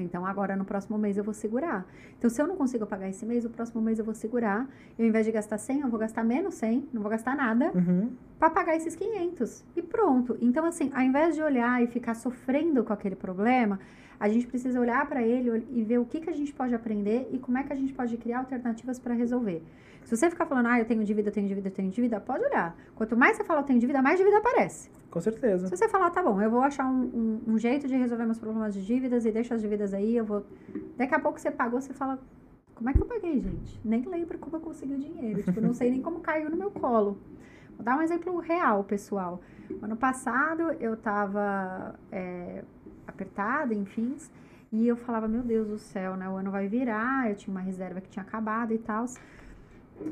[0.00, 1.86] Então, agora no próximo mês eu vou segurar.
[2.18, 4.68] Então, se eu não consigo pagar esse mês, o próximo mês eu vou segurar.
[4.98, 7.70] Eu, ao invés de gastar 100, eu vou gastar menos 100, não vou gastar nada,
[7.74, 8.10] uhum.
[8.38, 9.64] para pagar esses 500.
[9.76, 10.36] E pronto.
[10.40, 13.78] Então, assim, ao invés de olhar e ficar sofrendo com aquele problema,
[14.18, 17.28] a gente precisa olhar para ele e ver o que, que a gente pode aprender
[17.32, 19.62] e como é que a gente pode criar alternativas para resolver.
[20.04, 22.44] Se você ficar falando, ah, eu tenho dívida, eu tenho dívida, eu tenho dívida, pode
[22.44, 22.76] olhar.
[22.94, 24.90] Quanto mais você fala, eu tenho dívida, mais dívida aparece.
[25.10, 25.68] Com certeza.
[25.68, 27.02] Se você falar, tá bom, eu vou achar um,
[27.46, 30.24] um, um, jeito de resolver meus problemas de dívidas e deixa as dívidas aí, eu
[30.24, 30.44] vou.
[30.96, 32.18] Daqui a pouco você pagou, você fala,
[32.74, 33.80] como é que eu paguei, gente?
[33.84, 35.42] Nem lembro como eu consegui o dinheiro.
[35.42, 37.18] tipo, não sei nem como caiu no meu colo.
[37.76, 39.40] Vou dar um exemplo real, pessoal.
[39.82, 42.64] Ano passado eu tava é,
[43.06, 44.16] apertada, enfim,
[44.72, 46.28] e eu falava, meu Deus do céu, né?
[46.28, 49.04] O ano vai virar, eu tinha uma reserva que tinha acabado e tal.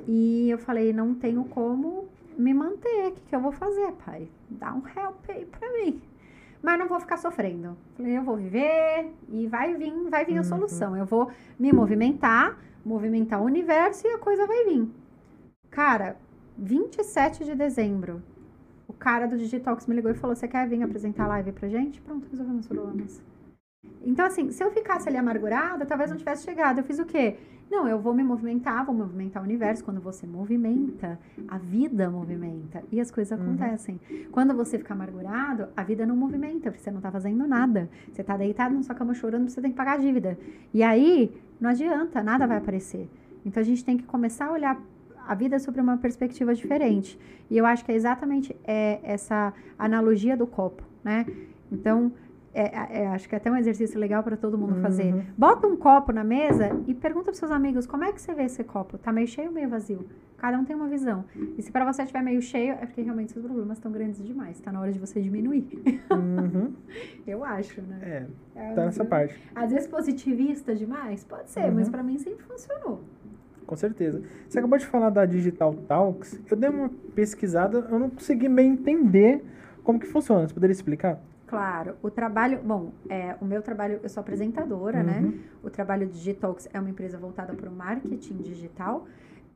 [0.06, 3.08] E eu falei, não tenho como me manter.
[3.08, 4.28] O que, que eu vou fazer, pai?
[4.48, 6.00] Dá um help aí pra mim.
[6.62, 7.76] Mas não vou ficar sofrendo.
[7.96, 10.44] Falei, eu vou viver e vai vir, vai vir a uhum.
[10.44, 10.96] solução.
[10.96, 14.88] Eu vou me movimentar, movimentar o universo e a coisa vai vir.
[15.70, 16.16] Cara,
[16.56, 18.22] 27 de dezembro,
[18.88, 21.68] o cara do Digitalx me ligou e falou: Você quer vir apresentar a live pra
[21.68, 22.00] gente?
[22.00, 23.22] Pronto, resolvemos os problemas.
[24.02, 26.78] Então, assim, se eu ficasse ali amargurada, talvez não tivesse chegado.
[26.78, 27.36] Eu fiz o quê?
[27.70, 29.84] Não, eu vou me movimentar, vou movimentar o universo.
[29.84, 33.44] Quando você movimenta, a vida movimenta e as coisas uhum.
[33.44, 34.00] acontecem.
[34.32, 37.88] Quando você fica amargurado, a vida não movimenta, porque você não tá fazendo nada.
[38.10, 40.38] Você tá deitado na sua cama chorando, você tem que pagar a dívida.
[40.72, 41.30] E aí,
[41.60, 43.08] não adianta, nada vai aparecer.
[43.44, 44.80] Então a gente tem que começar a olhar
[45.26, 47.18] a vida sobre uma perspectiva diferente.
[47.50, 51.26] E eu acho que é exatamente é, essa analogia do copo, né?
[51.70, 52.10] Então,
[52.52, 54.82] é, é, acho que é até um exercício legal para todo mundo uhum.
[54.82, 55.14] fazer.
[55.36, 58.44] Bota um copo na mesa e pergunta para seus amigos como é que você vê
[58.44, 58.98] esse copo.
[58.98, 60.06] Tá meio cheio ou meio vazio?
[60.38, 61.24] Cada um tem uma visão.
[61.56, 64.60] E se para você estiver meio cheio, é porque realmente seus problemas estão grandes demais.
[64.60, 65.66] Tá na hora de você diminuir.
[66.10, 66.72] Uhum.
[67.26, 68.26] Eu acho, né?
[68.54, 69.36] É, é tá nessa parte.
[69.54, 71.24] Às vezes positivista demais?
[71.24, 71.74] Pode ser, uhum.
[71.74, 73.02] mas para mim sempre funcionou.
[73.66, 74.22] Com certeza.
[74.48, 76.40] Você acabou de falar da Digital Talks.
[76.50, 79.44] Eu dei uma pesquisada, eu não consegui bem entender
[79.82, 80.48] como que funciona.
[80.48, 81.20] Você poderia explicar?
[81.48, 85.18] Claro, o trabalho, bom, é, o meu trabalho, eu sou apresentadora, né?
[85.18, 85.30] uhum.
[85.30, 85.38] né?
[85.62, 89.06] O trabalho Digitalks é uma empresa voltada para o marketing digital.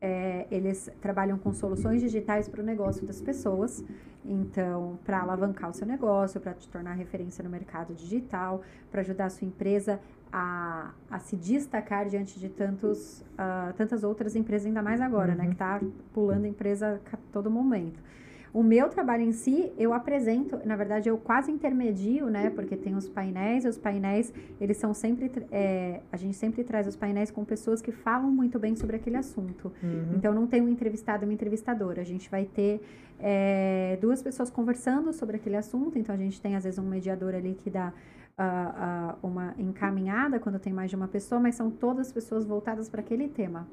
[0.01, 3.85] É, eles trabalham com soluções digitais para o negócio das pessoas.
[4.25, 9.27] Então, para alavancar o seu negócio, para te tornar referência no mercado digital, para ajudar
[9.27, 10.01] a sua empresa
[10.33, 15.39] a, a se destacar diante de tantos, uh, tantas outras empresas, ainda mais agora, uhum.
[15.39, 15.47] né?
[15.47, 15.81] Que está
[16.15, 18.03] pulando empresa a todo momento.
[18.53, 22.51] O meu trabalho em si, eu apresento, na verdade, eu quase intermedio, né?
[22.51, 25.33] Porque tem os painéis, e os painéis, eles são sempre.
[25.51, 29.17] É, a gente sempre traz os painéis com pessoas que falam muito bem sobre aquele
[29.17, 29.73] assunto.
[29.83, 30.17] Uhum.
[30.17, 32.03] Então, não tem um entrevistado e uma entrevistadora.
[32.03, 32.83] A gente vai ter
[33.19, 35.99] é, duas pessoas conversando sobre aquele assunto.
[35.99, 37.93] Então, a gente tem, às vezes, um mediador ali que dá.
[38.33, 42.89] Uh, uh, uma encaminhada quando tem mais de uma pessoa, mas são todas pessoas voltadas
[42.89, 43.69] para aquele tema.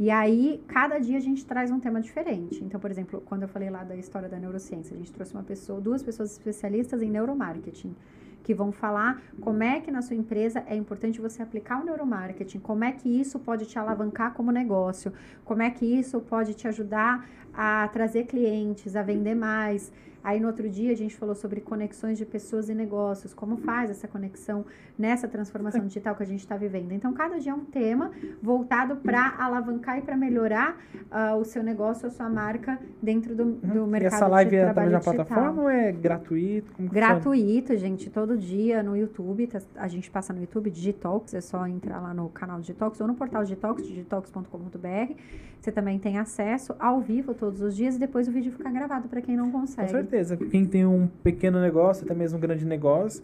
[0.00, 2.64] E aí, cada dia a gente traz um tema diferente.
[2.64, 5.42] Então, por exemplo, quando eu falei lá da história da neurociência, a gente trouxe uma
[5.42, 7.94] pessoa, duas pessoas especialistas em neuromarketing,
[8.42, 12.60] que vão falar como é que na sua empresa é importante você aplicar o neuromarketing,
[12.60, 15.12] como é que isso pode te alavancar como negócio,
[15.44, 19.92] como é que isso pode te ajudar a trazer clientes, a vender mais.
[20.22, 23.90] Aí no outro dia a gente falou sobre conexões de pessoas e negócios, como faz
[23.90, 24.64] essa conexão
[24.98, 26.92] nessa transformação digital que a gente está vivendo.
[26.92, 28.10] Então, cada dia é um tema
[28.42, 30.78] voltado para alavancar e para melhorar
[31.10, 33.86] uh, o seu negócio, a sua marca dentro do, do uhum.
[33.86, 36.72] mercado e essa live é também na plataforma ou é gratuito?
[36.72, 41.40] Como gratuito, gente, todo dia no YouTube, tá, a gente passa no YouTube Digitalks, é
[41.40, 45.14] só entrar lá no canal Digitalks ou no portal Digitalks, digitalks.com.br.
[45.60, 49.08] Você também tem acesso ao vivo todos os dias e depois o vídeo fica gravado
[49.08, 49.90] para quem não consegue.
[50.10, 50.36] Certeza.
[50.36, 53.22] Quem tem um pequeno negócio, até mesmo um grande negócio,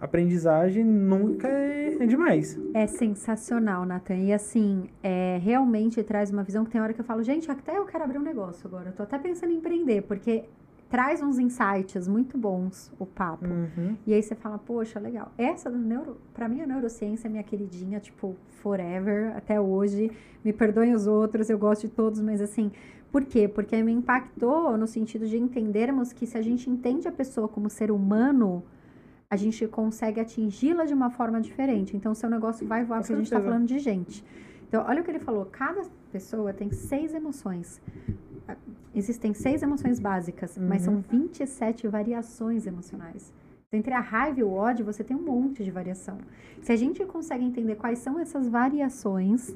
[0.00, 2.58] aprendizagem nunca é, é demais.
[2.74, 4.16] É sensacional, Nathan.
[4.16, 7.78] E assim, é, realmente traz uma visão que tem hora que eu falo, gente, até
[7.78, 8.88] eu quero abrir um negócio agora.
[8.88, 10.44] Eu tô até pensando em empreender, porque
[10.94, 13.48] traz uns insights muito bons o papo.
[13.48, 13.96] Uhum.
[14.06, 15.32] E aí você fala, poxa, legal.
[15.36, 20.12] Essa do neuro, para mim a neurociência é minha queridinha, tipo, forever, até hoje.
[20.44, 22.70] Me perdoem os outros, eu gosto de todos, mas assim,
[23.10, 23.48] por quê?
[23.48, 27.68] Porque me impactou no sentido de entendermos que se a gente entende a pessoa como
[27.68, 28.62] ser humano,
[29.28, 31.96] a gente consegue atingi-la de uma forma diferente.
[31.96, 34.24] Então, seu negócio vai voar, porque a gente está falando de gente.
[34.68, 35.82] Então, olha o que ele falou: cada
[36.16, 37.80] pessoa tem seis emoções
[38.94, 40.68] existem seis emoções básicas, uhum.
[40.68, 43.32] mas são 27 variações emocionais.
[43.66, 46.18] Então, entre a raiva e o ódio, você tem um monte de variação.
[46.62, 49.54] Se a gente consegue entender quais são essas variações,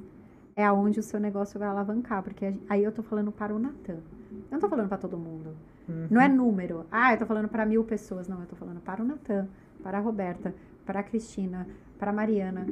[0.56, 2.22] é aonde o seu negócio vai alavancar.
[2.22, 4.00] Porque aí eu tô falando para o Natan.
[4.30, 5.56] Eu não tô falando para todo mundo.
[5.88, 6.08] Uhum.
[6.10, 6.84] Não é número.
[6.90, 8.26] Ah, eu tô falando para mil pessoas.
[8.26, 9.46] Não, eu tô falando para o Natan,
[9.82, 10.52] para a Roberta,
[10.84, 11.66] para a Cristina,
[11.96, 12.66] para a Mariana.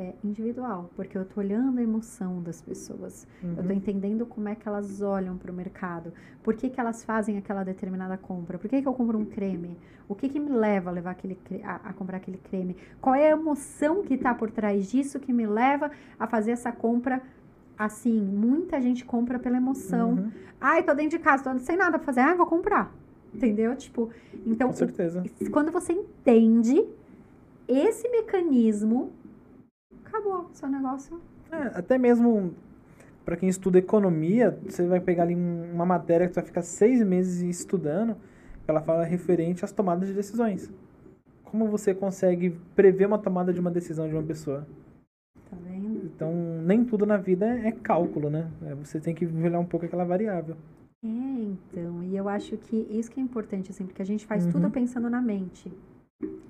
[0.00, 3.54] É, individual, porque eu tô olhando a emoção das pessoas, uhum.
[3.56, 7.02] eu tô entendendo como é que elas olham para o mercado, por que, que elas
[7.02, 9.76] fazem aquela determinada compra, por que, que eu compro um creme,
[10.08, 13.26] o que, que me leva a levar aquele a, a comprar aquele creme, qual é
[13.26, 17.20] a emoção que está por trás disso que me leva a fazer essa compra
[17.76, 20.10] assim, muita gente compra pela emoção.
[20.10, 20.30] Uhum.
[20.60, 22.94] Ai, tô dentro de casa, tô sem nada pra fazer, ah, vou comprar.
[23.34, 23.74] Entendeu?
[23.74, 24.10] Tipo,
[24.46, 25.24] então, Com certeza.
[25.50, 26.86] quando você entende
[27.66, 29.12] esse mecanismo
[30.08, 31.20] acabou seu negócio.
[31.50, 32.54] É, até mesmo
[33.24, 37.04] para quem estuda economia, você vai pegar ali uma matéria que você vai ficar seis
[37.04, 38.16] meses estudando,
[38.66, 40.70] ela fala referente às tomadas de decisões.
[41.44, 44.66] Como você consegue prever uma tomada de uma decisão de uma pessoa?
[45.50, 46.06] Tá vendo?
[46.06, 46.32] Então,
[46.64, 48.50] nem tudo na vida é cálculo, né?
[48.62, 50.56] É, você tem que olhar um pouco aquela variável.
[51.04, 54.46] É, então, e eu acho que isso que é importante, assim, porque a gente faz
[54.46, 54.52] uhum.
[54.52, 55.72] tudo pensando na mente,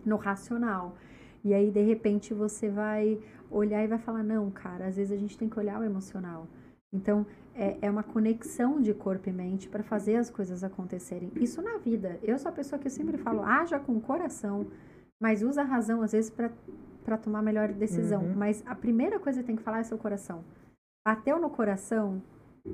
[0.06, 0.96] no racional.
[1.44, 3.18] E aí, de repente, você vai
[3.50, 6.46] olhar e vai falar: não, cara, às vezes a gente tem que olhar o emocional.
[6.92, 11.30] Então, é, é uma conexão de corpo e mente para fazer as coisas acontecerem.
[11.36, 12.18] Isso na vida.
[12.22, 14.66] Eu sou a pessoa que sempre falo: haja com o coração,
[15.20, 18.22] mas usa a razão, às vezes, para tomar melhor decisão.
[18.22, 18.34] Uhum.
[18.36, 20.44] Mas a primeira coisa que tem que falar é seu coração.
[21.06, 22.22] Bateu no coração,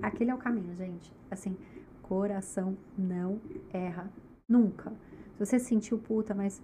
[0.03, 1.13] aquele é o caminho, gente.
[1.31, 1.57] Assim,
[2.03, 3.41] coração não
[3.73, 4.11] erra
[4.49, 4.93] nunca.
[5.37, 6.63] Se você sentiu puta, mas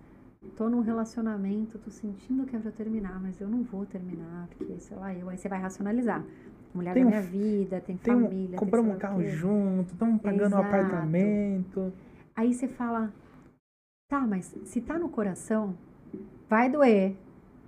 [0.56, 4.78] tô num relacionamento, tô sentindo que é pra terminar, mas eu não vou terminar, porque,
[4.80, 5.28] sei lá, eu.
[5.28, 6.24] Aí você vai racionalizar.
[6.74, 8.56] Mulher tem da minha um, vida, tem, tem família.
[8.56, 10.62] Um, compramos um carro junto, estamos pagando Exato.
[10.62, 11.92] um apartamento.
[12.34, 13.12] Aí você fala,
[14.08, 15.74] tá, mas se tá no coração,
[16.48, 17.16] vai doer,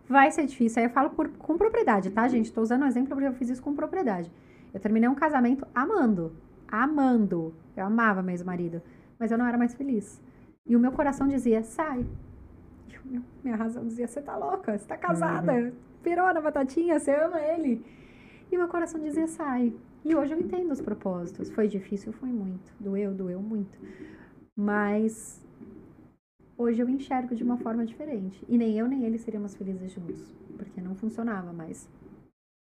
[0.09, 0.81] vai ser difícil.
[0.81, 2.47] Aí eu falo por, com propriedade, tá, gente?
[2.47, 4.31] Estou usando um exemplo porque eu fiz isso com propriedade.
[4.73, 6.33] Eu terminei um casamento amando,
[6.69, 7.55] amando.
[7.77, 8.81] Eu amava meu ex-marido,
[9.19, 10.23] mas eu não era mais feliz.
[10.65, 12.07] E o meu coração dizia, sai.
[13.43, 15.73] Minha razão dizia, você tá louca, você tá casada, uhum.
[16.03, 17.85] pirou na batatinha, você ama ele.
[18.51, 19.73] E meu coração dizia, sai.
[20.05, 21.51] E hoje eu entendo os propósitos.
[21.51, 22.73] Foi difícil, foi muito.
[22.79, 23.79] Doeu, doeu muito.
[24.57, 25.41] Mas
[26.57, 28.45] hoje eu enxergo de uma forma diferente.
[28.49, 31.89] E nem eu nem ele seríamos felizes juntos, porque não funcionava mais.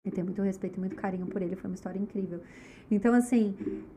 [0.04, 2.40] Eu tenho muito respeito e muito carinho por ele, foi uma história incrível.
[2.92, 3.56] Então, assim,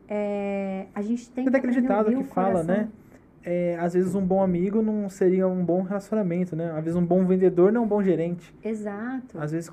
[0.09, 1.51] é, a gente tem que.
[1.51, 2.89] Tem acreditado que fala, né?
[3.45, 6.71] É, às vezes um bom amigo não seria um bom relacionamento, né?
[6.73, 8.55] Às vezes um bom vendedor não é um bom gerente.
[8.63, 9.39] Exato.
[9.39, 9.73] Às vezes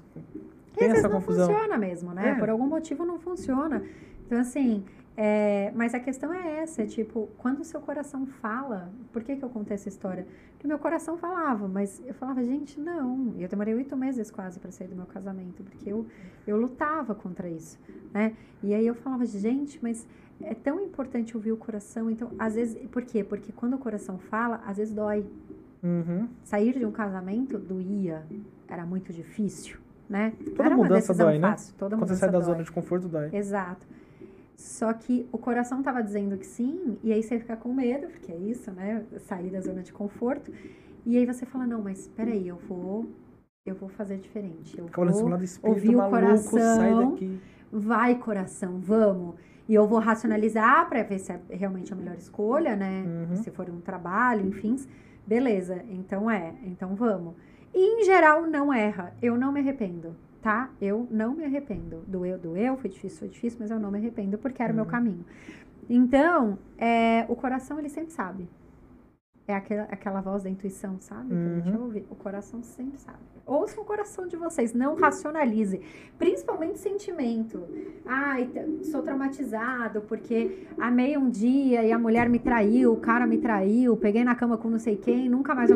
[0.76, 1.48] tem essa não confusão.
[1.48, 2.32] funciona mesmo, né?
[2.32, 2.36] É.
[2.36, 3.82] Por algum motivo não funciona.
[4.26, 4.84] Então, assim,
[5.18, 9.36] é, mas a questão é essa, é tipo, quando o seu coração fala, por que,
[9.36, 10.28] que eu contei essa história?
[10.52, 13.34] Porque meu coração falava, mas eu falava, gente, não.
[13.38, 16.06] E eu demorei oito meses quase para sair do meu casamento, porque eu,
[16.46, 17.80] eu lutava contra isso,
[18.14, 18.36] né?
[18.62, 20.06] E aí eu falava, gente, mas
[20.42, 22.10] é tão importante ouvir o coração.
[22.10, 23.24] Então, às vezes, por quê?
[23.24, 25.26] Porque quando o coração fala, às vezes dói.
[25.84, 26.28] Uhum.
[26.44, 28.26] Sair de um casamento doía,
[28.68, 29.78] era muito difícil,
[30.10, 30.34] né?
[30.56, 31.50] Toda era mudança dói, né?
[31.50, 31.76] fácil, né?
[31.78, 32.46] Toda Quando você sai da dói.
[32.46, 33.30] zona de conforto, dói.
[33.32, 33.86] Exato.
[34.56, 38.32] Só que o coração estava dizendo que sim, e aí você fica com medo, porque
[38.32, 39.06] é isso, né?
[39.20, 40.52] Sair da zona de conforto.
[41.06, 43.06] E aí você fala, não, mas peraí, eu vou.
[43.66, 44.78] Eu vou fazer diferente.
[44.78, 45.32] Eu Fica vou
[45.64, 46.60] ouvir maluco, o coração.
[46.60, 47.40] sai daqui.
[47.72, 49.36] Vai, coração, vamos.
[49.68, 53.04] E eu vou racionalizar para ver se é realmente a melhor escolha, né?
[53.06, 53.36] Uhum.
[53.38, 54.76] Se for um trabalho, enfim.
[55.26, 57.34] Beleza, então é, então vamos.
[57.74, 59.14] E em geral não erra.
[59.22, 60.16] Eu não me arrependo
[60.46, 60.70] tá?
[60.80, 62.04] Eu não me arrependo.
[62.06, 64.86] Doeu, doeu, foi difícil, foi difícil, mas eu não me arrependo porque era o meu
[64.86, 65.26] caminho.
[65.90, 68.48] Então, é, o coração, ele sempre sabe.
[69.48, 71.30] É aquela, aquela voz da intuição, sabe?
[71.30, 71.84] Que a gente Uhum.
[71.84, 72.06] ouve.
[72.10, 73.20] O coração sempre sabe.
[73.46, 75.80] Ouça o coração de vocês, não racionalize.
[76.18, 77.62] Principalmente sentimento.
[78.04, 78.50] Ai,
[78.84, 83.96] sou traumatizado porque amei um dia e a mulher me traiu, o cara me traiu,
[83.96, 85.70] peguei na cama com não sei quem, nunca mais.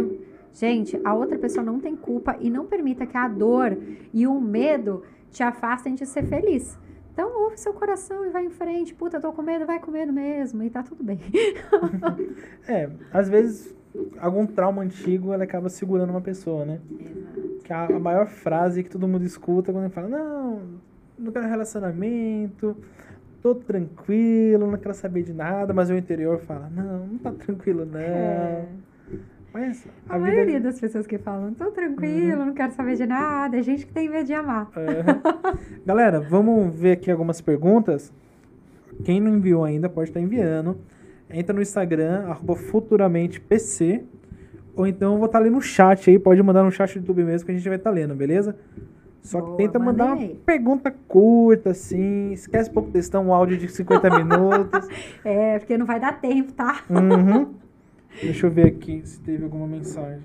[0.51, 3.77] Gente, a outra pessoa não tem culpa e não permita que a dor
[4.11, 6.75] e o medo te afastem de ser feliz.
[7.19, 8.93] Então, ouve seu coração e vai em frente.
[8.93, 10.63] Puta, tô com medo, vai com medo mesmo.
[10.63, 11.19] E tá tudo bem.
[12.65, 13.75] É, às vezes
[14.19, 16.79] algum trauma antigo ela acaba segurando uma pessoa, né?
[17.65, 20.61] Que a, a maior frase que todo mundo escuta quando ele fala, não,
[21.17, 22.77] não quero relacionamento,
[23.41, 27.85] tô tranquilo, não quero saber de nada, mas o interior fala, não, não tá tranquilo
[27.85, 27.99] não.
[27.99, 28.65] É.
[29.53, 33.05] Mas A, a, vida maioria das pessoas que falam, tô tranquilo, não quero saber de
[33.05, 34.69] nada, é gente que tem medo de amar.
[34.75, 35.57] Aham.
[35.85, 38.13] Galera, vamos ver aqui algumas perguntas.
[39.03, 40.77] Quem não enviou ainda pode estar enviando.
[41.29, 44.03] Entra no Instagram, arroba futuramentepc.
[44.75, 46.19] Ou então eu vou estar ali no chat aí.
[46.19, 48.55] Pode mandar no chat do YouTube mesmo que a gente vai estar lendo, beleza?
[49.21, 52.31] Só que Boa, tenta mandar mandem uma pergunta curta, assim.
[52.31, 54.87] Esquece pouco textão, um áudio de 50 minutos.
[55.23, 56.81] É, porque não vai dar tempo, tá?
[56.89, 57.53] Uhum.
[58.21, 60.23] Deixa eu ver aqui se teve alguma mensagem.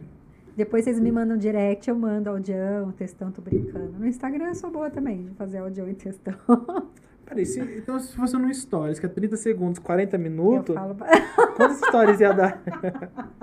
[0.56, 3.92] Depois vocês me mandam direct, eu mando audião, textão, tô brincando.
[3.98, 6.34] No Instagram eu sou boa também de fazer audião e textão.
[7.26, 10.94] Peraí, se, então se fosse no Stories, que é 30 segundos, 40 Eu minutos, falo,
[10.94, 11.06] ba-
[11.56, 12.62] quantas stories ia dar?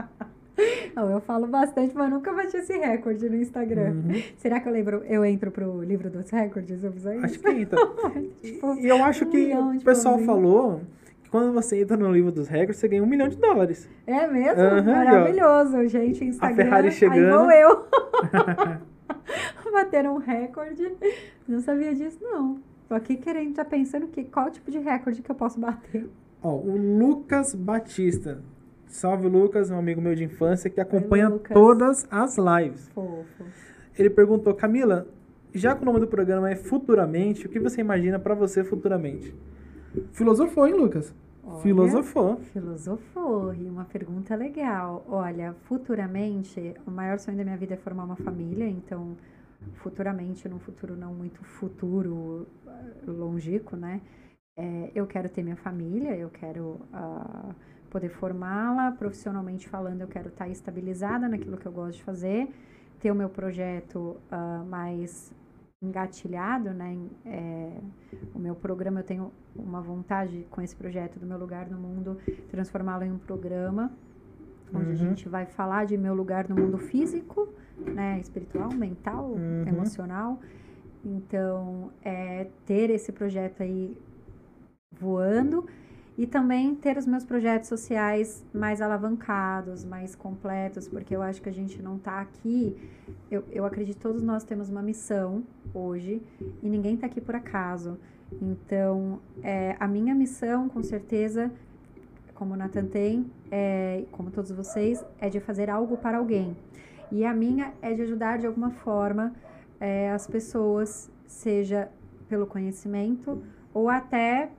[0.95, 3.89] não, eu falo bastante, mas nunca bati esse recorde no Instagram.
[3.91, 4.21] Uhum.
[4.37, 6.83] Será que eu lembro, eu entro pro livro dos recordes?
[6.83, 7.39] Eu fizer Acho isso?
[7.43, 7.79] que entra.
[8.41, 10.81] Tipo, E eu acho um que milhão o pessoal falou
[11.31, 13.89] quando você entra no livro dos recordes, você ganha um milhão de dólares.
[14.05, 14.61] É mesmo?
[14.61, 16.25] Aham, Maravilhoso, gente.
[16.25, 16.63] Instagram.
[16.65, 17.39] Ferrari Aí chegando.
[17.39, 17.85] vou eu.
[19.71, 20.91] Bateram um recorde.
[21.47, 22.59] Não sabia disso, não.
[22.89, 26.09] Tô aqui querendo, já pensando que, qual tipo de recorde que eu posso bater.
[26.43, 28.39] Ó, o Lucas Batista.
[28.87, 31.53] Salve, Lucas, um amigo meu de infância que acompanha Lucas.
[31.53, 32.89] todas as lives.
[32.89, 33.45] Fofo.
[33.97, 35.07] Ele perguntou, Camila,
[35.53, 39.33] já que o nome do programa é Futuramente, o que você imagina pra você futuramente?
[40.11, 41.13] Filosofou, hein, Lucas?
[41.43, 42.37] Olha, Filosofou.
[42.53, 43.53] Filosofou.
[43.53, 45.05] E uma pergunta legal.
[45.07, 49.17] Olha, futuramente, o maior sonho da minha vida é formar uma família, então,
[49.75, 54.01] futuramente, num futuro não muito futuro, eh, longínquo, né?
[54.57, 57.55] É, eu quero ter minha família, eu quero ah,
[57.89, 62.49] poder formá-la, profissionalmente falando, eu quero estar estabilizada naquilo que eu gosto de fazer,
[62.99, 65.33] ter o meu projeto ah, mais
[65.81, 66.95] engatilhado, né?
[67.25, 67.71] é,
[68.35, 72.17] o meu programa, eu tenho uma vontade com esse projeto do meu lugar no mundo,
[72.49, 73.91] transformá-lo em um programa
[74.73, 74.95] onde a Uhum.
[74.95, 79.67] gente vai falar de meu lugar no mundo físico, né, espiritual, mental, Uhum.
[79.67, 80.39] emocional.
[81.03, 83.97] Então, é ter esse projeto aí
[84.97, 85.65] voando
[86.17, 91.49] e também ter os meus projetos sociais mais alavancados, mais completos, porque eu acho que
[91.49, 92.77] a gente não está aqui.
[93.29, 95.43] Eu, eu acredito que todos nós temos uma missão
[95.73, 96.21] hoje
[96.61, 97.97] e ninguém está aqui por acaso.
[98.41, 101.51] Então, é, a minha missão, com certeza,
[102.35, 106.55] como o Nathan tem, é, como todos vocês, é de fazer algo para alguém.
[107.11, 109.33] E a minha é de ajudar de alguma forma
[109.79, 111.89] é, as pessoas, seja
[112.29, 113.41] pelo conhecimento
[113.73, 114.49] ou até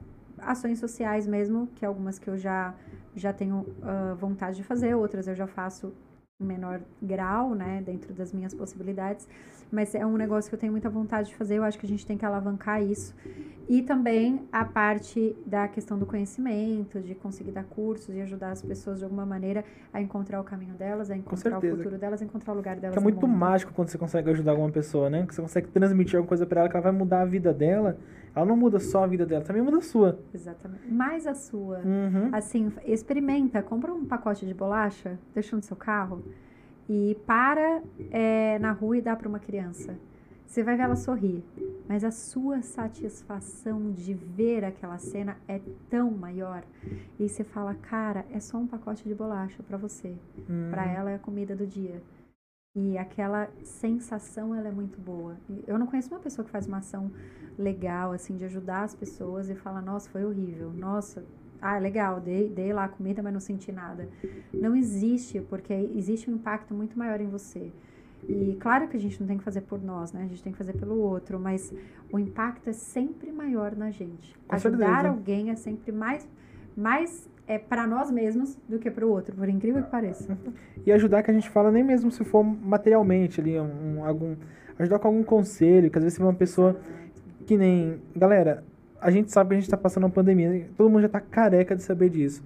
[0.45, 2.75] ações sociais mesmo, que algumas que eu já,
[3.15, 5.93] já tenho uh, vontade de fazer, outras eu já faço
[6.41, 9.29] em menor grau, né, dentro das minhas possibilidades,
[9.71, 11.89] mas é um negócio que eu tenho muita vontade de fazer, eu acho que a
[11.89, 13.15] gente tem que alavancar isso.
[13.69, 18.61] E também a parte da questão do conhecimento, de conseguir dar cursos e ajudar as
[18.61, 22.25] pessoas de alguma maneira a encontrar o caminho delas, a encontrar o futuro delas, a
[22.25, 22.95] encontrar o lugar delas.
[22.95, 25.25] Que é muito mágico quando você consegue ajudar alguma pessoa, né?
[25.27, 27.97] Que você consegue transmitir alguma coisa para ela que ela vai mudar a vida dela.
[28.35, 30.19] Ela não muda só a vida dela, também muda a sua.
[30.33, 30.91] Exatamente.
[30.91, 31.79] Mais a sua.
[31.79, 32.31] Uhum.
[32.33, 36.23] Assim, experimenta, compra um pacote de bolacha, deixa no seu carro
[36.89, 39.97] e para é, na rua e dá para uma criança.
[40.47, 41.43] Você vai ver ela sorrir,
[41.89, 46.63] mas a sua satisfação de ver aquela cena é tão maior.
[47.19, 50.15] E você fala, cara, é só um pacote de bolacha para você.
[50.47, 50.69] Uhum.
[50.71, 52.03] Para ela é a comida do dia.
[52.75, 55.37] E aquela sensação, ela é muito boa.
[55.67, 57.11] Eu não conheço uma pessoa que faz uma ação
[57.59, 60.73] legal, assim, de ajudar as pessoas e fala, nossa, foi horrível.
[60.73, 61.23] Nossa,
[61.61, 64.09] ah, legal, dei, dei lá a comida, mas não senti nada.
[64.55, 67.71] Não existe, porque existe um impacto muito maior em você.
[68.27, 70.23] E claro que a gente não tem que fazer por nós, né?
[70.23, 71.75] A gente tem que fazer pelo outro, mas
[72.11, 74.35] o impacto é sempre maior na gente.
[74.49, 75.09] Com Ajudar certeza.
[75.09, 76.27] alguém é sempre mais,
[76.75, 80.37] mais é para nós mesmos do que para o outro, por incrível que pareça.
[80.87, 84.37] E ajudar que a gente fala nem mesmo se for materialmente ali, um, algum
[84.79, 86.81] ajudar com algum conselho, que às vezes você vê uma pessoa
[87.47, 88.65] que nem, galera,
[89.01, 91.75] a gente sabe que a gente está passando uma pandemia, todo mundo já está careca
[91.75, 92.43] de saber disso.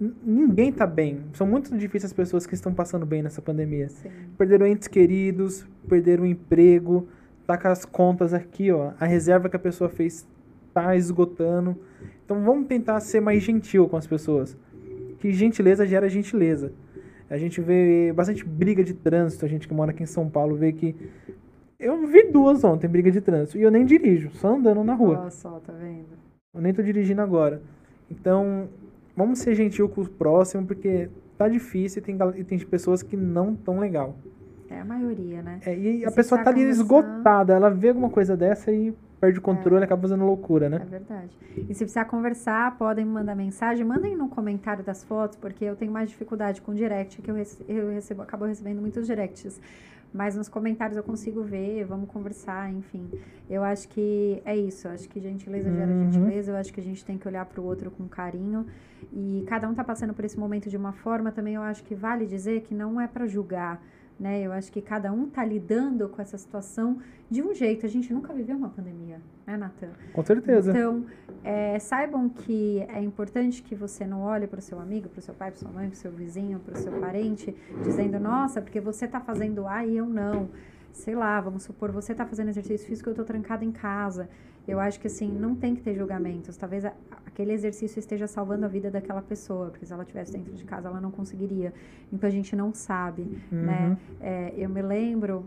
[0.00, 1.24] N ninguém está bem.
[1.32, 3.88] São muito difíceis as pessoas que estão passando bem nessa pandemia.
[3.88, 4.10] Sim.
[4.38, 7.08] Perderam entes queridos, perderam o emprego,
[7.46, 8.92] tá com as contas aqui, ó.
[9.00, 10.26] A reserva que a pessoa fez
[10.72, 11.76] tá esgotando.
[12.24, 14.56] Então vamos tentar ser mais gentil com as pessoas.
[15.18, 16.72] Que gentileza gera gentileza.
[17.28, 20.56] A gente vê bastante briga de trânsito, a gente que mora aqui em São Paulo
[20.56, 20.96] vê que
[21.78, 23.56] eu vi duas ontem, briga de trânsito.
[23.56, 25.20] E eu nem dirijo, só andando na rua.
[25.20, 26.18] Olha só, tá vendo?
[26.52, 27.62] Eu nem tô dirigindo agora.
[28.10, 28.68] Então,
[29.16, 33.16] vamos ser gentil com o próximo, porque tá difícil e tem, e tem pessoas que
[33.16, 34.16] não tão legal.
[34.68, 35.60] É a maioria, né?
[35.64, 38.70] É, e, E a você pessoa tá tá ali esgotada, ela vê alguma coisa dessa
[38.70, 40.86] e perde o controle e acaba fazendo loucura, É né?
[40.90, 41.30] verdade.
[41.56, 43.84] E se precisar conversar, podem mandar mensagem.
[43.84, 47.62] Mandem no comentário das fotos, porque eu tenho mais dificuldade com direct, que eu, rece-
[47.68, 49.60] eu recebo, acabo recebendo muitos directs.
[50.12, 53.08] Mas nos comentários eu consigo ver, vamos conversar, enfim.
[53.48, 54.88] Eu acho que é isso.
[54.88, 56.10] Eu acho que gentileza gera Uhum.
[56.10, 56.50] gentileza.
[56.50, 58.66] Eu acho que a gente tem que olhar para o outro com carinho.
[59.12, 61.30] E cada um tá passando por esse momento de uma forma.
[61.30, 63.80] Também eu acho que vale dizer que não é para julgar.
[64.20, 64.42] Né?
[64.42, 66.98] Eu acho que cada um tá lidando com essa situação
[67.30, 67.86] de um jeito.
[67.86, 69.92] A gente nunca viveu uma pandemia, né, Natan?
[70.12, 70.72] Com certeza.
[70.72, 71.06] Então,
[71.42, 75.22] é, saibam que é importante que você não olhe para o seu amigo, para o
[75.22, 78.60] seu pai, para sua mãe, para o seu vizinho, para o seu parente, dizendo, nossa,
[78.60, 80.50] porque você está fazendo A e eu não.
[80.92, 84.28] Sei lá, vamos supor, você está fazendo exercício físico e eu estou trancada em casa.
[84.70, 86.56] Eu acho que assim, não tem que ter julgamentos.
[86.56, 86.92] Talvez a-
[87.26, 90.88] aquele exercício esteja salvando a vida daquela pessoa, porque se ela estivesse dentro de casa,
[90.88, 91.72] ela não conseguiria.
[92.12, 93.88] Então a gente não sabe, né?
[93.88, 93.96] Uhum.
[94.20, 95.44] É, eu me lembro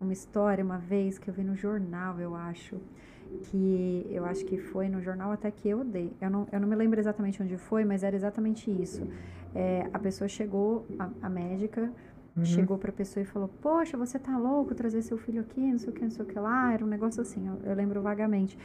[0.00, 2.76] uma história uma vez que eu vi no jornal, eu acho,
[3.44, 6.12] que eu acho que foi no jornal até que eu dei.
[6.20, 9.06] Eu não, eu não me lembro exatamente onde foi, mas era exatamente isso.
[9.54, 11.90] É, a pessoa chegou, a, a médica
[12.36, 12.44] Uhum.
[12.44, 15.88] chegou pra pessoa e falou: Poxa, você tá louco trazer seu filho aqui, não sei
[15.90, 16.72] o que, não sei o que lá.
[16.72, 18.58] Era um negócio assim, eu, eu lembro vagamente.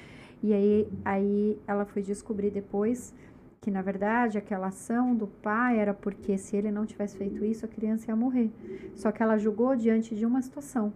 [0.44, 3.14] E aí, aí ela foi descobrir depois
[3.62, 7.64] que, na verdade, aquela ação do pai era porque se ele não tivesse feito isso,
[7.64, 8.50] a criança ia morrer.
[8.96, 10.92] Só que ela julgou diante de uma situação.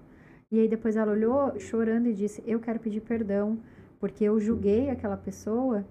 [0.51, 3.57] E aí depois ela olhou chorando e disse: Eu quero pedir perdão,
[3.99, 5.85] porque eu julguei aquela pessoa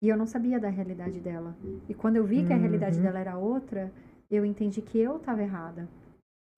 [0.00, 1.54] e eu não sabia da realidade dela.
[1.88, 3.02] E quando eu vi que a realidade Uhum.
[3.02, 3.92] dela era outra,
[4.30, 5.88] eu entendi que eu estava errada.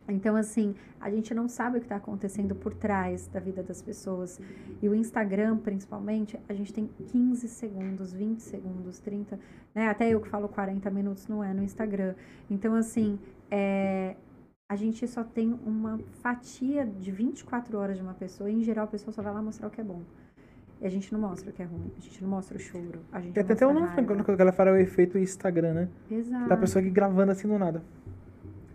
[0.08, 3.80] Então, assim, a gente não sabe o que está acontecendo por trás da vida das
[3.80, 4.40] pessoas.
[4.82, 9.38] E o Instagram, principalmente, a gente tem 15 segundos, 20 segundos, 30,
[9.74, 9.88] né?
[9.88, 12.14] Até eu que falo 40 minutos não é no Instagram.
[12.50, 13.18] Então, assim,
[13.50, 14.14] é,
[14.68, 18.50] a gente só tem uma fatia de 24 horas de uma pessoa.
[18.50, 20.02] E, em geral, a pessoa só vai lá mostrar o que é bom.
[20.80, 21.90] E a gente não mostra o que é ruim.
[21.96, 23.00] A gente não mostra o choro.
[23.10, 25.88] A gente Tem não até um nome quando ela fala o efeito Instagram, né?
[26.10, 26.48] Exato.
[26.48, 27.82] Tá a pessoa aqui gravando assim do nada.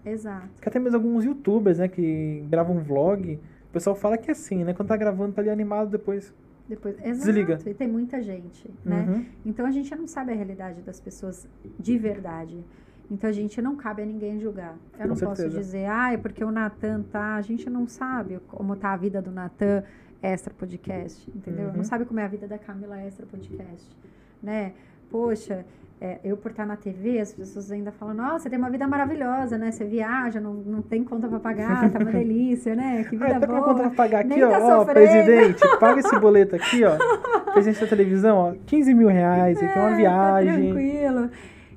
[0.05, 0.49] Exato.
[0.61, 3.39] Que até mesmo alguns youtubers, né, que gravam vlog,
[3.69, 4.73] o pessoal fala que é assim, né?
[4.73, 6.33] Quando tá gravando, tá ali animado depois.
[6.67, 7.59] Depois, exato, Desliga.
[7.65, 9.05] E tem muita gente, né?
[9.07, 9.25] Uhum.
[9.45, 11.47] Então a gente não sabe a realidade das pessoas
[11.79, 12.63] de verdade.
[13.11, 14.77] Então a gente não cabe a ninguém julgar.
[14.93, 15.57] Eu Com não posso certeza.
[15.57, 17.35] dizer, ah, é porque o Natan tá.
[17.35, 19.83] A gente não sabe como tá a vida do Natan
[20.21, 21.69] extra podcast, entendeu?
[21.69, 21.77] Uhum.
[21.77, 23.87] Não sabe como é a vida da Camila extra podcast,
[24.43, 24.73] né?
[25.09, 25.65] Poxa,
[26.01, 28.87] é, eu por estar na TV, as pessoas ainda falam, nossa, você tem uma vida
[28.87, 29.69] maravilhosa, né?
[29.71, 33.03] Você viaja, não, não tem conta pra pagar, tá uma delícia, né?
[33.03, 33.63] Que Ah, vida até pra boa.
[33.69, 36.95] conta pra pagar aqui, ó, tá ó, presidente, paga esse boleto aqui, ó.
[37.51, 40.73] Presidente da televisão, ó, 15 mil reais, aqui é uma É, tá viagem.
[40.73, 41.29] tranquilo.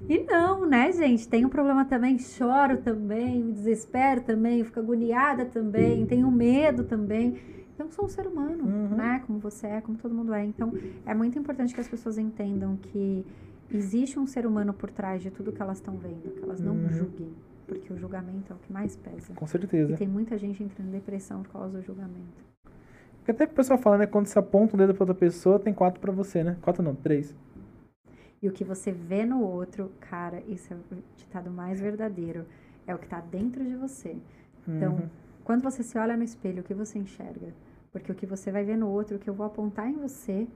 [0.08, 1.28] E não, né, gente?
[1.28, 7.36] Tem um problema também, choro também, me desespero também, fico agoniada também, tenho medo também.
[7.74, 8.96] Então, sou um ser humano, Uhum.
[8.96, 9.22] né?
[9.26, 10.44] Como você é, como todo mundo é.
[10.44, 10.72] Então,
[11.06, 13.24] é muito importante que as pessoas entendam que
[13.76, 16.74] existe um ser humano por trás de tudo que elas estão vendo, que elas não
[16.74, 16.90] Uhum.
[16.92, 17.32] julguem,
[17.66, 19.34] porque o julgamento é o que mais pesa.
[19.34, 19.96] Com E certeza.
[19.96, 22.42] tem muita gente entrando em depressão por causa do julgamento.
[23.18, 24.06] Porque até o pessoal fala, né?
[24.06, 26.56] Quando você aponta um dedo pra outra pessoa, tem quatro pra você, né?
[26.60, 27.34] Quatro não, três.
[28.42, 32.44] E o que você vê no outro, cara, isso é o ditado mais verdadeiro.
[32.84, 34.16] É o que tá dentro de você.
[34.66, 35.08] Então, Uhum.
[35.44, 37.54] quando você se olha no espelho, o que você enxerga?
[37.92, 40.48] Porque o que você vai ver no outro, o que eu vou apontar em você,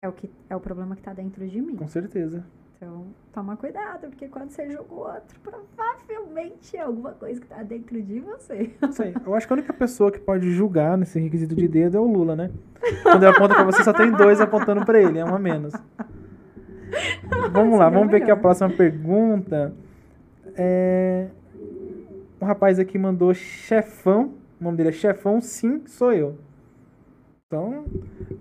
[0.00, 1.74] é o, que, é o problema que tá dentro de mim.
[1.74, 2.44] Com certeza.
[2.76, 7.64] Então, toma cuidado, porque quando você julga o outro, provavelmente é alguma coisa que tá
[7.64, 8.52] dentro de você.
[8.52, 8.76] Aí.
[9.26, 12.06] Eu acho que a única pessoa que pode julgar nesse requisito de dedo é o
[12.06, 12.52] Lula, né?
[13.02, 15.74] Quando ele aponta pra você, só tem dois apontando pra ele, é um a menos.
[17.52, 19.74] Vamos lá, vamos ver aqui a próxima pergunta.
[20.56, 21.28] É...
[22.40, 24.34] Um rapaz aqui mandou chefão.
[24.58, 26.38] O nome dele é chefão, sim, sou eu.
[27.50, 27.86] Então,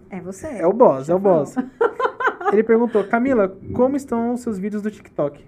[0.09, 0.47] É você.
[0.47, 1.55] é o boss, é o boss.
[2.51, 5.45] Ele perguntou, Camila, como estão os seus vídeos do TikTok?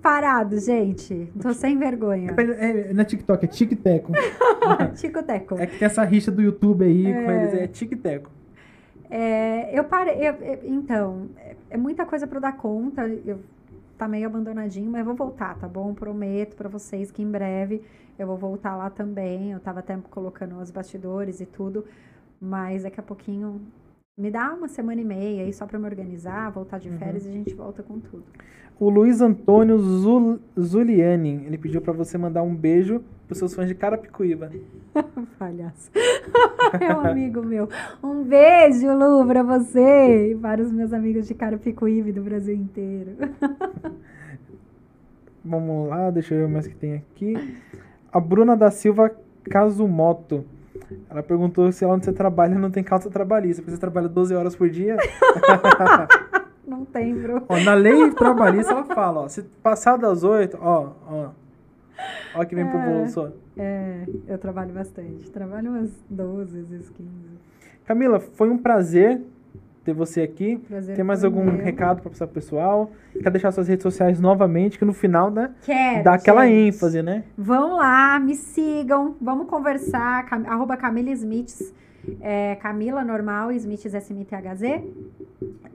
[0.00, 1.30] Parado, gente.
[1.42, 2.34] Tô sem vergonha.
[2.38, 4.12] É, não é TikTok, é TikTeco.
[4.96, 5.56] Tico-teco.
[5.58, 7.42] É que tem essa rixa do YouTube aí com É.
[7.44, 8.30] eles, é TikTeco.
[9.10, 10.14] É, eu parei.
[10.26, 13.06] eu- eu- então, é, é muita coisa pra eu dar conta.
[13.26, 13.40] Eu
[13.98, 15.92] tá meio abandonadinho, mas eu vou voltar, tá bom?
[15.92, 17.82] Prometo pra vocês que em breve
[18.18, 19.50] eu vou voltar lá também.
[19.52, 21.84] Eu tava até colocando os bastidores e tudo,
[22.40, 23.60] mas daqui a pouquinho
[24.16, 27.28] me dá uma semana e meia aí só pra me organizar, voltar de férias e
[27.28, 28.24] a gente volta com tudo.
[28.78, 33.68] O Luiz Antônio Zul, Zuliani, ele pediu pra você mandar um beijo pros seus fãs
[33.68, 34.50] de Carapicuíba.
[35.38, 35.90] Palhaço.
[36.80, 37.68] é um amigo meu.
[38.02, 42.54] Um beijo, Lu, pra você e para os meus amigos de Carapicuíba e do Brasil
[42.54, 43.16] inteiro.
[45.44, 47.34] Vamos lá, deixa eu ver mais que tem aqui.
[48.12, 49.14] A Bruna da Silva
[49.44, 50.44] Casumoto.
[51.08, 54.34] Ela perguntou se lá onde você trabalha não tem calça trabalhista, porque você trabalha 12
[54.34, 54.96] horas por dia.
[56.66, 57.42] Não tem, bro.
[57.48, 61.28] Ó, na lei trabalhista ela fala, ó, se passar das 8, ó, ó.
[62.36, 62.86] Ó que vem pro É.
[62.94, 63.28] bolso, ó.
[63.60, 65.28] É, eu trabalho bastante.
[65.30, 67.10] Trabalho umas 12, às vezes 15.
[67.84, 69.20] Camila, foi um prazer
[69.84, 70.58] ter você aqui.
[70.68, 71.56] Prazer Tem mais algum meu.
[71.56, 72.90] recado para passar pro pessoal?
[73.22, 76.74] Quer deixar suas redes sociais novamente, que no final, né, Quero, dá aquela gente.
[76.76, 77.24] ênfase, né?
[77.36, 80.26] Vão lá, me sigam, vamos conversar.
[80.26, 81.72] Cam arroba Camila Smiths,
[82.20, 84.84] é, Camila normal, Smiths S-M-T-H-Z.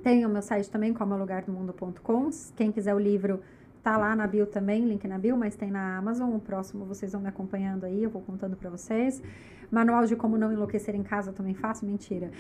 [0.04, 2.30] Tem o meu site também, comolugardomundo.com.
[2.56, 3.40] Quem quiser o livro,
[3.86, 6.34] tá lá na bio também, link na bio, mas tem na Amazon.
[6.34, 9.22] O próximo vocês vão me acompanhando aí, eu vou contando pra vocês.
[9.70, 12.32] Manual de como não enlouquecer em casa também faço, mentira.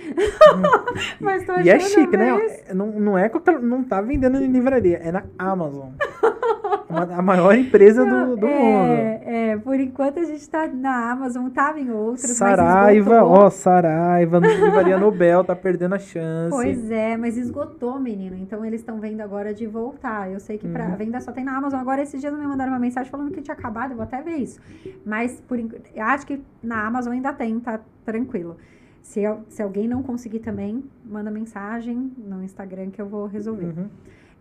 [1.21, 2.31] mas tô E é achando chique, né?
[2.73, 5.91] Não, não é qualquer, não tá vendendo em livraria, é na Amazon.
[6.87, 8.47] A maior empresa do, do mundo.
[8.51, 14.37] é, é, por enquanto a gente tá na Amazon, tava em outros, Saraiva, ó, Saraiva,
[14.39, 16.51] Livraria Nobel, tá perdendo a chance.
[16.51, 18.35] Pois é, mas esgotou, menino.
[18.35, 20.31] Então eles estão vendo agora de voltar.
[20.31, 20.95] Eu sei que pra Uhum.
[20.95, 21.79] venda só tem na Amazon.
[21.79, 24.35] Agora esses dias me mandaram uma mensagem falando que tinha acabado, eu vou até ver
[24.37, 24.59] isso.
[25.05, 25.57] Mas por
[25.97, 28.57] acho que na Amazon ainda tem, tá tranquilo.
[29.01, 33.65] Se, se alguém não conseguir também, manda mensagem no Instagram que eu vou resolver.
[33.77, 33.87] Uhum.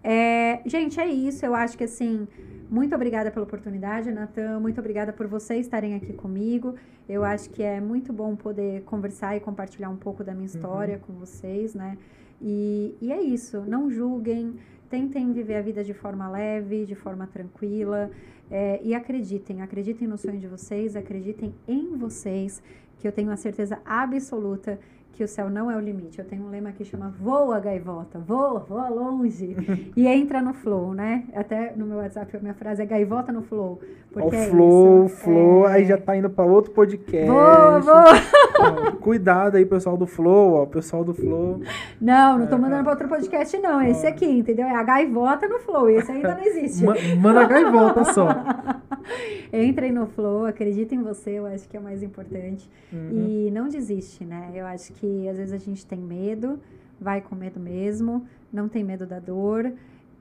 [0.05, 1.47] É, gente, é isso.
[1.47, 2.29] Eu acho que assim,
[2.71, 4.61] muito obrigada pela oportunidade, Natan.
[4.61, 6.75] Muito obrigada por vocês estarem aqui comigo.
[7.09, 10.99] Eu acho que é muito bom poder conversar e compartilhar um pouco da minha história
[10.99, 11.97] com vocês, né?
[12.41, 13.63] E, e é isso.
[13.63, 14.55] Não julguem.
[14.91, 18.11] Tentem viver a vida de forma leve, de forma tranquila.
[18.51, 22.63] é, e acreditem, acreditem no sonho de vocês, acreditem em vocês,
[22.99, 24.79] que eu tenho a certeza absoluta
[25.15, 26.19] que o céu não é o limite.
[26.19, 29.57] Eu tenho um lema que chama voa, gaivota, voa, voa longe
[29.97, 31.25] e entra no flow, né?
[31.35, 33.81] Até no meu WhatsApp a minha frase é gaivota no flow,
[34.13, 35.17] porque o é Flow, isso.
[35.17, 35.73] Flow, É.
[35.73, 37.27] aí já tá indo pra outro podcast.
[37.27, 38.93] Voa, voa.
[39.01, 41.61] Cuidado aí, pessoal do Flow, ó, pessoal do Flow.
[42.01, 44.67] Não, não tô É, mandando pra outro podcast não, é esse aqui, entendeu?
[44.67, 46.85] É a gaivota no flow, esse ainda não existe.
[46.85, 48.29] Ma- manda gaivota só.
[49.53, 52.69] Entrem no flow, acreditem em você, eu acho que é o mais importante.
[52.93, 53.11] Uhum.
[53.13, 54.51] E não desiste, né?
[54.55, 56.59] Eu acho que que às vezes a gente tem medo,
[56.99, 59.71] vai com medo mesmo, não tem medo da dor,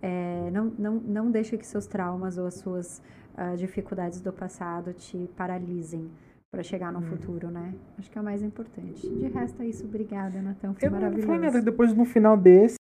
[0.01, 3.01] é, não, não, não deixe que seus traumas ou as suas
[3.38, 6.10] uh, dificuldades do passado te paralisem
[6.51, 7.03] para chegar no hum.
[7.03, 7.73] futuro, né?
[7.97, 9.10] Acho que é o mais importante.
[9.10, 9.85] De resto é isso.
[9.85, 10.73] Obrigada, Natan.
[10.73, 11.27] Foi eu maravilhoso.
[11.27, 11.61] Não nada.
[11.61, 12.72] Depois, no final desse,